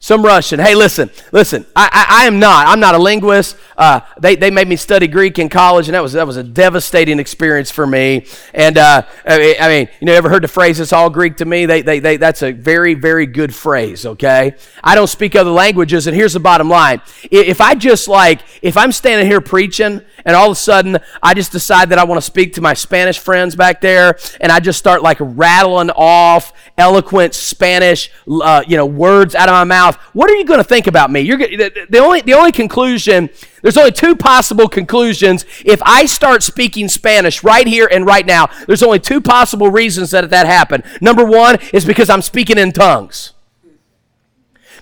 Some 0.00 0.24
Russian. 0.24 0.60
Hey, 0.60 0.76
listen, 0.76 1.10
listen. 1.32 1.66
I, 1.74 1.88
I, 1.90 2.22
I 2.22 2.26
am 2.26 2.38
not. 2.38 2.68
I'm 2.68 2.78
not 2.78 2.94
a 2.94 2.98
linguist. 2.98 3.56
Uh, 3.76 4.00
they, 4.20 4.36
they 4.36 4.48
made 4.48 4.68
me 4.68 4.76
study 4.76 5.08
Greek 5.08 5.40
in 5.40 5.48
college, 5.48 5.88
and 5.88 5.94
that 5.94 6.02
was 6.04 6.12
that 6.12 6.24
was 6.24 6.36
a 6.36 6.44
devastating 6.44 7.18
experience 7.18 7.72
for 7.72 7.84
me. 7.84 8.24
And 8.54 8.78
uh, 8.78 9.02
I, 9.26 9.68
mean, 9.68 9.88
you 9.98 10.06
know, 10.06 10.12
ever 10.12 10.28
heard 10.28 10.44
the 10.44 10.48
phrase 10.48 10.78
"It's 10.78 10.92
all 10.92 11.10
Greek 11.10 11.38
to 11.38 11.44
me"? 11.44 11.66
They, 11.66 11.82
they, 11.82 11.98
they, 11.98 12.16
that's 12.16 12.42
a 12.42 12.52
very, 12.52 12.94
very 12.94 13.26
good 13.26 13.52
phrase. 13.52 14.06
Okay, 14.06 14.54
I 14.84 14.94
don't 14.94 15.08
speak 15.08 15.34
other 15.34 15.50
languages, 15.50 16.06
and 16.06 16.14
here's 16.14 16.34
the 16.34 16.40
bottom 16.40 16.68
line: 16.68 17.02
if 17.32 17.60
I 17.60 17.74
just 17.74 18.06
like, 18.06 18.42
if 18.62 18.76
I'm 18.76 18.92
standing 18.92 19.26
here 19.26 19.40
preaching, 19.40 20.02
and 20.24 20.36
all 20.36 20.46
of 20.46 20.52
a 20.52 20.60
sudden 20.60 20.98
I 21.20 21.34
just 21.34 21.50
decide 21.50 21.88
that 21.88 21.98
I 21.98 22.04
want 22.04 22.18
to 22.18 22.26
speak 22.26 22.54
to 22.54 22.60
my 22.60 22.74
Spanish 22.74 23.18
friends 23.18 23.56
back 23.56 23.80
there, 23.80 24.16
and 24.40 24.52
I 24.52 24.60
just 24.60 24.78
start 24.78 25.02
like 25.02 25.18
rattling 25.20 25.90
off 25.90 26.52
eloquent 26.76 27.34
Spanish, 27.34 28.12
uh, 28.28 28.62
you 28.66 28.76
know, 28.76 28.86
words 28.86 29.34
out 29.34 29.48
of 29.48 29.52
my 29.52 29.64
mouth 29.64 29.87
what 30.12 30.30
are 30.30 30.34
you 30.36 30.44
going 30.44 30.58
to 30.58 30.64
think 30.64 30.86
about 30.86 31.10
me? 31.10 31.20
You're 31.20 31.38
the 31.38 31.98
only 31.98 32.20
the 32.20 32.34
only 32.34 32.52
conclusion. 32.52 33.30
There's 33.62 33.76
only 33.76 33.92
two 33.92 34.14
possible 34.14 34.68
conclusions. 34.68 35.44
If 35.64 35.82
I 35.84 36.06
start 36.06 36.42
speaking 36.42 36.88
Spanish 36.88 37.42
right 37.42 37.66
here 37.66 37.88
and 37.90 38.06
right 38.06 38.24
now, 38.26 38.48
there's 38.66 38.82
only 38.82 39.00
two 39.00 39.20
possible 39.20 39.70
reasons 39.70 40.10
that 40.12 40.28
that 40.30 40.46
happened. 40.46 40.84
Number 41.00 41.24
one 41.24 41.58
is 41.72 41.84
because 41.84 42.08
I'm 42.08 42.22
speaking 42.22 42.58
in 42.58 42.72
tongues. 42.72 43.32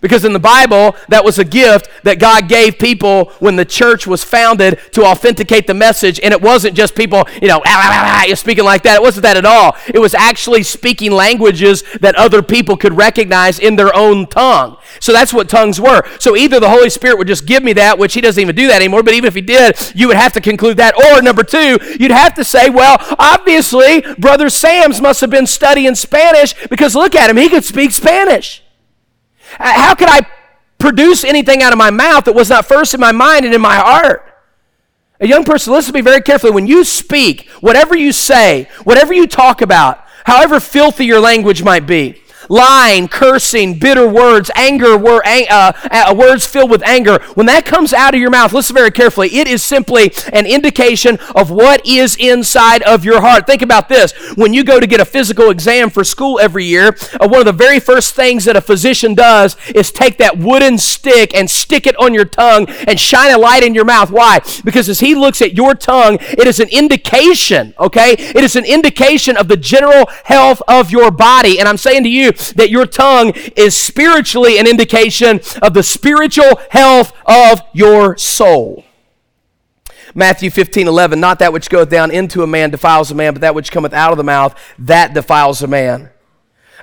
Because 0.00 0.24
in 0.24 0.32
the 0.32 0.38
Bible, 0.38 0.96
that 1.08 1.24
was 1.24 1.38
a 1.38 1.44
gift 1.44 1.88
that 2.04 2.18
God 2.18 2.48
gave 2.48 2.78
people 2.78 3.26
when 3.38 3.56
the 3.56 3.64
church 3.64 4.06
was 4.06 4.22
founded 4.24 4.78
to 4.92 5.04
authenticate 5.04 5.66
the 5.66 5.74
message. 5.74 6.20
And 6.20 6.32
it 6.32 6.40
wasn't 6.40 6.76
just 6.76 6.94
people, 6.94 7.26
you 7.40 7.48
know, 7.48 7.62
ah, 7.66 8.24
ah, 8.24 8.26
ah, 8.28 8.34
speaking 8.34 8.64
like 8.64 8.82
that. 8.82 8.96
It 8.96 9.02
wasn't 9.02 9.24
that 9.24 9.36
at 9.36 9.44
all. 9.44 9.76
It 9.86 9.98
was 9.98 10.14
actually 10.14 10.62
speaking 10.62 11.12
languages 11.12 11.82
that 12.00 12.14
other 12.16 12.42
people 12.42 12.76
could 12.76 12.96
recognize 12.96 13.58
in 13.58 13.76
their 13.76 13.94
own 13.94 14.26
tongue. 14.26 14.76
So 15.00 15.12
that's 15.12 15.32
what 15.32 15.48
tongues 15.48 15.80
were. 15.80 16.02
So 16.18 16.36
either 16.36 16.60
the 16.60 16.70
Holy 16.70 16.90
Spirit 16.90 17.18
would 17.18 17.26
just 17.26 17.46
give 17.46 17.62
me 17.62 17.72
that, 17.74 17.98
which 17.98 18.14
He 18.14 18.20
doesn't 18.20 18.40
even 18.40 18.54
do 18.54 18.68
that 18.68 18.76
anymore, 18.76 19.02
but 19.02 19.14
even 19.14 19.28
if 19.28 19.34
He 19.34 19.40
did, 19.40 19.76
you 19.94 20.08
would 20.08 20.16
have 20.16 20.32
to 20.34 20.40
conclude 20.40 20.76
that. 20.78 20.94
Or 20.96 21.22
number 21.22 21.42
two, 21.42 21.78
you'd 21.98 22.10
have 22.10 22.34
to 22.34 22.44
say, 22.44 22.70
well, 22.70 22.96
obviously, 23.18 24.02
Brother 24.18 24.48
Sam's 24.48 25.00
must 25.00 25.20
have 25.20 25.30
been 25.30 25.46
studying 25.46 25.94
Spanish 25.94 26.54
because 26.68 26.94
look 26.94 27.14
at 27.14 27.30
him, 27.30 27.36
he 27.36 27.48
could 27.48 27.64
speak 27.64 27.92
Spanish. 27.92 28.62
Uh, 29.58 29.72
how 29.72 29.94
could 29.94 30.08
I 30.08 30.26
produce 30.78 31.24
anything 31.24 31.62
out 31.62 31.72
of 31.72 31.78
my 31.78 31.90
mouth 31.90 32.24
that 32.24 32.34
was 32.34 32.50
not 32.50 32.66
first 32.66 32.94
in 32.94 33.00
my 33.00 33.12
mind 33.12 33.44
and 33.44 33.54
in 33.54 33.60
my 33.60 33.76
heart? 33.76 34.22
A 35.20 35.26
young 35.26 35.44
person, 35.44 35.72
listen 35.72 35.92
to 35.92 35.98
me 35.98 36.02
very 36.02 36.20
carefully. 36.20 36.52
When 36.52 36.66
you 36.66 36.84
speak, 36.84 37.48
whatever 37.60 37.96
you 37.96 38.12
say, 38.12 38.68
whatever 38.84 39.14
you 39.14 39.26
talk 39.26 39.62
about, 39.62 40.04
however 40.24 40.60
filthy 40.60 41.06
your 41.06 41.20
language 41.20 41.62
might 41.62 41.86
be, 41.86 42.20
lying, 42.48 43.08
cursing, 43.08 43.78
bitter 43.78 44.08
words, 44.08 44.50
anger, 44.54 44.96
wor- 44.96 45.26
uh, 45.26 45.72
uh, 45.90 46.14
words 46.16 46.46
filled 46.46 46.70
with 46.70 46.82
anger, 46.84 47.18
when 47.34 47.46
that 47.46 47.64
comes 47.64 47.92
out 47.92 48.14
of 48.14 48.20
your 48.20 48.30
mouth, 48.30 48.52
listen 48.52 48.74
very 48.74 48.90
carefully, 48.90 49.34
it 49.36 49.48
is 49.48 49.62
simply 49.62 50.12
an 50.32 50.46
indication 50.46 51.18
of 51.34 51.50
what 51.50 51.84
is 51.86 52.16
inside 52.16 52.82
of 52.82 53.04
your 53.04 53.20
heart. 53.20 53.46
Think 53.46 53.62
about 53.62 53.88
this. 53.88 54.12
When 54.36 54.52
you 54.52 54.64
go 54.64 54.80
to 54.80 54.86
get 54.86 55.00
a 55.00 55.04
physical 55.04 55.50
exam 55.50 55.90
for 55.90 56.04
school 56.04 56.38
every 56.40 56.64
year, 56.64 56.96
uh, 57.20 57.28
one 57.28 57.40
of 57.40 57.46
the 57.46 57.52
very 57.52 57.80
first 57.80 58.14
things 58.14 58.44
that 58.44 58.56
a 58.56 58.60
physician 58.60 59.14
does 59.14 59.56
is 59.74 59.90
take 59.90 60.18
that 60.18 60.38
wooden 60.38 60.78
stick 60.78 61.34
and 61.34 61.50
stick 61.50 61.86
it 61.86 61.96
on 61.96 62.14
your 62.14 62.24
tongue 62.24 62.68
and 62.68 62.98
shine 62.98 63.32
a 63.32 63.38
light 63.38 63.62
in 63.62 63.74
your 63.74 63.84
mouth. 63.84 64.10
Why? 64.10 64.40
Because 64.64 64.88
as 64.88 65.00
he 65.00 65.14
looks 65.14 65.42
at 65.42 65.54
your 65.54 65.74
tongue, 65.74 66.18
it 66.20 66.46
is 66.46 66.60
an 66.60 66.68
indication, 66.68 67.74
okay? 67.78 68.12
It 68.12 68.44
is 68.44 68.56
an 68.56 68.64
indication 68.64 69.36
of 69.36 69.48
the 69.48 69.56
general 69.56 70.06
health 70.24 70.62
of 70.68 70.90
your 70.90 71.10
body. 71.10 71.58
And 71.58 71.68
I'm 71.68 71.76
saying 71.76 72.04
to 72.04 72.08
you, 72.08 72.32
that 72.54 72.70
your 72.70 72.86
tongue 72.86 73.32
is 73.56 73.76
spiritually 73.76 74.58
an 74.58 74.66
indication 74.66 75.40
of 75.62 75.74
the 75.74 75.82
spiritual 75.82 76.60
health 76.70 77.12
of 77.26 77.62
your 77.72 78.16
soul. 78.16 78.84
Matthew 80.14 80.50
15, 80.50 80.88
11, 80.88 81.20
not 81.20 81.40
that 81.40 81.52
which 81.52 81.68
goeth 81.68 81.90
down 81.90 82.10
into 82.10 82.42
a 82.42 82.46
man 82.46 82.70
defiles 82.70 83.10
a 83.10 83.14
man, 83.14 83.34
but 83.34 83.42
that 83.42 83.54
which 83.54 83.70
cometh 83.70 83.92
out 83.92 84.12
of 84.12 84.16
the 84.16 84.24
mouth, 84.24 84.58
that 84.78 85.12
defiles 85.12 85.62
a 85.62 85.66
man. 85.66 86.10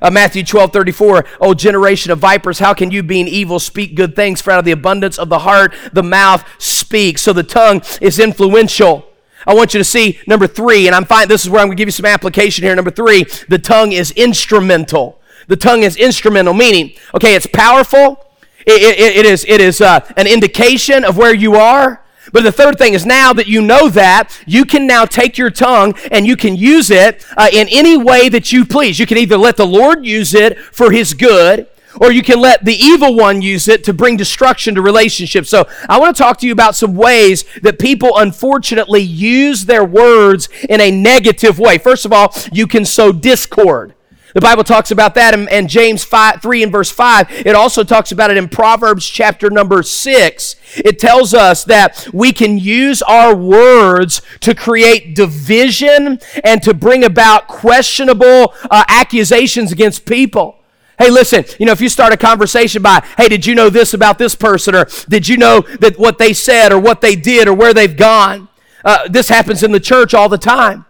Uh, 0.01 0.11
Matthew 0.11 0.43
12, 0.43 0.73
34, 0.73 1.25
O 1.39 1.53
generation 1.53 2.11
of 2.11 2.19
vipers, 2.19 2.59
how 2.59 2.73
can 2.73 2.91
you, 2.91 3.01
being 3.01 3.27
evil, 3.27 3.59
speak 3.59 3.95
good 3.95 4.15
things? 4.15 4.41
For 4.41 4.51
out 4.51 4.59
of 4.59 4.65
the 4.65 4.71
abundance 4.71 5.17
of 5.17 5.29
the 5.29 5.39
heart, 5.39 5.73
the 5.93 6.03
mouth 6.03 6.45
speaks. 6.59 7.21
So 7.21 7.33
the 7.33 7.41
tongue 7.41 7.81
is 8.01 8.19
influential. 8.19 9.07
I 9.47 9.53
want 9.53 9.73
you 9.73 9.79
to 9.79 9.83
see 9.83 10.19
number 10.27 10.45
three, 10.45 10.87
and 10.87 10.95
I'm 10.95 11.05
fine. 11.05 11.27
This 11.27 11.43
is 11.43 11.49
where 11.49 11.61
I'm 11.61 11.67
going 11.67 11.77
to 11.77 11.81
give 11.81 11.87
you 11.87 11.91
some 11.91 12.05
application 12.05 12.63
here. 12.63 12.75
Number 12.75 12.91
three, 12.91 13.23
the 13.47 13.59
tongue 13.59 13.93
is 13.93 14.11
instrumental. 14.11 15.21
The 15.47 15.55
tongue 15.55 15.83
is 15.83 15.95
instrumental, 15.95 16.53
meaning, 16.53 16.93
okay, 17.13 17.35
it's 17.35 17.47
powerful. 17.47 18.25
it, 18.65 18.81
it, 18.99 19.17
it 19.17 19.25
is, 19.25 19.45
it 19.47 19.61
is 19.61 19.81
uh, 19.81 19.99
an 20.15 20.27
indication 20.27 21.03
of 21.03 21.17
where 21.17 21.33
you 21.33 21.55
are. 21.55 22.03
But 22.31 22.43
the 22.43 22.51
third 22.51 22.77
thing 22.77 22.93
is 22.93 23.05
now 23.05 23.33
that 23.33 23.47
you 23.47 23.61
know 23.61 23.89
that, 23.89 24.39
you 24.47 24.65
can 24.65 24.87
now 24.87 25.05
take 25.05 25.37
your 25.37 25.51
tongue 25.51 25.93
and 26.11 26.25
you 26.25 26.37
can 26.37 26.55
use 26.55 26.89
it 26.89 27.25
uh, 27.35 27.49
in 27.51 27.67
any 27.69 27.97
way 27.97 28.29
that 28.29 28.51
you 28.51 28.65
please. 28.65 28.97
You 28.97 29.05
can 29.05 29.17
either 29.17 29.37
let 29.37 29.57
the 29.57 29.67
Lord 29.67 30.05
use 30.05 30.33
it 30.33 30.57
for 30.57 30.91
His 30.91 31.13
good, 31.13 31.67
or 31.99 32.11
you 32.11 32.23
can 32.23 32.39
let 32.39 32.65
the 32.65 32.73
evil 32.73 33.15
one 33.15 33.41
use 33.41 33.67
it 33.67 33.83
to 33.83 33.93
bring 33.93 34.17
destruction 34.17 34.75
to 34.75 34.81
relationships. 34.81 35.49
So 35.49 35.67
I 35.87 35.99
want 35.99 36.15
to 36.15 36.23
talk 36.23 36.39
to 36.39 36.47
you 36.47 36.53
about 36.53 36.75
some 36.75 36.95
ways 36.95 37.45
that 37.61 37.77
people 37.77 38.17
unfortunately 38.17 39.01
use 39.01 39.65
their 39.65 39.85
words 39.85 40.49
in 40.67 40.81
a 40.81 40.89
negative 40.89 41.59
way. 41.59 41.77
First 41.77 42.05
of 42.05 42.13
all, 42.13 42.33
you 42.51 42.67
can 42.67 42.85
sow 42.85 43.11
discord. 43.11 43.93
The 44.33 44.41
Bible 44.41 44.63
talks 44.63 44.89
about 44.89 45.13
that 45.15 45.35
in, 45.35 45.47
in, 45.49 45.67
James 45.67 46.03
5, 46.03 46.41
3 46.41 46.63
and 46.63 46.71
verse 46.71 46.89
5. 46.89 47.45
It 47.45 47.55
also 47.55 47.83
talks 47.83 48.11
about 48.11 48.31
it 48.31 48.37
in 48.37 48.49
Proverbs 48.49 49.07
chapter 49.07 49.51
number 49.51 49.83
6. 49.83 50.55
It 50.77 50.97
tells 50.97 51.35
us 51.35 51.63
that 51.65 52.07
we 52.11 52.33
can 52.33 52.57
use 52.57 53.03
our 53.03 53.35
words 53.35 54.23
to 54.39 54.55
create 54.55 55.15
division 55.15 56.19
and 56.43 56.63
to 56.63 56.73
bring 56.73 57.03
about 57.03 57.47
questionable 57.47 58.55
uh, 58.71 58.83
accusations 58.87 59.71
against 59.71 60.05
people. 60.05 60.57
Hey, 60.97 61.11
listen, 61.11 61.45
you 61.59 61.67
know, 61.67 61.71
if 61.71 61.81
you 61.81 61.89
start 61.89 62.11
a 62.13 62.17
conversation 62.17 62.81
by, 62.81 63.05
hey, 63.17 63.29
did 63.29 63.45
you 63.45 63.53
know 63.53 63.69
this 63.69 63.93
about 63.93 64.17
this 64.17 64.33
person? 64.33 64.73
Or 64.73 64.87
did 65.09 65.27
you 65.27 65.37
know 65.37 65.61
that 65.79 65.99
what 65.99 66.17
they 66.17 66.33
said 66.33 66.71
or 66.71 66.79
what 66.79 67.01
they 67.01 67.15
did 67.15 67.47
or 67.47 67.53
where 67.53 67.73
they've 67.73 67.95
gone? 67.95 68.49
Uh, 68.83 69.07
this 69.07 69.29
happens 69.29 69.61
in 69.63 69.71
the 69.71 69.79
church 69.79 70.13
all 70.13 70.29
the 70.29 70.37
time. 70.37 70.85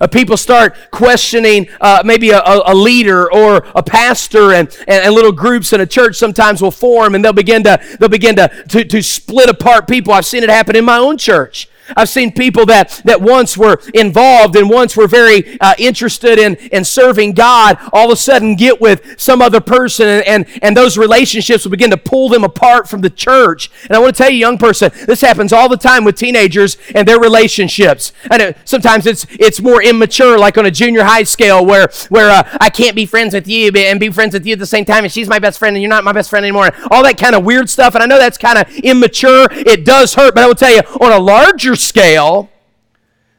Uh, 0.00 0.06
people 0.06 0.36
start 0.36 0.76
questioning 0.90 1.68
uh, 1.80 2.02
maybe 2.04 2.30
a, 2.30 2.40
a, 2.44 2.74
leader 2.74 3.32
or 3.32 3.66
a 3.74 3.82
pastor, 3.82 4.52
and, 4.52 4.68
and, 4.86 5.04
and, 5.04 5.14
little 5.14 5.32
groups 5.32 5.72
in 5.72 5.80
a 5.80 5.86
church 5.86 6.16
sometimes 6.16 6.60
will 6.60 6.70
form, 6.70 7.14
and 7.14 7.24
they'll 7.24 7.32
begin 7.32 7.62
to 7.62 7.80
they'll 7.98 8.08
begin 8.08 8.36
to, 8.36 8.48
to 8.68 8.84
to 8.84 9.02
split 9.02 9.48
apart 9.48 9.88
people. 9.88 10.12
I've 10.12 10.26
seen 10.26 10.42
it 10.42 10.50
happen 10.50 10.76
in 10.76 10.84
my 10.84 10.98
own 10.98 11.16
church. 11.16 11.68
I've 11.96 12.08
seen 12.08 12.32
people 12.32 12.66
that, 12.66 13.00
that 13.04 13.20
once 13.20 13.56
were 13.56 13.80
involved 13.94 14.56
and 14.56 14.68
once 14.70 14.96
were 14.96 15.06
very 15.06 15.58
uh, 15.60 15.74
interested 15.78 16.38
in, 16.38 16.56
in 16.72 16.84
serving 16.84 17.32
God 17.32 17.78
all 17.92 18.06
of 18.06 18.12
a 18.12 18.16
sudden 18.16 18.56
get 18.56 18.80
with 18.80 19.20
some 19.20 19.40
other 19.40 19.60
person 19.60 20.08
and, 20.08 20.26
and, 20.26 20.62
and 20.62 20.76
those 20.76 20.98
relationships 20.98 21.64
will 21.64 21.70
begin 21.70 21.90
to 21.90 21.96
pull 21.96 22.28
them 22.28 22.44
apart 22.44 22.88
from 22.88 23.00
the 23.00 23.10
church. 23.10 23.70
And 23.84 23.92
I 23.92 23.98
want 23.98 24.16
to 24.16 24.22
tell 24.22 24.30
you, 24.30 24.38
young 24.38 24.58
person, 24.58 24.90
this 25.06 25.20
happens 25.20 25.52
all 25.52 25.68
the 25.68 25.76
time 25.76 26.04
with 26.04 26.16
teenagers 26.16 26.76
and 26.94 27.06
their 27.06 27.20
relationships. 27.20 28.12
And 28.30 28.42
it, 28.42 28.58
sometimes 28.64 29.06
it's, 29.06 29.26
it's 29.30 29.60
more 29.60 29.82
immature, 29.82 30.38
like 30.38 30.58
on 30.58 30.66
a 30.66 30.70
junior 30.70 31.04
high 31.04 31.22
scale 31.22 31.64
where, 31.64 31.88
where 32.08 32.30
uh, 32.30 32.56
I 32.60 32.70
can't 32.70 32.96
be 32.96 33.06
friends 33.06 33.34
with 33.34 33.48
you 33.48 33.70
and 33.74 34.00
be 34.00 34.10
friends 34.10 34.34
with 34.34 34.46
you 34.46 34.54
at 34.54 34.58
the 34.58 34.66
same 34.66 34.84
time 34.84 35.04
and 35.04 35.12
she's 35.12 35.28
my 35.28 35.38
best 35.38 35.58
friend 35.58 35.76
and 35.76 35.82
you're 35.82 35.90
not 35.90 36.04
my 36.04 36.12
best 36.12 36.30
friend 36.30 36.44
anymore. 36.44 36.70
All 36.90 37.02
that 37.02 37.18
kind 37.18 37.34
of 37.34 37.44
weird 37.44 37.70
stuff. 37.70 37.94
And 37.94 38.02
I 38.02 38.06
know 38.06 38.18
that's 38.18 38.38
kind 38.38 38.58
of 38.58 38.68
immature. 38.76 39.48
It 39.50 39.84
does 39.84 40.14
hurt, 40.14 40.34
but 40.34 40.44
I 40.44 40.46
will 40.46 40.54
tell 40.54 40.72
you, 40.72 40.80
on 41.00 41.12
a 41.12 41.18
larger 41.18 41.75
scale, 41.76 42.50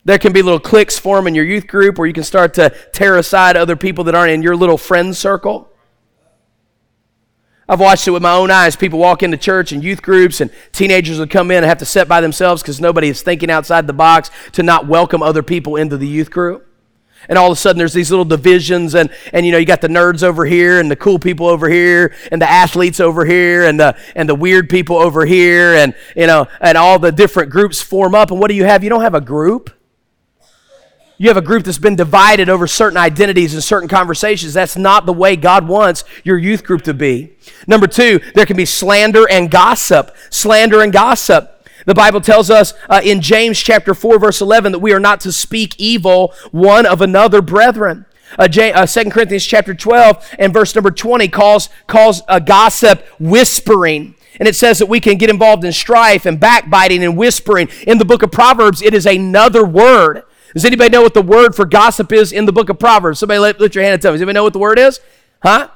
there 0.06 0.17
can 0.17 0.32
be 0.32 0.41
little 0.41 0.60
cliques 0.60 0.97
form 0.97 1.28
in 1.28 1.36
your 1.36 1.45
youth 1.45 1.67
group 1.67 1.97
where 1.97 2.08
you 2.08 2.13
can 2.13 2.23
start 2.23 2.54
to 2.56 2.69
tear 2.93 3.17
aside 3.17 3.58
other 3.58 3.76
people 3.76 4.04
that 4.06 4.15
aren't 4.15 4.32
in 4.32 4.41
your 4.41 4.56
little 4.56 4.78
friend 4.78 5.15
circle. 5.15 5.69
I've 7.69 7.82
watched 7.82 8.08
it 8.08 8.12
with 8.12 8.21
my 8.21 8.34
own 8.34 8.50
eyes. 8.50 8.78
People 8.78 9.00
walk 9.00 9.23
into 9.23 9.36
church 9.36 9.73
and 9.73 9.84
youth 9.84 10.02
groups, 10.02 10.39
and 10.39 10.50
teenagers 10.71 11.19
will 11.19 11.28
come 11.28 11.52
in 11.52 11.58
and 11.58 11.65
have 11.65 11.80
to 11.80 11.86
sit 11.86 12.08
by 12.08 12.21
themselves 12.21 12.62
because 12.62 12.80
nobody 12.80 13.10
is 13.10 13.21
thinking 13.21 13.52
outside 13.52 13.88
the 13.88 13.93
box 13.93 14.32
to 14.54 14.63
not 14.63 14.88
welcome 14.88 15.21
other 15.21 15.43
people 15.43 15.76
into 15.76 15.97
the 15.97 16.08
youth 16.08 16.32
group 16.32 16.66
and 17.29 17.37
all 17.37 17.51
of 17.51 17.57
a 17.57 17.59
sudden 17.59 17.77
there's 17.77 17.93
these 17.93 18.09
little 18.09 18.25
divisions 18.25 18.95
and 18.95 19.09
and 19.33 19.45
you 19.45 19.51
know 19.51 19.57
you 19.57 19.65
got 19.65 19.81
the 19.81 19.87
nerds 19.87 20.23
over 20.23 20.45
here 20.45 20.79
and 20.79 20.89
the 20.89 20.95
cool 20.95 21.19
people 21.19 21.47
over 21.47 21.69
here 21.69 22.13
and 22.31 22.41
the 22.41 22.49
athletes 22.49 22.99
over 22.99 23.25
here 23.25 23.65
and 23.65 23.79
the 23.79 23.97
and 24.15 24.27
the 24.27 24.35
weird 24.35 24.69
people 24.69 24.97
over 24.97 25.25
here 25.25 25.75
and 25.75 25.95
you 26.15 26.27
know 26.27 26.47
and 26.61 26.77
all 26.77 26.99
the 26.99 27.11
different 27.11 27.49
groups 27.49 27.81
form 27.81 28.15
up 28.15 28.31
and 28.31 28.39
what 28.39 28.49
do 28.49 28.55
you 28.55 28.65
have 28.65 28.83
you 28.83 28.89
don't 28.89 29.01
have 29.01 29.15
a 29.15 29.21
group 29.21 29.71
you 31.19 31.29
have 31.29 31.37
a 31.37 31.41
group 31.41 31.63
that's 31.63 31.79
been 31.79 31.95
divided 31.95 32.47
over 32.47 32.67
certain 32.67 32.97
identities 32.97 33.53
and 33.53 33.63
certain 33.63 33.89
conversations. 33.89 34.53
That's 34.53 34.77
not 34.77 35.05
the 35.05 35.13
way 35.13 35.35
God 35.35 35.67
wants 35.67 36.03
your 36.23 36.37
youth 36.37 36.63
group 36.63 36.83
to 36.83 36.93
be. 36.93 37.35
Number 37.65 37.87
two, 37.87 38.19
there 38.35 38.45
can 38.45 38.55
be 38.55 38.65
slander 38.65 39.27
and 39.29 39.49
gossip. 39.49 40.15
Slander 40.29 40.81
and 40.81 40.93
gossip. 40.93 41.56
The 41.88 41.95
Bible 41.95 42.19
tells 42.19 42.50
us 42.50 42.73
uh, 42.89 43.00
in 43.02 43.21
James 43.21 43.58
chapter 43.58 43.93
4 43.93 44.19
verse 44.19 44.41
11 44.41 44.73
that 44.73 44.80
we 44.80 44.91
are 44.91 45.00
not 45.00 45.21
to 45.21 45.32
speak 45.32 45.73
evil 45.78 46.34
one 46.52 46.86
of 46.86 47.02
another 47.02 47.41
brethren. 47.41 48.06
Uh, 48.38 48.50
uh, 48.73 48.86
2 48.86 49.10
Corinthians 49.10 49.45
chapter 49.45 49.73
12 49.73 50.36
and 50.38 50.54
verse 50.54 50.76
number 50.76 50.91
20 50.91 51.30
calls, 51.30 51.69
calls 51.88 52.23
a 52.28 52.41
gossip 52.41 53.06
whispering. 53.21 54.15
And 54.38 54.50
it 54.50 54.56
says 54.58 54.80
that 54.80 54.88
we 54.88 55.00
can 55.00 55.17
get 55.17 55.30
involved 55.30 55.63
in 55.63 55.71
strife 55.71 56.26
and 56.26 56.38
backbiting 56.38 57.06
and 57.06 57.15
whispering. 57.15 57.69
In 57.88 58.00
the 58.00 58.06
book 58.06 58.21
of 58.21 58.34
Proverbs, 58.34 58.82
it 58.82 58.93
is 58.93 59.06
another 59.06 59.65
word. 59.65 60.23
Does 60.54 60.65
anybody 60.65 60.89
know 60.89 61.02
what 61.02 61.13
the 61.13 61.21
word 61.21 61.56
for 61.56 61.65
gossip 61.65 62.12
is 62.12 62.34
in 62.34 62.45
the 62.45 62.52
book 62.52 62.67
of 62.67 62.80
Proverbs? 62.80 63.19
Somebody 63.19 63.39
lift 63.39 63.76
your 63.76 63.86
hand 63.86 63.93
and 63.93 64.02
tell 64.02 64.12
me. 64.12 64.15
Does 64.15 64.23
anybody 64.23 64.36
know 64.36 64.43
what 64.43 64.54
the 64.54 64.60
word 64.60 64.78
is? 64.78 65.00
Huh? 65.41 65.69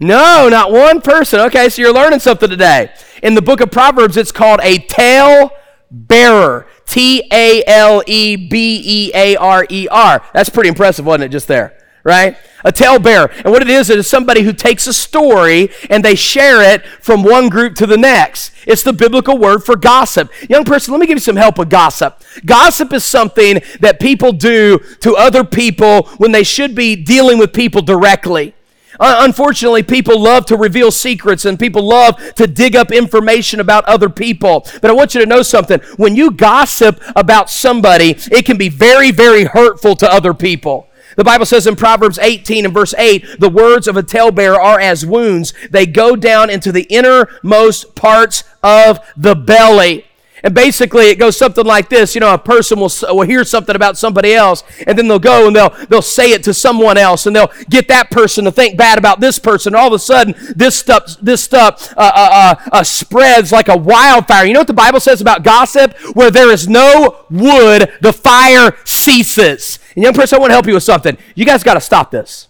No, 0.00 0.48
not 0.48 0.72
one 0.72 1.00
person. 1.00 1.40
Okay, 1.40 1.68
so 1.68 1.80
you're 1.82 1.94
learning 1.94 2.18
something 2.18 2.50
today. 2.50 2.92
In 3.22 3.34
the 3.34 3.42
book 3.42 3.60
of 3.60 3.70
Proverbs, 3.70 4.16
it's 4.16 4.32
called 4.32 4.60
a 4.62 4.78
tale 4.78 5.50
bearer. 5.90 6.66
T 6.86 7.26
A 7.32 7.64
L 7.66 8.02
E 8.06 8.36
B 8.36 8.82
E 8.84 9.10
A 9.14 9.36
R 9.36 9.66
E 9.70 9.88
R. 9.90 10.22
That's 10.32 10.50
pretty 10.50 10.68
impressive, 10.68 11.06
wasn't 11.06 11.24
it, 11.24 11.28
just 11.30 11.48
there? 11.48 11.78
Right? 12.02 12.36
A 12.64 12.72
tale 12.72 12.98
bearer. 12.98 13.30
And 13.44 13.46
what 13.46 13.62
it 13.62 13.70
is, 13.70 13.88
it 13.88 13.98
is 13.98 14.08
somebody 14.08 14.42
who 14.42 14.52
takes 14.52 14.86
a 14.86 14.92
story 14.92 15.70
and 15.88 16.04
they 16.04 16.14
share 16.14 16.62
it 16.62 16.84
from 17.00 17.22
one 17.22 17.48
group 17.48 17.74
to 17.76 17.86
the 17.86 17.96
next. 17.96 18.52
It's 18.66 18.82
the 18.82 18.92
biblical 18.92 19.38
word 19.38 19.64
for 19.64 19.76
gossip. 19.76 20.30
Young 20.50 20.64
person, 20.64 20.92
let 20.92 21.00
me 21.00 21.06
give 21.06 21.16
you 21.16 21.20
some 21.20 21.36
help 21.36 21.58
with 21.58 21.70
gossip. 21.70 22.22
Gossip 22.44 22.92
is 22.92 23.04
something 23.06 23.62
that 23.80 24.00
people 24.00 24.32
do 24.32 24.78
to 25.00 25.16
other 25.16 25.44
people 25.44 26.02
when 26.18 26.32
they 26.32 26.44
should 26.44 26.74
be 26.74 26.94
dealing 26.94 27.38
with 27.38 27.54
people 27.54 27.80
directly. 27.80 28.54
Uh, 29.00 29.16
unfortunately, 29.20 29.82
people 29.82 30.20
love 30.20 30.46
to 30.46 30.56
reveal 30.56 30.90
secrets 30.90 31.44
and 31.44 31.58
people 31.58 31.82
love 31.82 32.34
to 32.34 32.46
dig 32.46 32.76
up 32.76 32.92
information 32.92 33.60
about 33.60 33.84
other 33.84 34.08
people. 34.08 34.66
But 34.80 34.90
I 34.90 34.94
want 34.94 35.14
you 35.14 35.20
to 35.20 35.26
know 35.26 35.42
something. 35.42 35.80
When 35.96 36.16
you 36.16 36.30
gossip 36.30 37.00
about 37.16 37.50
somebody, 37.50 38.16
it 38.30 38.44
can 38.44 38.56
be 38.56 38.68
very, 38.68 39.10
very 39.10 39.44
hurtful 39.44 39.96
to 39.96 40.10
other 40.10 40.34
people. 40.34 40.88
The 41.16 41.24
Bible 41.24 41.46
says 41.46 41.66
in 41.66 41.76
Proverbs 41.76 42.18
18 42.18 42.64
and 42.64 42.74
verse 42.74 42.94
8, 42.96 43.38
the 43.38 43.48
words 43.48 43.86
of 43.86 43.96
a 43.96 44.02
talebearer 44.02 44.60
are 44.60 44.80
as 44.80 45.06
wounds. 45.06 45.54
They 45.70 45.86
go 45.86 46.16
down 46.16 46.50
into 46.50 46.72
the 46.72 46.84
innermost 46.84 47.94
parts 47.94 48.44
of 48.62 48.98
the 49.16 49.34
belly. 49.36 50.06
And 50.44 50.54
basically, 50.54 51.06
it 51.06 51.18
goes 51.18 51.38
something 51.38 51.64
like 51.64 51.88
this. 51.88 52.14
You 52.14 52.20
know, 52.20 52.32
a 52.34 52.38
person 52.38 52.78
will, 52.78 52.92
will 53.08 53.26
hear 53.26 53.44
something 53.44 53.74
about 53.74 53.96
somebody 53.96 54.34
else, 54.34 54.62
and 54.86 54.96
then 54.96 55.08
they'll 55.08 55.18
go 55.18 55.46
and 55.46 55.56
they'll, 55.56 55.70
they'll 55.88 56.02
say 56.02 56.32
it 56.32 56.44
to 56.44 56.52
someone 56.52 56.98
else, 56.98 57.24
and 57.26 57.34
they'll 57.34 57.50
get 57.70 57.88
that 57.88 58.10
person 58.10 58.44
to 58.44 58.52
think 58.52 58.76
bad 58.76 58.98
about 58.98 59.20
this 59.20 59.38
person. 59.38 59.72
And 59.74 59.80
all 59.80 59.88
of 59.88 59.94
a 59.94 59.98
sudden, 59.98 60.34
this 60.54 60.78
stuff, 60.78 61.16
this 61.22 61.42
stuff 61.42 61.92
uh, 61.96 62.12
uh, 62.14 62.28
uh, 62.32 62.68
uh, 62.72 62.84
spreads 62.84 63.52
like 63.52 63.68
a 63.68 63.76
wildfire. 63.76 64.44
You 64.44 64.52
know 64.52 64.60
what 64.60 64.66
the 64.66 64.74
Bible 64.74 65.00
says 65.00 65.22
about 65.22 65.42
gossip? 65.42 65.96
Where 66.14 66.30
there 66.30 66.50
is 66.50 66.68
no 66.68 67.24
wood, 67.30 67.90
the 68.02 68.12
fire 68.12 68.76
ceases. 68.84 69.78
And 69.94 70.04
young 70.04 70.12
person, 70.12 70.36
I 70.36 70.40
want 70.40 70.50
to 70.50 70.54
help 70.54 70.66
you 70.66 70.74
with 70.74 70.82
something. 70.82 71.16
You 71.34 71.46
guys 71.46 71.62
got 71.62 71.74
to 71.74 71.80
stop 71.80 72.10
this. 72.10 72.48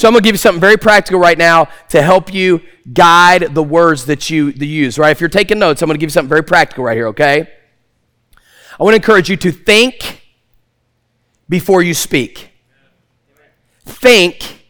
So 0.00 0.08
I'm 0.08 0.14
going 0.14 0.22
to 0.22 0.26
give 0.26 0.32
you 0.32 0.38
something 0.38 0.62
very 0.62 0.78
practical 0.78 1.20
right 1.20 1.36
now 1.36 1.68
to 1.90 2.00
help 2.00 2.32
you 2.32 2.62
guide 2.90 3.54
the 3.54 3.62
words 3.62 4.06
that 4.06 4.30
you, 4.30 4.46
use, 4.46 4.98
right? 4.98 5.10
If 5.10 5.20
you're 5.20 5.28
taking 5.28 5.58
notes, 5.58 5.82
I'm 5.82 5.88
going 5.88 5.96
to 5.96 6.00
give 6.00 6.08
you 6.08 6.12
something 6.12 6.30
very 6.30 6.42
practical 6.42 6.84
right 6.84 6.96
here, 6.96 7.08
okay? 7.08 7.46
I 8.78 8.82
want 8.82 8.94
to 8.94 8.96
encourage 8.96 9.28
you 9.28 9.36
to 9.36 9.52
think 9.52 10.26
before 11.50 11.82
you 11.82 11.92
speak. 11.92 12.50
Think 13.84 14.64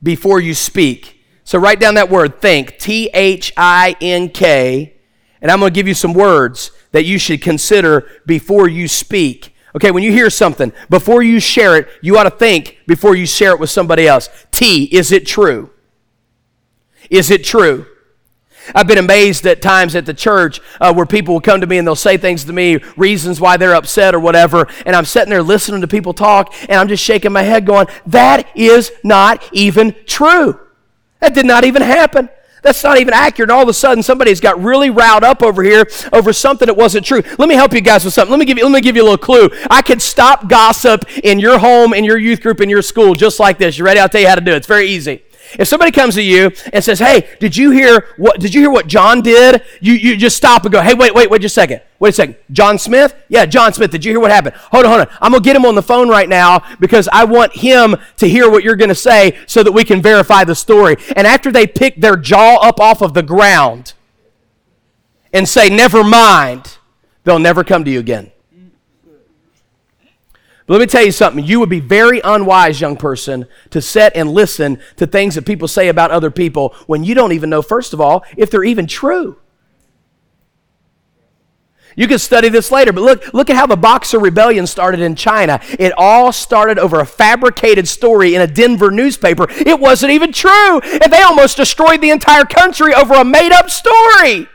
before 0.00 0.38
you 0.38 0.54
speak. 0.54 1.24
So 1.42 1.58
write 1.58 1.80
down 1.80 1.94
that 1.94 2.08
word, 2.08 2.40
think, 2.40 2.78
T 2.78 3.10
H 3.12 3.52
I 3.56 3.96
N 4.00 4.28
K, 4.28 4.94
and 5.42 5.50
I'm 5.50 5.58
going 5.58 5.72
to 5.72 5.74
give 5.74 5.88
you 5.88 5.94
some 5.94 6.14
words 6.14 6.70
that 6.92 7.02
you 7.02 7.18
should 7.18 7.42
consider 7.42 8.08
before 8.26 8.68
you 8.68 8.86
speak. 8.86 9.56
Okay, 9.74 9.90
when 9.90 10.02
you 10.02 10.12
hear 10.12 10.30
something, 10.30 10.72
before 10.88 11.22
you 11.22 11.38
share 11.38 11.76
it, 11.76 11.88
you 12.02 12.18
ought 12.18 12.24
to 12.24 12.30
think 12.30 12.78
before 12.86 13.14
you 13.14 13.26
share 13.26 13.52
it 13.52 13.60
with 13.60 13.70
somebody 13.70 14.06
else. 14.08 14.28
T, 14.50 14.84
is 14.84 15.12
it 15.12 15.26
true? 15.26 15.70
Is 17.08 17.30
it 17.30 17.44
true? 17.44 17.86
I've 18.74 18.86
been 18.86 18.98
amazed 18.98 19.46
at 19.46 19.62
times 19.62 19.94
at 19.94 20.06
the 20.06 20.14
church 20.14 20.60
uh, 20.80 20.92
where 20.92 21.06
people 21.06 21.34
will 21.34 21.40
come 21.40 21.60
to 21.60 21.66
me 21.66 21.78
and 21.78 21.86
they'll 21.86 21.96
say 21.96 22.16
things 22.16 22.44
to 22.44 22.52
me, 22.52 22.76
reasons 22.96 23.40
why 23.40 23.56
they're 23.56 23.74
upset 23.74 24.14
or 24.14 24.20
whatever, 24.20 24.66
and 24.86 24.94
I'm 24.94 25.04
sitting 25.04 25.30
there 25.30 25.42
listening 25.42 25.80
to 25.80 25.88
people 25.88 26.12
talk 26.12 26.54
and 26.68 26.72
I'm 26.72 26.88
just 26.88 27.02
shaking 27.02 27.32
my 27.32 27.42
head 27.42 27.66
going, 27.66 27.86
that 28.06 28.48
is 28.56 28.92
not 29.02 29.42
even 29.52 29.94
true. 30.06 30.60
That 31.20 31.34
did 31.34 31.46
not 31.46 31.64
even 31.64 31.82
happen. 31.82 32.28
That's 32.62 32.82
not 32.84 32.98
even 32.98 33.14
accurate. 33.14 33.50
All 33.50 33.62
of 33.62 33.68
a 33.68 33.74
sudden, 33.74 34.02
somebody's 34.02 34.40
got 34.40 34.62
really 34.62 34.90
riled 34.90 35.24
up 35.24 35.42
over 35.42 35.62
here 35.62 35.88
over 36.12 36.32
something 36.32 36.66
that 36.66 36.76
wasn't 36.76 37.06
true. 37.06 37.22
Let 37.38 37.48
me 37.48 37.54
help 37.54 37.72
you 37.72 37.80
guys 37.80 38.04
with 38.04 38.14
something. 38.14 38.30
Let 38.30 38.38
me 38.38 38.44
give 38.44 38.58
you, 38.58 38.64
let 38.64 38.72
me 38.72 38.80
give 38.80 38.96
you 38.96 39.02
a 39.02 39.08
little 39.10 39.18
clue. 39.18 39.48
I 39.70 39.82
could 39.82 40.02
stop 40.02 40.48
gossip 40.48 41.04
in 41.24 41.38
your 41.38 41.58
home, 41.58 41.94
in 41.94 42.04
your 42.04 42.18
youth 42.18 42.40
group, 42.40 42.60
in 42.60 42.68
your 42.68 42.82
school, 42.82 43.14
just 43.14 43.40
like 43.40 43.58
this. 43.58 43.78
You 43.78 43.84
ready? 43.84 44.00
I'll 44.00 44.08
tell 44.08 44.20
you 44.20 44.28
how 44.28 44.34
to 44.34 44.40
do 44.40 44.52
it. 44.52 44.56
It's 44.56 44.66
very 44.66 44.88
easy. 44.88 45.22
If 45.58 45.68
somebody 45.68 45.90
comes 45.90 46.14
to 46.14 46.22
you 46.22 46.52
and 46.72 46.82
says, 46.82 46.98
"Hey, 46.98 47.28
did 47.40 47.56
you 47.56 47.70
hear 47.70 48.06
what? 48.16 48.40
Did 48.40 48.54
you 48.54 48.60
hear 48.60 48.70
what 48.70 48.86
John 48.86 49.20
did?" 49.20 49.62
You 49.80 49.94
you 49.94 50.16
just 50.16 50.36
stop 50.36 50.64
and 50.64 50.72
go, 50.72 50.80
"Hey, 50.80 50.94
wait, 50.94 51.14
wait, 51.14 51.30
wait, 51.30 51.42
just 51.42 51.56
a 51.56 51.60
second. 51.60 51.80
Wait 51.98 52.10
a 52.10 52.12
second. 52.12 52.36
John 52.50 52.78
Smith? 52.78 53.14
Yeah, 53.28 53.46
John 53.46 53.72
Smith. 53.72 53.90
Did 53.90 54.04
you 54.04 54.12
hear 54.12 54.20
what 54.20 54.30
happened? 54.30 54.54
Hold 54.72 54.86
on, 54.86 54.90
hold 54.90 55.00
on. 55.02 55.16
I'm 55.20 55.32
gonna 55.32 55.42
get 55.42 55.56
him 55.56 55.66
on 55.66 55.74
the 55.74 55.82
phone 55.82 56.08
right 56.08 56.28
now 56.28 56.62
because 56.78 57.08
I 57.12 57.24
want 57.24 57.54
him 57.54 57.96
to 58.16 58.28
hear 58.28 58.50
what 58.50 58.64
you're 58.64 58.76
gonna 58.76 58.94
say 58.94 59.36
so 59.46 59.62
that 59.62 59.72
we 59.72 59.84
can 59.84 60.00
verify 60.00 60.44
the 60.44 60.54
story." 60.54 60.96
And 61.16 61.26
after 61.26 61.52
they 61.52 61.66
pick 61.66 62.00
their 62.00 62.16
jaw 62.16 62.56
up 62.56 62.80
off 62.80 63.02
of 63.02 63.14
the 63.14 63.22
ground 63.22 63.94
and 65.32 65.48
say, 65.48 65.68
"Never 65.68 66.02
mind," 66.02 66.78
they'll 67.24 67.38
never 67.38 67.64
come 67.64 67.84
to 67.84 67.90
you 67.90 67.98
again. 67.98 68.32
But 70.70 70.78
let 70.78 70.82
me 70.82 70.86
tell 70.86 71.04
you 71.04 71.10
something. 71.10 71.44
You 71.44 71.58
would 71.58 71.68
be 71.68 71.80
very 71.80 72.20
unwise, 72.22 72.80
young 72.80 72.96
person, 72.96 73.48
to 73.70 73.82
sit 73.82 74.12
and 74.14 74.30
listen 74.30 74.80
to 74.98 75.06
things 75.08 75.34
that 75.34 75.44
people 75.44 75.66
say 75.66 75.88
about 75.88 76.12
other 76.12 76.30
people 76.30 76.76
when 76.86 77.02
you 77.02 77.12
don't 77.12 77.32
even 77.32 77.50
know, 77.50 77.60
first 77.60 77.92
of 77.92 78.00
all, 78.00 78.24
if 78.36 78.52
they're 78.52 78.62
even 78.62 78.86
true. 78.86 79.36
You 81.96 82.06
can 82.06 82.20
study 82.20 82.50
this 82.50 82.70
later, 82.70 82.92
but 82.92 83.00
look, 83.00 83.34
look 83.34 83.50
at 83.50 83.56
how 83.56 83.66
the 83.66 83.76
Boxer 83.76 84.20
Rebellion 84.20 84.64
started 84.64 85.00
in 85.00 85.16
China. 85.16 85.58
It 85.76 85.92
all 85.96 86.30
started 86.30 86.78
over 86.78 87.00
a 87.00 87.04
fabricated 87.04 87.88
story 87.88 88.36
in 88.36 88.40
a 88.40 88.46
Denver 88.46 88.92
newspaper. 88.92 89.48
It 89.50 89.80
wasn't 89.80 90.12
even 90.12 90.30
true, 90.32 90.78
and 90.78 91.12
they 91.12 91.22
almost 91.22 91.56
destroyed 91.56 92.00
the 92.00 92.10
entire 92.10 92.44
country 92.44 92.94
over 92.94 93.14
a 93.14 93.24
made 93.24 93.50
up 93.50 93.70
story. 93.70 94.46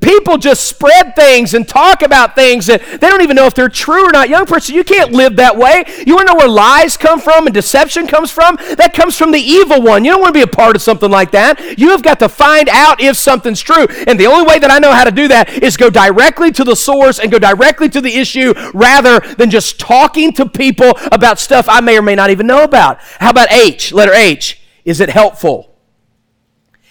People 0.00 0.38
just 0.38 0.64
spread 0.68 1.14
things 1.14 1.54
and 1.54 1.68
talk 1.68 2.02
about 2.02 2.34
things 2.34 2.66
that 2.66 2.82
they 2.82 3.08
don't 3.08 3.22
even 3.22 3.36
know 3.36 3.46
if 3.46 3.54
they're 3.54 3.68
true 3.68 4.08
or 4.08 4.12
not. 4.12 4.28
Young 4.28 4.46
person, 4.46 4.74
you 4.74 4.84
can't 4.84 5.12
live 5.12 5.36
that 5.36 5.56
way. 5.56 5.84
You 6.06 6.14
want 6.14 6.28
to 6.28 6.32
know 6.32 6.38
where 6.38 6.48
lies 6.48 6.96
come 6.96 7.20
from 7.20 7.46
and 7.46 7.54
deception 7.54 8.06
comes 8.06 8.30
from? 8.30 8.56
That 8.76 8.94
comes 8.94 9.16
from 9.16 9.30
the 9.30 9.40
evil 9.40 9.82
one. 9.82 10.04
You 10.04 10.12
don't 10.12 10.20
want 10.20 10.34
to 10.34 10.38
be 10.38 10.42
a 10.42 10.46
part 10.46 10.74
of 10.74 10.82
something 10.82 11.10
like 11.10 11.30
that. 11.32 11.78
You 11.78 11.90
have 11.90 12.02
got 12.02 12.18
to 12.20 12.28
find 12.28 12.68
out 12.68 13.00
if 13.00 13.16
something's 13.16 13.60
true. 13.60 13.86
And 14.06 14.18
the 14.18 14.26
only 14.26 14.46
way 14.46 14.58
that 14.58 14.70
I 14.70 14.78
know 14.78 14.92
how 14.92 15.04
to 15.04 15.12
do 15.12 15.28
that 15.28 15.62
is 15.62 15.76
go 15.76 15.90
directly 15.90 16.50
to 16.52 16.64
the 16.64 16.76
source 16.76 17.18
and 17.18 17.30
go 17.30 17.38
directly 17.38 17.88
to 17.90 18.00
the 18.00 18.14
issue 18.14 18.54
rather 18.72 19.20
than 19.36 19.50
just 19.50 19.78
talking 19.78 20.32
to 20.34 20.48
people 20.48 20.92
about 21.12 21.38
stuff 21.38 21.66
I 21.68 21.80
may 21.80 21.98
or 21.98 22.02
may 22.02 22.14
not 22.14 22.30
even 22.30 22.46
know 22.46 22.64
about. 22.64 22.98
How 23.20 23.30
about 23.30 23.52
H? 23.52 23.92
Letter 23.92 24.14
H. 24.14 24.60
Is 24.84 25.00
it 25.00 25.10
helpful? 25.10 25.76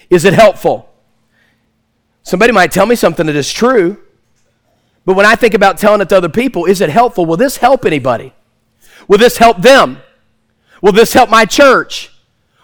Is 0.09 0.25
it 0.25 0.33
helpful? 0.33 0.92
Somebody 2.23 2.53
might 2.53 2.71
tell 2.71 2.85
me 2.85 2.95
something 2.95 3.25
that 3.25 3.35
is 3.35 3.51
true, 3.51 3.97
but 5.05 5.15
when 5.15 5.25
I 5.25 5.35
think 5.35 5.53
about 5.53 5.77
telling 5.77 6.01
it 6.01 6.09
to 6.09 6.17
other 6.17 6.29
people, 6.29 6.65
is 6.65 6.81
it 6.81 6.89
helpful? 6.89 7.25
Will 7.25 7.37
this 7.37 7.57
help 7.57 7.85
anybody? 7.85 8.33
Will 9.07 9.17
this 9.17 9.37
help 9.37 9.61
them? 9.61 10.01
Will 10.81 10.93
this 10.93 11.13
help 11.13 11.29
my 11.29 11.45
church? 11.45 12.11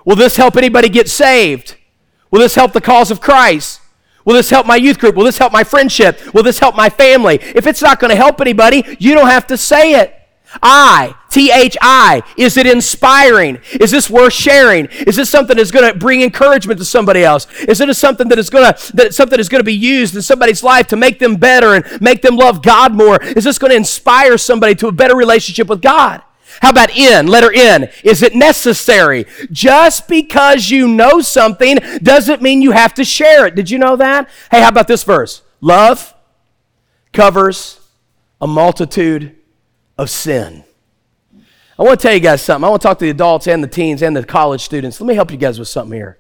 Will 0.06 0.16
this 0.16 0.38
help 0.38 0.56
anybody 0.56 0.90
get 0.90 1.10
saved? 1.10 1.76
Will 2.32 2.40
this 2.40 2.56
help 2.56 2.74
the 2.74 2.82
cause 2.82 3.12
of 3.12 3.20
Christ? 3.20 3.82
Will 4.24 4.36
this 4.36 4.50
help 4.50 4.66
my 4.66 4.76
youth 4.76 5.00
group? 5.00 5.16
Will 5.16 5.26
this 5.26 5.38
help 5.38 5.52
my 5.52 5.64
friendship? 5.64 6.34
Will 6.34 6.44
this 6.44 6.60
help 6.60 6.76
my 6.76 6.90
family? 6.90 7.40
If 7.42 7.68
it's 7.68 7.82
not 7.82 8.00
going 8.00 8.10
to 8.10 8.16
help 8.16 8.40
anybody, 8.40 8.84
you 9.00 9.14
don't 9.14 9.30
have 9.30 9.48
to 9.48 9.58
say 9.58 9.96
it. 9.96 10.14
I, 10.62 11.16
T 11.30 11.52
H 11.52 11.78
I, 11.82 12.24
is 12.38 12.58
it 12.58 12.66
inspiring? 12.66 13.60
Is 13.80 13.92
this 13.92 14.10
worth 14.10 14.34
sharing? 14.34 14.88
Is 14.88 15.16
this 15.16 15.30
something 15.30 15.58
that's 15.58 15.72
going 15.72 15.92
to 15.92 15.98
bring 15.98 16.22
encouragement 16.22 16.80
to 16.80 16.86
somebody 16.86 17.24
else? 17.24 17.48
Is 17.62 17.80
it 17.80 17.96
something 17.96 18.30
that 18.30 18.40
is 18.40 18.50
going 18.50 18.74
to 18.74 18.96
that 18.96 19.14
something 19.14 19.40
is 19.40 19.50
going 19.50 19.60
to 19.60 19.66
be 19.66 19.74
used 19.74 20.16
in 20.16 20.22
somebody's 20.22 20.64
life 20.64 20.88
to 20.88 20.96
make 20.96 21.20
them 21.20 21.36
better 21.36 21.76
and 21.76 22.02
make 22.02 22.22
them 22.22 22.36
love 22.36 22.64
God 22.64 22.96
more? 22.96 23.22
Is 23.24 23.44
this 23.44 23.60
going 23.60 23.72
to 23.72 23.78
inspire 23.78 24.38
somebody 24.38 24.76
to 24.76 24.88
a 24.88 24.92
better 24.92 25.16
relationship 25.16 25.68
with 25.68 25.82
God? 25.82 26.24
How 26.62 26.72
about 26.72 26.90
N, 26.94 27.28
letter 27.28 27.52
N? 27.54 27.90
Is 28.04 28.24
it 28.24 28.36
necessary? 28.36 29.26
Just 29.52 30.08
because 30.08 30.70
you 30.70 30.88
know 30.88 31.22
something 31.22 31.78
doesn't 32.02 32.42
mean 32.42 32.62
you 32.62 32.72
have 32.72 32.94
to 32.96 33.06
share 33.06 33.46
it. 33.46 33.56
Did 33.56 33.70
you 33.70 33.78
know 33.78 33.96
that? 33.96 34.30
Hey, 34.52 34.62
how 34.62 34.70
about 34.70 34.88
this 34.88 35.04
verse? 35.04 35.44
Love 35.62 36.14
covers 37.14 37.80
a 38.42 38.48
multitude 38.48 39.36
of 39.98 40.10
sin. 40.10 40.64
I 41.80 41.84
want 41.84 41.98
to 42.02 42.04
tell 42.08 42.14
you 42.14 42.20
guys 42.20 42.42
something. 42.42 42.66
I 42.66 42.70
want 42.70 42.82
to 42.82 42.88
talk 42.90 43.00
to 43.00 43.06
the 43.06 43.12
adults 43.12 43.48
and 43.48 43.64
the 43.64 43.68
teens 43.68 44.02
and 44.02 44.14
the 44.14 44.26
college 44.26 44.62
students. 44.62 45.00
Let 45.00 45.08
me 45.08 45.16
help 45.16 45.32
you 45.32 45.38
guys 45.38 45.58
with 45.58 45.70
something 45.70 45.98
here. 45.98 46.18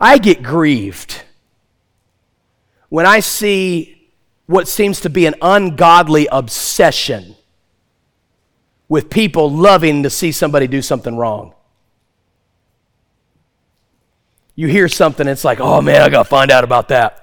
I 0.00 0.18
get 0.18 0.42
grieved 0.42 1.22
when 2.88 3.06
I 3.06 3.20
see 3.20 4.10
what 4.46 4.66
seems 4.66 5.00
to 5.02 5.10
be 5.10 5.26
an 5.26 5.36
ungodly 5.40 6.26
obsession 6.32 7.36
with 8.88 9.08
people 9.08 9.48
loving 9.48 10.02
to 10.02 10.10
see 10.10 10.32
somebody 10.32 10.66
do 10.66 10.82
something 10.82 11.16
wrong. 11.16 11.54
You 14.56 14.66
hear 14.66 14.88
something, 14.88 15.28
it's 15.28 15.44
like, 15.44 15.60
oh 15.60 15.80
man, 15.80 16.02
I 16.02 16.08
got 16.08 16.24
to 16.24 16.28
find 16.28 16.50
out 16.50 16.64
about 16.64 16.88
that. 16.88 17.22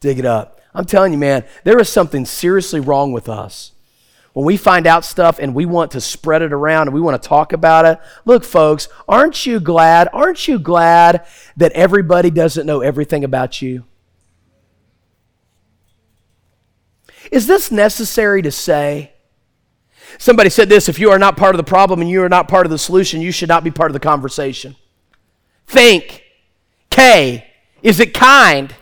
Dig 0.00 0.18
it 0.18 0.24
up. 0.24 0.58
I'm 0.74 0.86
telling 0.86 1.12
you, 1.12 1.18
man, 1.18 1.44
there 1.64 1.78
is 1.78 1.90
something 1.90 2.24
seriously 2.24 2.80
wrong 2.80 3.12
with 3.12 3.28
us. 3.28 3.71
When 4.32 4.46
we 4.46 4.56
find 4.56 4.86
out 4.86 5.04
stuff 5.04 5.38
and 5.38 5.54
we 5.54 5.66
want 5.66 5.90
to 5.92 6.00
spread 6.00 6.40
it 6.40 6.52
around 6.52 6.88
and 6.88 6.94
we 6.94 7.00
want 7.00 7.22
to 7.22 7.28
talk 7.28 7.52
about 7.52 7.84
it, 7.84 7.98
look, 8.24 8.44
folks, 8.44 8.88
aren't 9.06 9.44
you 9.44 9.60
glad? 9.60 10.08
Aren't 10.12 10.48
you 10.48 10.58
glad 10.58 11.26
that 11.58 11.72
everybody 11.72 12.30
doesn't 12.30 12.66
know 12.66 12.80
everything 12.80 13.24
about 13.24 13.60
you? 13.60 13.84
Is 17.30 17.46
this 17.46 17.70
necessary 17.70 18.42
to 18.42 18.50
say? 18.50 19.12
Somebody 20.18 20.50
said 20.50 20.68
this 20.68 20.88
if 20.88 20.98
you 20.98 21.10
are 21.10 21.18
not 21.18 21.36
part 21.36 21.54
of 21.54 21.58
the 21.58 21.64
problem 21.64 22.00
and 22.00 22.08
you 22.08 22.22
are 22.22 22.28
not 22.28 22.48
part 22.48 22.66
of 22.66 22.70
the 22.70 22.78
solution, 22.78 23.20
you 23.20 23.32
should 23.32 23.48
not 23.48 23.64
be 23.64 23.70
part 23.70 23.90
of 23.90 23.94
the 23.94 24.00
conversation. 24.00 24.76
Think. 25.66 26.22
K. 26.90 27.50
Is 27.82 28.00
it 28.00 28.14
kind? 28.14 28.74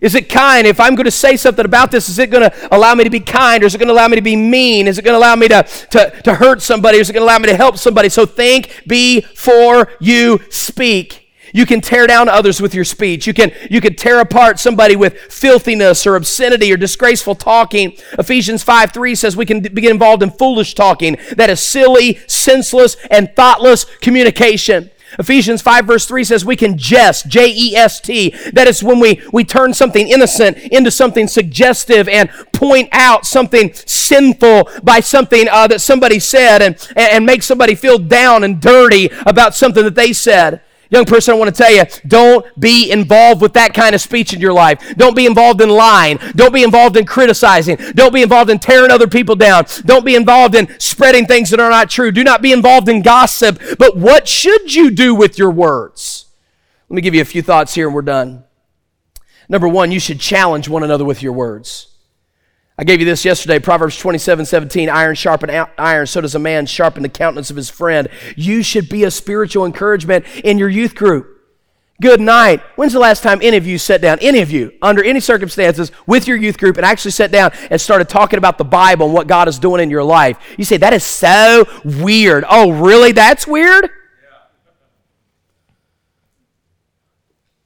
Is 0.00 0.14
it 0.14 0.28
kind? 0.28 0.66
If 0.66 0.78
I'm 0.78 0.94
going 0.94 1.06
to 1.06 1.10
say 1.10 1.36
something 1.36 1.64
about 1.64 1.90
this, 1.90 2.08
is 2.08 2.18
it 2.18 2.30
going 2.30 2.50
to 2.50 2.74
allow 2.74 2.94
me 2.94 3.04
to 3.04 3.10
be 3.10 3.20
kind 3.20 3.62
or 3.62 3.66
is 3.66 3.74
it 3.74 3.78
going 3.78 3.88
to 3.88 3.94
allow 3.94 4.08
me 4.08 4.16
to 4.16 4.22
be 4.22 4.36
mean? 4.36 4.86
Is 4.86 4.98
it 4.98 5.02
going 5.02 5.14
to 5.14 5.18
allow 5.18 5.36
me 5.36 5.48
to, 5.48 5.62
to, 5.90 6.10
to 6.22 6.34
hurt 6.34 6.60
somebody? 6.60 6.98
Is 6.98 7.08
it 7.08 7.14
going 7.14 7.26
to 7.26 7.32
allow 7.32 7.38
me 7.38 7.48
to 7.48 7.56
help 7.56 7.78
somebody? 7.78 8.10
So 8.10 8.26
think 8.26 8.82
before 8.86 9.90
you 10.00 10.40
speak. 10.50 11.22
You 11.54 11.64
can 11.64 11.80
tear 11.80 12.06
down 12.06 12.28
others 12.28 12.60
with 12.60 12.74
your 12.74 12.84
speech. 12.84 13.26
You 13.26 13.32
can, 13.32 13.52
you 13.70 13.80
can 13.80 13.94
tear 13.94 14.20
apart 14.20 14.58
somebody 14.58 14.96
with 14.96 15.16
filthiness 15.18 16.06
or 16.06 16.16
obscenity 16.16 16.70
or 16.72 16.76
disgraceful 16.76 17.34
talking. 17.34 17.96
Ephesians 18.18 18.62
5 18.62 18.92
3 18.92 19.14
says 19.14 19.36
we 19.36 19.46
can 19.46 19.60
get 19.60 19.90
involved 19.90 20.22
in 20.22 20.30
foolish 20.30 20.74
talking. 20.74 21.16
That 21.36 21.48
is 21.48 21.60
silly, 21.60 22.18
senseless, 22.26 22.96
and 23.10 23.34
thoughtless 23.34 23.86
communication. 24.02 24.90
Ephesians 25.18 25.62
5 25.62 25.86
verse 25.86 26.06
3 26.06 26.24
says 26.24 26.44
we 26.44 26.56
can 26.56 26.76
jest, 26.76 27.28
J 27.28 27.52
E 27.54 27.76
S 27.76 28.00
T. 28.00 28.34
That 28.52 28.66
is 28.66 28.82
when 28.82 29.00
we, 29.00 29.22
we 29.32 29.44
turn 29.44 29.74
something 29.74 30.08
innocent 30.08 30.58
into 30.58 30.90
something 30.90 31.28
suggestive 31.28 32.08
and 32.08 32.30
point 32.52 32.88
out 32.92 33.26
something 33.26 33.72
sinful 33.74 34.70
by 34.82 35.00
something 35.00 35.48
uh, 35.50 35.66
that 35.68 35.80
somebody 35.80 36.18
said 36.18 36.62
and, 36.62 36.92
and 36.96 37.26
make 37.26 37.42
somebody 37.42 37.74
feel 37.74 37.98
down 37.98 38.44
and 38.44 38.60
dirty 38.60 39.10
about 39.26 39.54
something 39.54 39.84
that 39.84 39.94
they 39.94 40.12
said. 40.12 40.60
Young 40.90 41.04
person, 41.04 41.34
I 41.34 41.38
want 41.38 41.54
to 41.54 41.62
tell 41.62 41.72
you, 41.72 41.84
don't 42.06 42.46
be 42.60 42.90
involved 42.90 43.42
with 43.42 43.54
that 43.54 43.74
kind 43.74 43.94
of 43.94 44.00
speech 44.00 44.32
in 44.32 44.40
your 44.40 44.52
life. 44.52 44.94
Don't 44.96 45.16
be 45.16 45.26
involved 45.26 45.60
in 45.60 45.68
lying. 45.68 46.18
Don't 46.36 46.54
be 46.54 46.62
involved 46.62 46.96
in 46.96 47.04
criticizing. 47.04 47.76
Don't 47.94 48.14
be 48.14 48.22
involved 48.22 48.50
in 48.50 48.58
tearing 48.58 48.90
other 48.90 49.08
people 49.08 49.34
down. 49.34 49.64
Don't 49.84 50.04
be 50.04 50.14
involved 50.14 50.54
in 50.54 50.78
spreading 50.78 51.26
things 51.26 51.50
that 51.50 51.58
are 51.58 51.70
not 51.70 51.90
true. 51.90 52.12
Do 52.12 52.22
not 52.22 52.40
be 52.40 52.52
involved 52.52 52.88
in 52.88 53.02
gossip. 53.02 53.60
But 53.78 53.96
what 53.96 54.28
should 54.28 54.74
you 54.74 54.90
do 54.90 55.14
with 55.14 55.38
your 55.38 55.50
words? 55.50 56.26
Let 56.88 56.94
me 56.94 57.02
give 57.02 57.14
you 57.14 57.22
a 57.22 57.26
few 57.26 57.42
thoughts 57.42 57.74
here 57.74 57.86
and 57.86 57.94
we're 57.94 58.02
done. 58.02 58.44
Number 59.48 59.68
one, 59.68 59.90
you 59.90 60.00
should 60.00 60.20
challenge 60.20 60.68
one 60.68 60.84
another 60.84 61.04
with 61.04 61.22
your 61.22 61.32
words. 61.32 61.95
I 62.78 62.84
gave 62.84 63.00
you 63.00 63.06
this 63.06 63.24
yesterday, 63.24 63.58
Proverbs 63.58 63.98
27 63.98 64.44
17. 64.44 64.90
Iron 64.90 65.14
sharpen 65.14 65.50
iron, 65.78 66.06
so 66.06 66.20
does 66.20 66.34
a 66.34 66.38
man 66.38 66.66
sharpen 66.66 67.02
the 67.02 67.08
countenance 67.08 67.50
of 67.50 67.56
his 67.56 67.70
friend. 67.70 68.08
You 68.36 68.62
should 68.62 68.88
be 68.88 69.04
a 69.04 69.10
spiritual 69.10 69.64
encouragement 69.64 70.26
in 70.44 70.58
your 70.58 70.68
youth 70.68 70.94
group. 70.94 71.32
Good 72.02 72.20
night. 72.20 72.60
When's 72.76 72.92
the 72.92 72.98
last 72.98 73.22
time 73.22 73.38
any 73.40 73.56
of 73.56 73.66
you 73.66 73.78
sat 73.78 74.02
down, 74.02 74.18
any 74.20 74.40
of 74.40 74.50
you, 74.50 74.72
under 74.82 75.02
any 75.02 75.20
circumstances, 75.20 75.90
with 76.06 76.28
your 76.28 76.36
youth 76.36 76.58
group 76.58 76.76
and 76.76 76.84
actually 76.84 77.12
sat 77.12 77.32
down 77.32 77.52
and 77.70 77.80
started 77.80 78.10
talking 78.10 78.36
about 78.36 78.58
the 78.58 78.64
Bible 78.64 79.06
and 79.06 79.14
what 79.14 79.26
God 79.26 79.48
is 79.48 79.58
doing 79.58 79.82
in 79.82 79.88
your 79.88 80.04
life? 80.04 80.36
You 80.58 80.64
say, 80.64 80.76
that 80.76 80.92
is 80.92 81.04
so 81.04 81.64
weird. 81.86 82.44
Oh, 82.50 82.72
really? 82.72 83.12
That's 83.12 83.46
weird? 83.46 83.88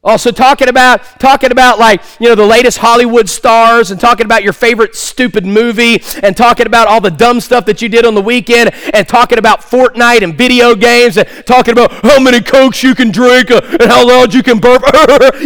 Also 0.02 0.30
talking 0.30 0.68
about 0.68 1.02
talking 1.20 1.52
about 1.52 1.78
like 1.78 2.02
you 2.18 2.28
know 2.28 2.34
the 2.34 2.46
latest 2.46 2.78
Hollywood 2.78 3.28
stars 3.28 3.90
and 3.90 4.00
talking 4.00 4.24
about 4.24 4.42
your 4.42 4.54
favorite 4.54 4.94
stupid 4.94 5.44
movie 5.44 6.02
and 6.22 6.34
talking 6.34 6.66
about 6.66 6.88
all 6.88 7.02
the 7.02 7.10
dumb 7.10 7.38
stuff 7.38 7.66
that 7.66 7.82
you 7.82 7.88
did 7.90 8.06
on 8.06 8.14
the 8.14 8.22
weekend 8.22 8.70
and 8.94 9.06
talking 9.06 9.36
about 9.36 9.60
Fortnite 9.60 10.22
and 10.22 10.38
video 10.38 10.74
games 10.74 11.18
and 11.18 11.28
talking 11.44 11.72
about 11.72 11.92
how 11.92 12.18
many 12.18 12.40
cokes 12.40 12.82
you 12.82 12.94
can 12.94 13.10
drink 13.10 13.50
uh, 13.50 13.60
and 13.78 13.90
how 13.90 14.08
loud 14.08 14.32
you 14.32 14.42
can 14.42 14.58
burp. 14.58 14.82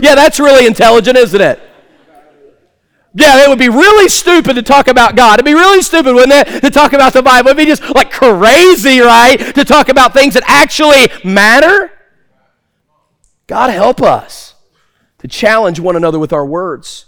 yeah, 0.01 0.15
that's 0.15 0.39
really 0.39 0.67
intelligent, 0.67 1.17
isn't 1.17 1.41
it? 1.41 1.61
Yeah, 3.13 3.45
it 3.45 3.49
would 3.49 3.59
be 3.59 3.69
really 3.69 4.09
stupid 4.09 4.55
to 4.55 4.63
talk 4.63 4.87
about 4.87 5.17
God. 5.17 5.35
It'd 5.35 5.45
be 5.45 5.55
really 5.55 5.83
stupid, 5.83 6.15
wouldn't 6.15 6.33
it, 6.33 6.61
to 6.63 6.71
talk 6.71 6.93
about 6.93 7.13
the 7.13 7.23
Bible? 7.23 7.51
It'd 7.51 7.59
be 7.59 7.67
just 7.67 7.83
like 7.95 8.13
crazy, 8.13 9.01
right, 9.01 9.37
to 9.55 9.65
talk 9.65 9.89
about 9.89 10.13
things 10.13 10.35
that 10.35 10.45
actually 10.47 11.09
matter. 11.25 11.91
God 13.47 13.71
help 13.71 14.01
us 14.01 14.55
to 15.19 15.29
challenge 15.29 15.81
one 15.81 15.97
another 15.97 16.19
with 16.19 16.33
our 16.33 16.47
words. 16.47 17.07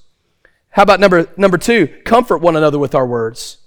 How 0.71 0.83
about 0.83 1.01
number, 1.01 1.29
number 1.37 1.59
two? 1.59 1.89
Comfort 2.05 2.39
one 2.39 2.57
another 2.57 2.79
with 2.79 2.95
our 2.95 3.07
words. 3.07 3.59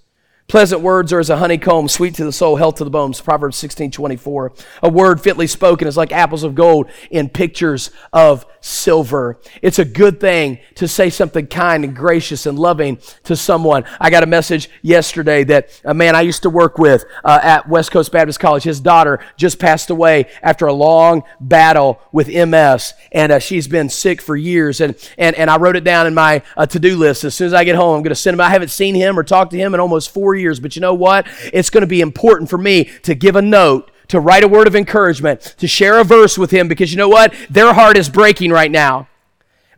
Pleasant 0.50 0.82
words 0.82 1.14
are 1.14 1.20
as 1.20 1.30
a 1.30 1.38
honeycomb, 1.38 1.88
sweet 1.88 2.16
to 2.16 2.26
the 2.26 2.32
soul, 2.32 2.56
health 2.56 2.78
to 2.78 2.84
the 2.84 2.90
bones. 2.90 3.22
Proverbs 3.22 3.56
16 3.58 3.92
24. 3.92 4.52
A 4.82 4.90
word 4.90 5.22
fitly 5.22 5.46
spoken 5.46 5.88
is 5.88 5.96
like 5.96 6.12
apples 6.12 6.42
of 6.44 6.56
gold 6.56 6.90
in 7.12 7.30
pictures 7.30 7.92
of 8.12 8.48
silver. 8.60 9.40
It's 9.62 9.78
a 9.78 9.86
good 9.86 10.20
thing 10.20 10.58
to 10.76 10.88
say 10.88 11.12
something 11.12 11.46
kind 11.46 11.84
and 11.84 11.96
gracious 11.96 12.48
and 12.48 12.58
loving 12.58 12.98
to 13.26 13.36
someone. 13.36 13.86
I 14.00 14.10
got 14.10 14.24
a 14.24 14.26
message 14.26 14.72
yesterday 14.82 15.44
that 15.46 15.80
a 15.86 15.94
man 15.94 16.16
I 16.16 16.22
used 16.22 16.42
to 16.42 16.50
work 16.50 16.80
with 16.80 17.06
uh, 17.24 17.40
at 17.44 17.70
West 17.70 17.92
Coast 17.92 18.12
Baptist 18.12 18.40
College, 18.40 18.64
his 18.64 18.80
daughter 18.80 19.20
just 19.38 19.60
passed 19.60 19.92
away 19.92 20.26
after 20.42 20.66
a 20.66 20.74
long 20.74 21.24
battle 21.40 22.02
with 22.12 22.28
MS, 22.28 22.96
and 23.12 23.32
uh, 23.32 23.40
she's 23.40 23.68
been 23.68 23.88
sick 23.88 24.20
for 24.20 24.36
years. 24.36 24.82
And, 24.82 24.96
and, 25.20 25.36
and 25.36 25.52
I 25.52 25.58
wrote 25.58 25.76
it 25.76 25.84
down 25.84 26.08
in 26.08 26.16
my 26.16 26.42
uh, 26.58 26.66
to 26.66 26.80
do 26.80 26.98
list. 26.98 27.24
As 27.24 27.36
soon 27.36 27.46
as 27.48 27.54
I 27.54 27.64
get 27.64 27.76
home, 27.76 27.96
I'm 27.96 28.02
going 28.02 28.10
to 28.10 28.16
send 28.16 28.34
him. 28.34 28.42
I 28.42 28.50
haven't 28.50 28.70
seen 28.70 28.96
him 28.96 29.18
or 29.20 29.24
talked 29.24 29.52
to 29.52 29.58
him 29.58 29.76
in 29.76 29.80
almost 29.80 30.10
four 30.10 30.34
years. 30.34 30.39
But 30.60 30.76
you 30.76 30.82
know 30.82 30.94
what? 30.94 31.28
It's 31.52 31.70
going 31.70 31.82
to 31.82 31.88
be 31.88 32.02
important 32.02 32.50
for 32.50 32.58
me 32.58 32.86
to 33.04 33.14
give 33.14 33.36
a 33.36 33.42
note 33.42 33.92
to 34.08 34.20
write 34.20 34.44
a 34.44 34.48
word 34.48 34.68
of 34.68 34.76
encouragement, 34.76 35.56
to 35.58 35.68
share 35.68 36.00
a 36.00 36.04
verse 36.04 36.38
with 36.38 36.52
him 36.52 36.68
because 36.68 36.92
you 36.92 36.98
know 36.98 37.10
what? 37.10 37.34
Their 37.50 37.74
heart 37.74 37.98
is 37.98 38.10
breaking 38.10 38.52
right 38.52 38.72
now. 38.72 39.09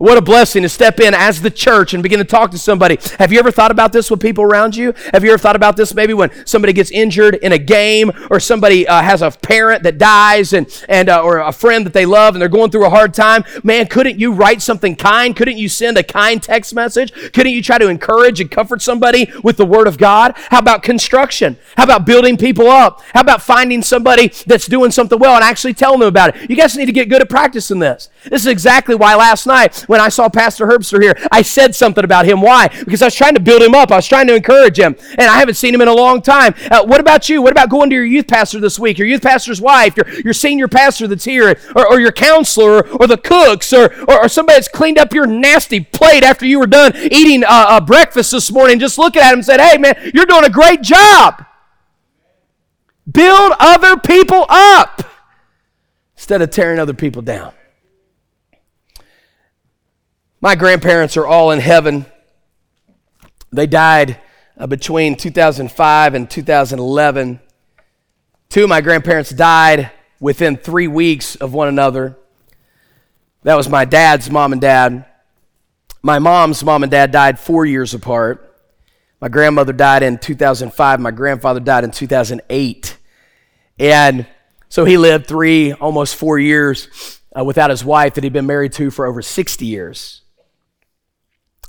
What 0.01 0.17
a 0.17 0.21
blessing 0.21 0.63
to 0.63 0.69
step 0.69 0.99
in 0.99 1.13
as 1.13 1.43
the 1.43 1.51
church 1.51 1.93
and 1.93 2.01
begin 2.01 2.17
to 2.17 2.25
talk 2.25 2.49
to 2.51 2.57
somebody. 2.57 2.97
Have 3.19 3.31
you 3.31 3.37
ever 3.37 3.51
thought 3.51 3.69
about 3.69 3.91
this 3.91 4.09
with 4.09 4.19
people 4.19 4.43
around 4.43 4.75
you? 4.75 4.95
Have 5.13 5.23
you 5.23 5.29
ever 5.29 5.37
thought 5.37 5.55
about 5.55 5.77
this 5.77 5.93
maybe 5.93 6.15
when 6.15 6.31
somebody 6.43 6.73
gets 6.73 6.89
injured 6.89 7.35
in 7.35 7.51
a 7.51 7.59
game 7.59 8.11
or 8.31 8.39
somebody 8.39 8.87
uh, 8.87 9.03
has 9.03 9.21
a 9.21 9.29
parent 9.29 9.83
that 9.83 9.99
dies 9.99 10.53
and, 10.53 10.65
and 10.89 11.07
uh, 11.07 11.21
or 11.21 11.37
a 11.37 11.51
friend 11.51 11.85
that 11.85 11.93
they 11.93 12.07
love 12.07 12.33
and 12.33 12.41
they're 12.41 12.49
going 12.49 12.71
through 12.71 12.87
a 12.87 12.89
hard 12.89 13.13
time? 13.13 13.43
Man, 13.63 13.85
couldn't 13.85 14.19
you 14.19 14.33
write 14.33 14.63
something 14.63 14.95
kind? 14.95 15.35
Couldn't 15.35 15.59
you 15.59 15.69
send 15.69 15.99
a 15.99 16.03
kind 16.03 16.41
text 16.41 16.73
message? 16.73 17.13
Couldn't 17.31 17.53
you 17.53 17.61
try 17.61 17.77
to 17.77 17.87
encourage 17.87 18.41
and 18.41 18.49
comfort 18.49 18.81
somebody 18.81 19.31
with 19.43 19.57
the 19.57 19.67
word 19.67 19.85
of 19.85 19.99
God? 19.99 20.33
How 20.35 20.57
about 20.57 20.81
construction? 20.81 21.59
How 21.77 21.83
about 21.83 22.07
building 22.07 22.37
people 22.37 22.67
up? 22.67 23.03
How 23.13 23.21
about 23.21 23.43
finding 23.43 23.83
somebody 23.83 24.29
that's 24.47 24.65
doing 24.65 24.89
something 24.89 25.19
well 25.19 25.35
and 25.35 25.43
actually 25.43 25.75
telling 25.75 25.99
them 25.99 26.09
about 26.09 26.35
it? 26.35 26.49
You 26.49 26.55
guys 26.55 26.75
need 26.75 26.87
to 26.87 26.91
get 26.91 27.07
good 27.07 27.21
at 27.21 27.29
practicing 27.29 27.77
this. 27.77 28.09
This 28.23 28.41
is 28.41 28.47
exactly 28.47 28.93
why 28.93 29.15
last 29.15 29.47
night 29.47 29.81
when 29.87 29.99
I 29.99 30.09
saw 30.09 30.29
Pastor 30.29 30.67
Herbster 30.67 31.01
here, 31.01 31.15
I 31.31 31.41
said 31.41 31.73
something 31.73 32.03
about 32.03 32.25
him. 32.25 32.39
Why? 32.41 32.67
Because 32.67 33.01
I 33.01 33.05
was 33.05 33.15
trying 33.15 33.33
to 33.33 33.39
build 33.39 33.63
him 33.63 33.73
up. 33.73 33.91
I 33.91 33.95
was 33.95 34.07
trying 34.07 34.27
to 34.27 34.35
encourage 34.35 34.77
him. 34.77 34.95
And 35.17 35.21
I 35.21 35.39
haven't 35.39 35.55
seen 35.55 35.73
him 35.73 35.81
in 35.81 35.87
a 35.87 35.93
long 35.93 36.21
time. 36.21 36.53
Uh, 36.69 36.85
what 36.85 36.99
about 36.99 37.29
you? 37.29 37.41
What 37.41 37.51
about 37.51 37.69
going 37.69 37.89
to 37.89 37.95
your 37.95 38.05
youth 38.05 38.27
pastor 38.27 38.59
this 38.59 38.77
week? 38.77 38.99
Your 38.99 39.07
youth 39.07 39.23
pastor's 39.23 39.59
wife, 39.59 39.97
your, 39.97 40.07
your 40.21 40.33
senior 40.33 40.67
pastor 40.67 41.07
that's 41.07 41.25
here, 41.25 41.57
or, 41.75 41.87
or 41.87 41.99
your 41.99 42.11
counselor, 42.11 42.83
or, 42.83 43.01
or 43.01 43.07
the 43.07 43.17
cooks, 43.17 43.73
or, 43.73 43.93
or, 44.07 44.25
or, 44.25 44.29
somebody 44.29 44.57
that's 44.57 44.67
cleaned 44.67 44.99
up 44.99 45.13
your 45.13 45.25
nasty 45.25 45.79
plate 45.79 46.23
after 46.23 46.45
you 46.45 46.59
were 46.59 46.67
done 46.67 46.95
eating 46.95 47.43
uh, 47.43 47.47
uh, 47.49 47.81
breakfast 47.81 48.31
this 48.31 48.51
morning, 48.51 48.79
just 48.79 48.97
looking 48.97 49.21
at 49.21 49.31
him 49.31 49.39
and 49.39 49.45
said, 49.45 49.59
hey, 49.59 49.77
man, 49.77 49.95
you're 50.13 50.25
doing 50.25 50.45
a 50.45 50.49
great 50.49 50.81
job. 50.81 51.43
Build 53.11 53.53
other 53.59 53.97
people 53.97 54.45
up 54.47 55.03
instead 56.15 56.41
of 56.41 56.51
tearing 56.51 56.79
other 56.79 56.93
people 56.93 57.21
down. 57.21 57.53
My 60.43 60.55
grandparents 60.55 61.17
are 61.17 61.27
all 61.27 61.51
in 61.51 61.59
heaven. 61.59 62.07
They 63.51 63.67
died 63.67 64.19
uh, 64.57 64.65
between 64.65 65.15
2005 65.15 66.15
and 66.15 66.27
2011. 66.27 67.39
Two 68.49 68.63
of 68.63 68.69
my 68.69 68.81
grandparents 68.81 69.29
died 69.29 69.91
within 70.19 70.57
three 70.57 70.87
weeks 70.87 71.35
of 71.35 71.53
one 71.53 71.67
another. 71.67 72.17
That 73.43 73.53
was 73.53 73.69
my 73.69 73.85
dad's 73.85 74.31
mom 74.31 74.51
and 74.51 74.59
dad. 74.59 75.05
My 76.01 76.17
mom's 76.17 76.63
mom 76.63 76.81
and 76.81 76.91
dad 76.91 77.11
died 77.11 77.39
four 77.39 77.63
years 77.63 77.93
apart. 77.93 78.59
My 79.19 79.29
grandmother 79.29 79.73
died 79.73 80.01
in 80.01 80.17
2005. 80.17 80.99
My 80.99 81.11
grandfather 81.11 81.59
died 81.59 81.83
in 81.83 81.91
2008. 81.91 82.97
And 83.77 84.25
so 84.69 84.85
he 84.85 84.97
lived 84.97 85.27
three, 85.27 85.73
almost 85.73 86.15
four 86.15 86.39
years 86.39 87.19
uh, 87.37 87.43
without 87.43 87.69
his 87.69 87.85
wife 87.85 88.15
that 88.15 88.23
he'd 88.23 88.33
been 88.33 88.47
married 88.47 88.73
to 88.73 88.89
for 88.89 89.05
over 89.05 89.21
60 89.21 89.67
years. 89.67 90.21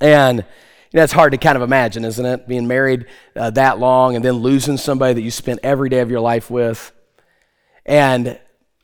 And 0.02 0.44
it's 0.92 1.12
hard 1.12 1.30
to 1.30 1.38
kind 1.38 1.54
of 1.54 1.62
imagine, 1.62 2.04
isn't 2.04 2.26
it? 2.26 2.48
Being 2.48 2.66
married 2.66 3.06
uh, 3.36 3.50
that 3.50 3.78
long 3.78 4.16
and 4.16 4.24
then 4.24 4.34
losing 4.34 4.76
somebody 4.76 5.14
that 5.14 5.22
you 5.22 5.30
spent 5.30 5.60
every 5.62 5.88
day 5.88 6.00
of 6.00 6.10
your 6.10 6.20
life 6.20 6.50
with. 6.50 6.90
And 7.86 8.38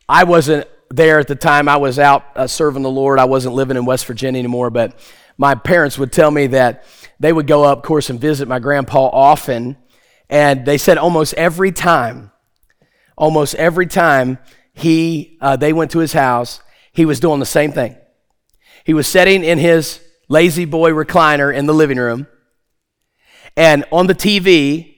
I 0.08 0.24
wasn't 0.24 0.68
there 0.90 1.18
at 1.18 1.26
the 1.26 1.34
time. 1.34 1.68
I 1.68 1.76
was 1.76 1.98
out 1.98 2.24
uh, 2.36 2.46
serving 2.46 2.82
the 2.84 2.90
Lord. 2.90 3.18
I 3.18 3.24
wasn't 3.24 3.56
living 3.56 3.76
in 3.76 3.84
West 3.84 4.06
Virginia 4.06 4.38
anymore, 4.38 4.70
but 4.70 4.96
my 5.36 5.56
parents 5.56 5.98
would 5.98 6.12
tell 6.12 6.30
me 6.30 6.46
that 6.46 6.84
they 7.18 7.32
would 7.32 7.48
go 7.48 7.64
up, 7.64 7.78
of 7.78 7.84
course, 7.84 8.10
and 8.10 8.20
visit 8.20 8.46
my 8.46 8.60
grandpa 8.60 9.08
often. 9.08 9.76
And 10.30 10.64
they 10.64 10.78
said 10.78 10.98
almost 10.98 11.34
every 11.34 11.72
time, 11.72 12.30
almost 13.16 13.56
every 13.56 13.88
time 13.88 14.38
he, 14.72 15.36
uh, 15.40 15.56
they 15.56 15.72
went 15.72 15.90
to 15.90 15.98
his 15.98 16.12
house, 16.12 16.60
he 16.92 17.04
was 17.04 17.18
doing 17.18 17.40
the 17.40 17.46
same 17.46 17.72
thing. 17.72 17.96
He 18.84 18.94
was 18.94 19.08
sitting 19.08 19.42
in 19.42 19.58
his 19.58 20.00
La-Z-Boy 20.28 20.90
recliner 20.90 21.54
in 21.54 21.66
the 21.66 21.74
living 21.74 21.98
room. 21.98 22.26
And 23.56 23.84
on 23.90 24.06
the 24.06 24.14
TV, 24.14 24.94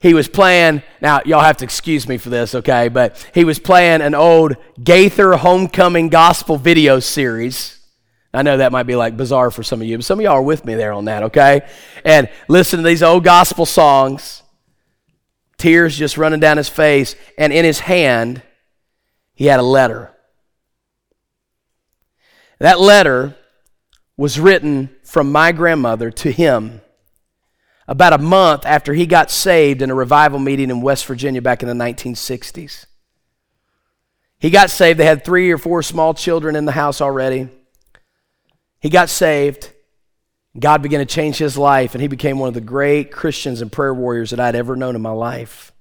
he 0.00 0.14
was 0.14 0.28
playing, 0.28 0.82
now 1.00 1.20
y'all 1.24 1.42
have 1.42 1.56
to 1.58 1.64
excuse 1.64 2.08
me 2.08 2.18
for 2.18 2.30
this, 2.30 2.54
okay, 2.54 2.88
but 2.88 3.28
he 3.34 3.44
was 3.44 3.58
playing 3.58 4.00
an 4.00 4.14
old 4.14 4.56
Gaither 4.82 5.36
Homecoming 5.36 6.08
Gospel 6.08 6.56
video 6.56 7.00
series. 7.00 7.80
I 8.32 8.42
know 8.42 8.58
that 8.58 8.72
might 8.72 8.84
be 8.84 8.94
like 8.94 9.16
bizarre 9.16 9.50
for 9.50 9.62
some 9.62 9.80
of 9.80 9.88
you, 9.88 9.98
but 9.98 10.04
some 10.04 10.20
of 10.20 10.22
y'all 10.22 10.34
are 10.34 10.42
with 10.42 10.64
me 10.64 10.74
there 10.74 10.92
on 10.92 11.06
that, 11.06 11.24
okay? 11.24 11.68
And 12.04 12.28
listen 12.46 12.78
to 12.78 12.86
these 12.86 13.02
old 13.02 13.24
gospel 13.24 13.66
songs, 13.66 14.42
tears 15.56 15.96
just 15.96 16.16
running 16.16 16.38
down 16.38 16.58
his 16.58 16.68
face, 16.68 17.16
and 17.36 17.52
in 17.52 17.64
his 17.64 17.80
hand, 17.80 18.42
he 19.34 19.46
had 19.46 19.58
a 19.58 19.64
letter. 19.64 20.14
That 22.60 22.78
letter 22.78 23.36
was 24.18 24.38
written 24.38 24.90
from 25.04 25.32
my 25.32 25.52
grandmother 25.52 26.10
to 26.10 26.30
him 26.30 26.82
about 27.86 28.12
a 28.12 28.18
month 28.18 28.66
after 28.66 28.92
he 28.92 29.06
got 29.06 29.30
saved 29.30 29.80
in 29.80 29.90
a 29.90 29.94
revival 29.94 30.40
meeting 30.40 30.68
in 30.68 30.82
West 30.82 31.06
Virginia 31.06 31.40
back 31.40 31.62
in 31.62 31.68
the 31.68 31.84
1960s. 31.84 32.84
He 34.40 34.50
got 34.50 34.70
saved. 34.70 34.98
They 34.98 35.06
had 35.06 35.24
three 35.24 35.50
or 35.50 35.56
four 35.56 35.82
small 35.82 36.12
children 36.14 36.56
in 36.56 36.64
the 36.64 36.72
house 36.72 37.00
already. 37.00 37.48
He 38.80 38.90
got 38.90 39.08
saved. 39.08 39.72
God 40.58 40.82
began 40.82 41.00
to 41.00 41.06
change 41.06 41.38
his 41.38 41.56
life, 41.56 41.94
and 41.94 42.02
he 42.02 42.08
became 42.08 42.38
one 42.38 42.48
of 42.48 42.54
the 42.54 42.60
great 42.60 43.12
Christians 43.12 43.60
and 43.60 43.70
prayer 43.70 43.94
warriors 43.94 44.30
that 44.30 44.40
I'd 44.40 44.56
ever 44.56 44.74
known 44.74 44.96
in 44.96 45.02
my 45.02 45.10
life. 45.10 45.72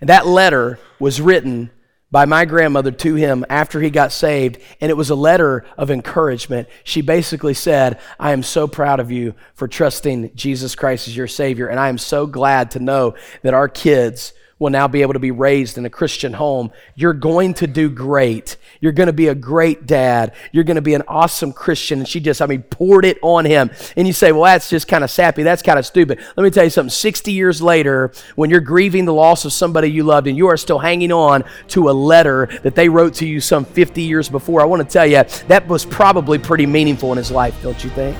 And 0.00 0.10
that 0.10 0.26
letter 0.26 0.78
was 0.98 1.20
written 1.20 1.70
by 2.14 2.26
my 2.26 2.44
grandmother 2.44 2.92
to 2.92 3.16
him 3.16 3.44
after 3.48 3.80
he 3.80 3.90
got 3.90 4.12
saved, 4.12 4.56
and 4.80 4.88
it 4.88 4.96
was 4.96 5.10
a 5.10 5.16
letter 5.16 5.64
of 5.76 5.90
encouragement. 5.90 6.68
She 6.84 7.02
basically 7.02 7.54
said, 7.54 7.98
I 8.20 8.30
am 8.30 8.44
so 8.44 8.68
proud 8.68 9.00
of 9.00 9.10
you 9.10 9.34
for 9.56 9.66
trusting 9.66 10.30
Jesus 10.36 10.76
Christ 10.76 11.08
as 11.08 11.16
your 11.16 11.26
Savior, 11.26 11.66
and 11.66 11.80
I 11.80 11.88
am 11.88 11.98
so 11.98 12.28
glad 12.28 12.70
to 12.70 12.78
know 12.78 13.16
that 13.42 13.52
our 13.52 13.68
kids 13.68 14.32
will 14.64 14.70
now 14.70 14.88
be 14.88 15.02
able 15.02 15.12
to 15.12 15.18
be 15.18 15.30
raised 15.30 15.76
in 15.76 15.84
a 15.84 15.90
Christian 15.90 16.32
home. 16.32 16.72
You're 16.94 17.12
going 17.12 17.52
to 17.54 17.66
do 17.66 17.90
great. 17.90 18.56
You're 18.80 18.92
going 18.92 19.08
to 19.08 19.12
be 19.12 19.28
a 19.28 19.34
great 19.34 19.84
dad. 19.84 20.32
You're 20.52 20.64
going 20.64 20.76
to 20.76 20.82
be 20.82 20.94
an 20.94 21.02
awesome 21.06 21.52
Christian. 21.52 21.98
And 21.98 22.08
she 22.08 22.18
just, 22.18 22.40
I 22.40 22.46
mean, 22.46 22.62
poured 22.62 23.04
it 23.04 23.18
on 23.20 23.44
him. 23.44 23.70
And 23.94 24.06
you 24.06 24.14
say, 24.14 24.32
well, 24.32 24.44
that's 24.44 24.70
just 24.70 24.88
kind 24.88 25.04
of 25.04 25.10
sappy. 25.10 25.42
That's 25.42 25.60
kind 25.60 25.78
of 25.78 25.84
stupid. 25.84 26.18
Let 26.34 26.44
me 26.44 26.48
tell 26.48 26.64
you 26.64 26.70
something. 26.70 26.88
60 26.88 27.30
years 27.30 27.60
later, 27.60 28.10
when 28.36 28.48
you're 28.48 28.60
grieving 28.60 29.04
the 29.04 29.12
loss 29.12 29.44
of 29.44 29.52
somebody 29.52 29.90
you 29.90 30.02
loved 30.02 30.28
and 30.28 30.36
you 30.36 30.46
are 30.46 30.56
still 30.56 30.78
hanging 30.78 31.12
on 31.12 31.44
to 31.68 31.90
a 31.90 31.92
letter 31.92 32.48
that 32.62 32.74
they 32.74 32.88
wrote 32.88 33.12
to 33.16 33.26
you 33.26 33.40
some 33.40 33.66
50 33.66 34.00
years 34.00 34.30
before, 34.30 34.62
I 34.62 34.64
want 34.64 34.80
to 34.80 34.88
tell 34.90 35.06
you, 35.06 35.24
that 35.48 35.68
was 35.68 35.84
probably 35.84 36.38
pretty 36.38 36.64
meaningful 36.64 37.12
in 37.12 37.18
his 37.18 37.30
life, 37.30 37.54
don't 37.62 37.84
you 37.84 37.90
think? 37.90 38.16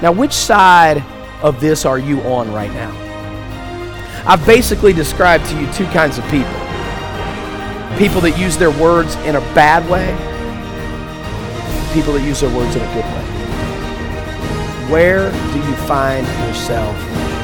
Now, 0.00 0.12
which 0.12 0.32
side 0.32 1.04
of 1.42 1.60
this 1.60 1.84
are 1.84 1.98
you 1.98 2.22
on 2.22 2.50
right 2.54 2.72
now? 2.72 3.05
I've 4.26 4.44
basically 4.44 4.92
described 4.92 5.46
to 5.46 5.60
you 5.60 5.72
two 5.72 5.86
kinds 5.86 6.18
of 6.18 6.24
people 6.24 6.66
people 7.98 8.20
that 8.20 8.38
use 8.38 8.58
their 8.58 8.70
words 8.70 9.14
in 9.24 9.36
a 9.36 9.40
bad 9.54 9.88
way, 9.88 10.12
people 11.94 12.12
that 12.12 12.22
use 12.26 12.40
their 12.40 12.54
words 12.54 12.76
in 12.76 12.82
a 12.82 12.94
good 12.94 13.04
way. 13.04 13.24
Where 14.92 15.30
do 15.30 15.58
you 15.58 15.76
find 15.86 16.26
yourself 16.46 16.94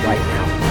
right 0.04 0.18
now? 0.18 0.61